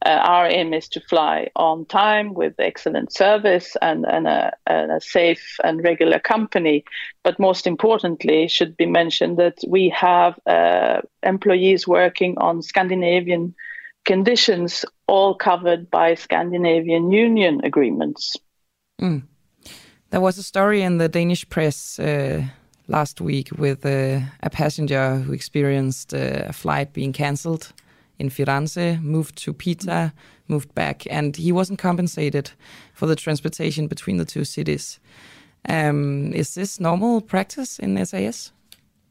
[0.05, 4.93] Uh, our aim is to fly on time with excellent service and, and, a, and,
[4.93, 6.85] a, safe and regular company.
[7.25, 13.55] But most importantly, it should be mentioned that we have uh, employees working on Scandinavian
[14.05, 18.37] conditions, all covered by Scandinavian Union agreements.
[19.01, 19.23] Mm.
[20.11, 22.45] There was a story in the Danish press uh,
[22.87, 27.73] last week with uh, a passenger who experienced uh, a flight being cancelled
[28.19, 30.13] in Firenze, moved to Pisa,
[30.49, 32.51] moved back, and he wasn't compensated
[32.95, 35.01] for the transportation between the two cities.
[35.69, 38.53] Um, is this normal practice in SAS?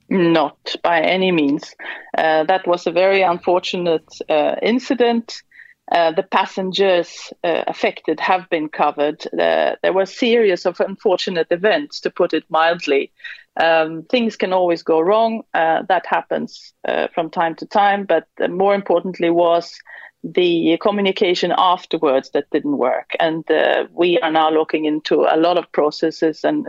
[0.10, 1.76] Not by any means.
[2.18, 5.44] Uh, that was a very unfortunate uh, incident.
[5.92, 9.24] Uh, the passengers uh, affected have been covered.
[9.28, 13.12] Uh, there were a series of unfortunate events, to put it mildly.
[13.58, 15.44] Um, things can always go wrong.
[15.54, 18.06] Uh, that happens uh, from time to time.
[18.06, 19.78] But more importantly, was
[20.24, 23.12] the communication afterwards that didn't work.
[23.20, 23.46] And
[23.92, 26.66] we are now looking into a lot of processes and,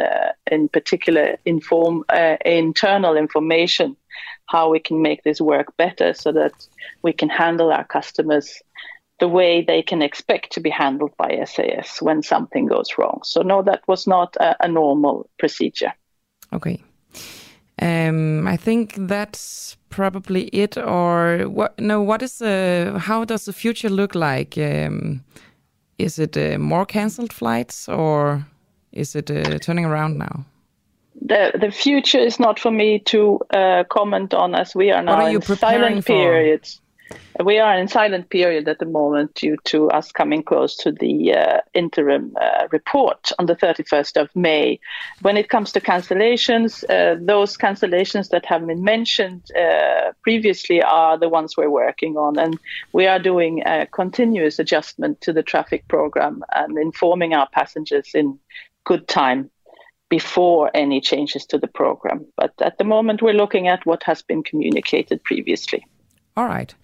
[0.51, 2.05] in particular, inform
[2.45, 3.97] internal information,
[4.45, 6.53] how we can make this work better so that
[7.01, 8.63] we can handle our customers
[9.19, 13.21] the way they can expect to be handled by SAS when something goes wrong.
[13.25, 15.93] So, no, that was not a, a normal procedure.
[16.53, 16.83] Okay.
[17.81, 20.79] Um, I think that's probably it.
[20.79, 21.79] Or what?
[21.79, 22.95] No, what is the?
[22.99, 24.57] How does the future look like?
[24.57, 25.23] Um,
[25.99, 28.47] is it uh, more cancelled flights, or
[28.93, 30.45] is it uh, turning around now?
[31.21, 35.23] The the future is not for me to uh, comment on, as we are now
[35.23, 36.13] are in silent for?
[36.13, 36.81] periods.
[37.45, 41.35] We are in silent period at the moment due to us coming close to the
[41.35, 44.81] uh, interim uh, report on the 31st of May.
[45.21, 51.19] When it comes to cancellations, uh, those cancellations that have been mentioned uh, previously are
[51.19, 52.59] the ones we're working on, and
[52.93, 58.39] we are doing a continuous adjustment to the traffic program and informing our passengers in
[58.85, 59.51] good time
[60.09, 62.25] before any changes to the program.
[62.37, 65.85] But at the moment, we're looking at what has been communicated previously.
[66.37, 66.77] All right.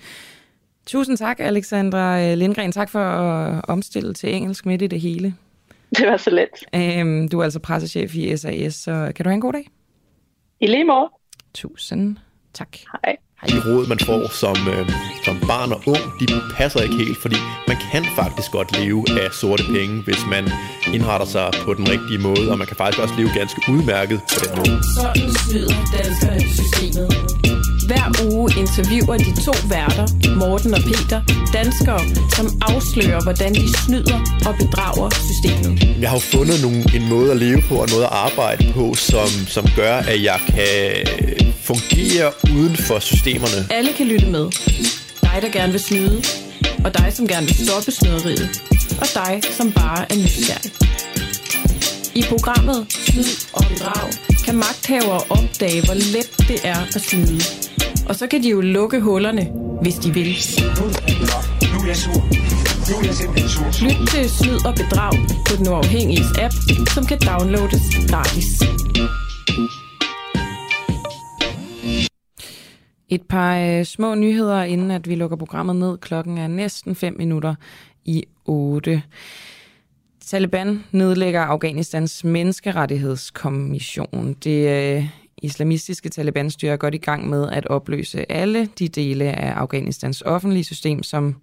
[0.87, 2.73] Tusind tak, Alexandra Lindgren.
[2.73, 5.35] Tak for at omstille til engelsk midt i det hele.
[5.99, 6.49] Det var så let.
[6.75, 9.69] Øhm, du er altså pressechef i SAS, så kan du have en god dag?
[10.61, 11.09] I lige måde.
[11.55, 12.17] Tusind
[12.55, 12.69] tak.
[12.93, 13.17] Hej.
[13.49, 14.91] De råd, man får som, øh,
[15.25, 16.27] som barn og ung, de
[16.57, 17.37] passer ikke helt, fordi
[17.69, 20.45] man kan faktisk godt leve af sorte penge, hvis man
[20.95, 24.37] indretter sig på den rigtige måde, og man kan faktisk også leve ganske udmærket på
[24.45, 24.77] den måde.
[24.99, 27.62] Sådan snyder danskerne systemet.
[27.93, 30.07] Hver uge interviewer de to værter,
[30.37, 31.21] Morten og Peter,
[31.53, 32.01] danskere,
[32.37, 36.01] som afslører, hvordan de snyder og bedrager systemet.
[36.01, 38.95] Jeg har jo fundet nogle, en måde at leve på og noget at arbejde på,
[38.95, 40.73] som, som gør, at jeg kan
[41.63, 43.59] fungere uden for systemerne.
[43.71, 44.45] Alle kan lytte med.
[45.23, 46.23] Dig, der gerne vil snyde,
[46.85, 48.49] og dig, som gerne vil stoppe snyderiet,
[49.01, 50.73] og dig, som bare er nysgerrig.
[52.15, 54.09] I programmet Snyd og Bedrag
[54.45, 57.41] kan magthavere opdage, hvor let det er at snyde.
[58.09, 59.45] Og så kan de jo lukke hullerne,
[59.83, 60.31] hvis de vil.
[63.87, 65.13] Lyt til Snyd og Bedrag
[65.49, 66.55] på den uafhængige app,
[66.95, 68.49] som kan downloades gratis.
[73.09, 75.99] Et par øh, små nyheder, inden at vi lukker programmet ned.
[75.99, 77.55] Klokken er næsten 5 minutter
[78.05, 79.03] i 8.
[80.27, 84.37] Taliban nedlægger Afghanistans menneskerettighedskommission.
[84.45, 85.07] Det øh,
[85.43, 90.65] islamistiske Taliban-styre er godt i gang med at opløse alle de dele af Afghanistans offentlige
[90.65, 91.37] system, som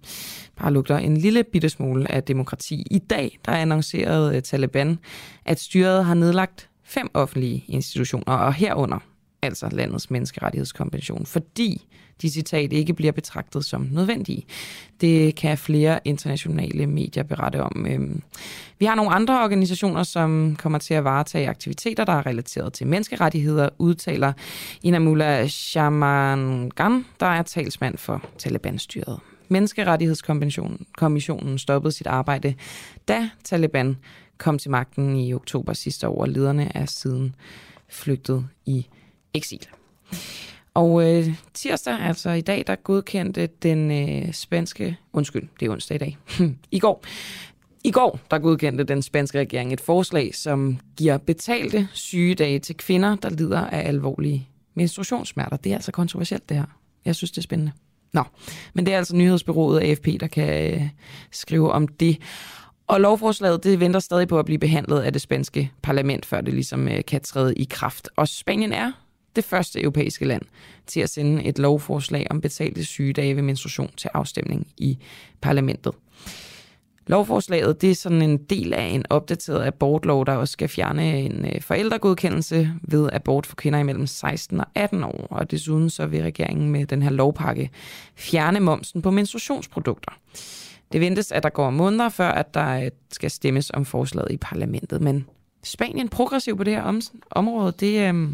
[0.56, 2.86] bare lugter en lille bitte smule af demokrati.
[2.90, 4.98] I dag der annoncerede øh, Taliban,
[5.44, 8.98] at styret har nedlagt fem offentlige institutioner, og herunder
[9.42, 11.86] altså landets menneskerettighedskonvention, fordi
[12.22, 14.44] de citat ikke bliver betragtet som nødvendige.
[15.00, 17.86] Det kan flere internationale medier berette om.
[17.88, 18.22] Øhm,
[18.78, 22.86] vi har nogle andre organisationer, som kommer til at varetage aktiviteter, der er relateret til
[22.86, 24.32] menneskerettigheder, udtaler
[24.82, 29.20] Inamullah Shamangan, der er talsmand for Taliban-styret.
[29.48, 32.54] Menneskerettighedskommissionen stoppede sit arbejde,
[33.08, 33.96] da Taliban
[34.38, 37.34] kom til magten i oktober sidste år, og lederne er siden
[37.88, 38.86] flygtet i
[39.34, 39.66] eksil.
[40.74, 45.94] Og øh, tirsdag, altså i dag, der godkendte den øh, spanske, undskyld, det er onsdag
[45.94, 46.18] i dag,
[46.70, 47.04] i går,
[47.84, 53.16] i går, der godkendte den spanske regering et forslag, som giver betalte sygedage til kvinder,
[53.16, 55.56] der lider af alvorlige menstruationssmerter.
[55.56, 56.64] Det er altså kontroversielt, det her.
[57.04, 57.72] Jeg synes, det er spændende.
[58.12, 58.22] Nå,
[58.74, 60.88] men det er altså nyhedsbyrået AFP, der kan øh,
[61.30, 62.18] skrive om det.
[62.86, 66.54] Og lovforslaget det venter stadig på at blive behandlet af det spanske parlament, før det
[66.54, 68.08] ligesom øh, kan træde i kraft.
[68.16, 68.92] Og Spanien er
[69.36, 70.42] det første europæiske land
[70.86, 74.98] til at sende et lovforslag om betalte sygedage ved menstruation til afstemning i
[75.40, 75.92] parlamentet.
[77.10, 81.44] Lovforslaget det er sådan en del af en opdateret abortlov, der også skal fjerne en
[81.44, 85.26] øh, forældregodkendelse ved abort for kvinder imellem 16 og 18 år.
[85.30, 87.70] Og desuden så vil regeringen med den her lovpakke
[88.16, 90.12] fjerne momsen på menstruationsprodukter.
[90.92, 94.36] Det ventes, at der går måneder før, at der øh, skal stemmes om forslaget i
[94.36, 95.00] parlamentet.
[95.00, 95.26] Men
[95.64, 97.00] Spanien progressiv på det her
[97.30, 98.28] område, det, øh,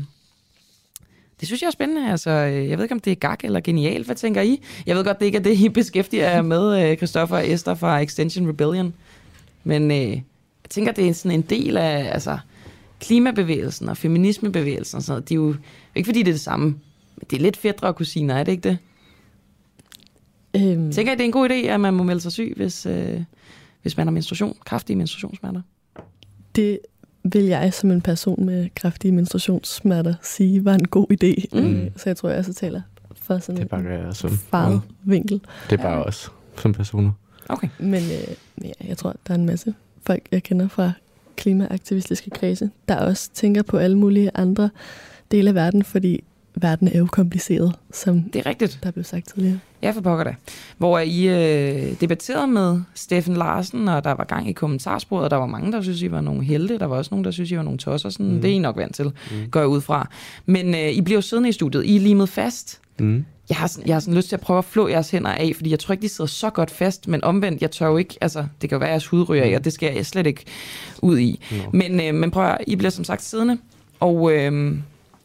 [1.40, 2.10] det synes jeg er spændende.
[2.10, 4.06] Altså, øh, jeg ved ikke, om det er gak eller genialt.
[4.06, 4.62] Hvad tænker I?
[4.86, 8.00] Jeg ved godt, det ikke er det, I beskæftiger jer med, Christoffer og Esther fra
[8.00, 8.94] Extension Rebellion.
[9.64, 12.38] Men øh, jeg tænker, det er sådan en del af altså,
[13.00, 14.96] klimabevægelsen og feminismebevægelsen.
[14.96, 15.28] Og sådan noget.
[15.28, 15.54] Det er jo
[15.94, 16.66] ikke, fordi det er det samme.
[17.16, 18.78] Men det er lidt fedtere at kusiner, er det ikke det?
[20.56, 20.92] Øhm.
[20.92, 23.22] Tænker I, det er en god idé, at man må melde sig syg, hvis, øh,
[23.82, 25.62] hvis man har menstruation, kraftige menstruationssmerter?
[26.56, 26.78] Det
[27.32, 31.58] vil jeg som en person med kraftige menstruationssmerter sige var en god idé.
[31.60, 31.90] Mm.
[31.96, 32.80] Så jeg tror, jeg så taler
[33.22, 33.80] for sådan det bare,
[34.24, 35.40] en farvet vinkel.
[35.70, 36.02] Det er bare ja.
[36.02, 36.30] også.
[36.56, 37.10] som personer.
[37.48, 37.68] Okay.
[37.78, 38.34] Men øh,
[38.64, 39.74] ja, jeg tror, der er en masse
[40.06, 40.92] folk, jeg kender fra
[41.36, 44.70] klimaaktivistiske kredse, der også tænker på alle mulige andre
[45.30, 46.24] dele af verden, fordi
[46.56, 48.78] verden er jo kompliceret, som det er rigtigt.
[48.82, 49.58] der blev sagt tidligere.
[49.82, 50.34] Ja, for pokker det.
[50.78, 55.36] Hvor I øh, debatterede med Steffen Larsen, og der var gang i kommentarsporet, og der
[55.36, 56.78] var mange, der synes, I var nogle helte.
[56.78, 58.08] Der var også nogen, der synes, I var nogle tosser.
[58.08, 58.40] Sådan, mm.
[58.40, 59.50] Det er I nok vant til, mm.
[59.50, 60.08] går jeg ud fra.
[60.46, 61.84] Men øh, I bliver jo siddende i studiet.
[61.84, 62.80] I er limet fast.
[62.98, 63.24] Mm.
[63.48, 65.52] Jeg har, sådan, jeg har sådan lyst til at prøve at flå jeres hænder af,
[65.56, 68.16] fordi jeg tror ikke, de sidder så godt fast, men omvendt, jeg tør jo ikke,
[68.20, 70.26] altså, det kan jo være, at jeres hud ryger af, og det skal jeg slet
[70.26, 70.44] ikke
[71.02, 71.40] ud i.
[71.50, 71.56] Nå.
[71.72, 73.58] Men, øh, men prøv at, I bliver som sagt siddende,
[74.00, 74.78] og, øh,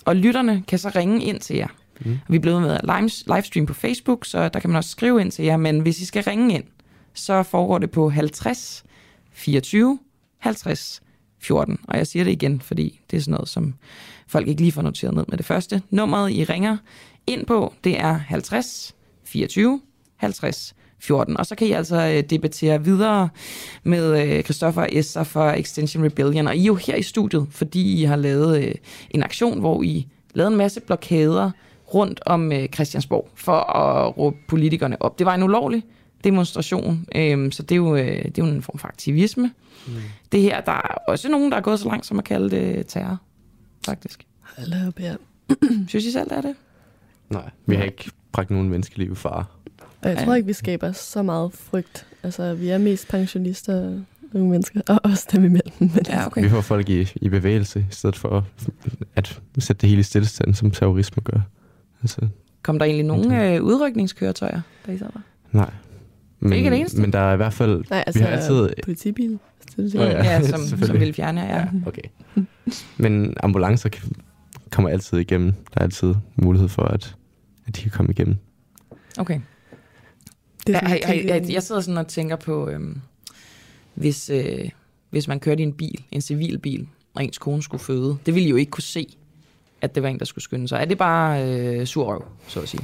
[0.06, 1.68] og lytterne kan så ringe ind til jer.
[2.06, 2.12] Mm.
[2.12, 5.22] Og vi er blevet med live, livestream på Facebook, så der kan man også skrive
[5.22, 6.64] ind til jer, men hvis I skal ringe ind,
[7.14, 8.84] så foregår det på 50
[9.32, 10.00] 24
[10.38, 11.02] 50
[11.40, 11.80] 14.
[11.88, 13.74] Og jeg siger det igen, fordi det er sådan noget, som
[14.28, 15.82] folk ikke lige får noteret ned med det første.
[15.90, 16.78] Nummeret, I ringer
[17.28, 19.82] ind på, det er 50 24
[20.16, 21.38] 50 14.
[21.38, 23.30] Og så kan I altså øh, debattere videre
[23.84, 26.48] med øh, Christoffer og Esther for Extension Rebellion.
[26.48, 28.76] Og I er jo her i studiet, fordi I har lavet øh,
[29.10, 31.52] en aktion, hvor I lavede en masse blokader
[31.94, 35.20] rundt om Christiansborg for at råbe politikerne op.
[35.20, 35.84] Det var en ulovlig
[36.24, 39.52] demonstration, øh, så det er, jo, det er jo en form for aktivisme.
[39.88, 39.94] Mm.
[40.32, 42.88] Det her, der er også nogen, der er gået så langt som at kalde det
[42.88, 43.18] terror,
[43.86, 44.26] faktisk.
[44.58, 45.16] Hold op, ja.
[45.88, 46.56] Synes I selv, det er det?
[47.30, 49.46] Nej, vi har ikke bragt nogen menneskeliv i fare.
[50.02, 52.06] Og jeg tror ikke, vi skaber så meget frygt.
[52.24, 54.00] Altså, vi er mest pensionister
[54.34, 55.74] unge mennesker, og også dem imellem.
[55.80, 58.46] Men ja, Vi får folk i, i bevægelse, i stedet for
[59.16, 61.40] at sætte det hele i stillestand, som terrorisme gør.
[62.02, 62.28] Altså,
[62.64, 65.20] Kom der egentlig nogle øh, udrykningskøretøjer, da I sad der?
[65.52, 65.70] nej.
[66.40, 67.02] Men, Ikke det eneste?
[67.02, 67.84] Men der er i hvert fald...
[67.90, 68.70] Nej, altså vi har altid...
[68.84, 69.40] politibil.
[69.78, 71.00] Åh, Ja, som, som selvfølgelig.
[71.00, 71.68] ville fjerne jer, ja.
[71.86, 72.02] Okay.
[72.98, 74.12] Men ambulancer kan-
[74.72, 75.52] kommer altid igennem.
[75.52, 77.16] Der er altid mulighed for, at,
[77.68, 78.36] at de kan komme igennem.
[79.18, 79.40] Okay.
[80.68, 83.02] Det er jeg, jeg, jeg, jeg, sidder sådan og tænker på, øhm,
[83.94, 84.70] hvis, øh,
[85.10, 88.36] hvis man kørte i en bil, en civil bil, og ens kone skulle føde, det
[88.36, 89.18] ville I jo ikke kunne se,
[89.82, 90.82] at det var en, der skulle skynde sig.
[90.82, 92.84] Er det bare øh, surrøv, så at sige?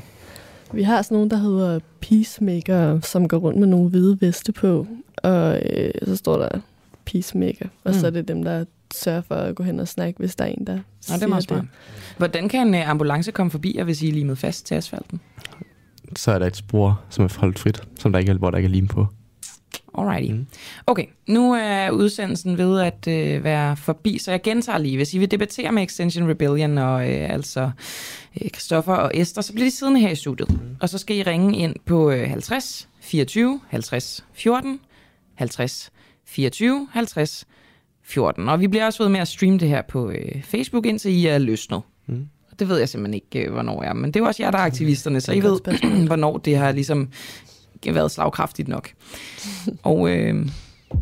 [0.73, 4.87] Vi har sådan nogle, der hedder peacemaker, som går rundt med nogle hvide veste på,
[5.17, 6.59] og øh, så står der
[7.05, 7.99] peacemaker, og Mm.
[7.99, 10.49] så er det dem, der sørger for at gå hen og snakke, hvis der er
[10.49, 10.73] en, der
[11.09, 11.65] Nå, det er meget smart.
[12.17, 15.19] Hvordan kan en øh, ambulance komme forbi jer, hvis I er limet fast til asfalten?
[16.15, 18.57] Så er der et spor, som er holdt frit, som der ikke er, hvor der
[18.57, 19.07] ikke er lim på.
[19.97, 20.31] Alrighty.
[20.31, 20.47] Mm.
[20.87, 24.97] Okay, nu er udsendelsen ved at øh, være forbi, så jeg gentager lige.
[24.97, 27.71] Hvis I vil debattere med Extension Rebellion og øh, altså
[28.41, 30.49] øh, Christoffer og Esther, så bliver de siddende her i studiet.
[30.49, 30.75] Mm.
[30.81, 34.79] Og så skal I ringe ind på øh, 50 24 50 14
[35.35, 35.91] 50
[36.25, 37.45] 24 50
[38.03, 38.49] 14.
[38.49, 41.25] Og vi bliver også ved med at streame det her på øh, Facebook, indtil I
[41.25, 41.81] er løsnet.
[42.07, 42.27] Mm.
[42.59, 43.93] Det ved jeg simpelthen ikke, øh, hvornår er.
[43.93, 45.59] Men det er jo også jer, der er aktivisterne, så I ved,
[46.07, 47.09] hvornår det har ligesom
[47.85, 48.89] været slagkraftigt nok.
[49.83, 50.47] Og øh,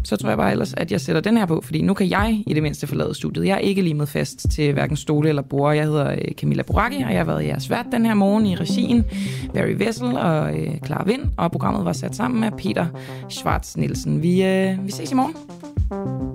[0.04, 2.44] så tror jeg bare ellers, at jeg sætter den her på, fordi nu kan jeg
[2.48, 3.46] i det mindste forlade studiet.
[3.46, 5.76] Jeg er ikke limet fast til hverken stole eller bord.
[5.76, 8.56] Jeg hedder øh, Camilla Boracchi, og jeg har været jeres vært den her morgen i
[8.56, 9.06] regien.
[9.54, 12.88] Barry Vessel og øh, Clara Vind, og programmet var sat sammen med Peter
[13.30, 14.24] Schwartz Nielsen.
[14.24, 16.35] Vi, øh, vi ses i morgen.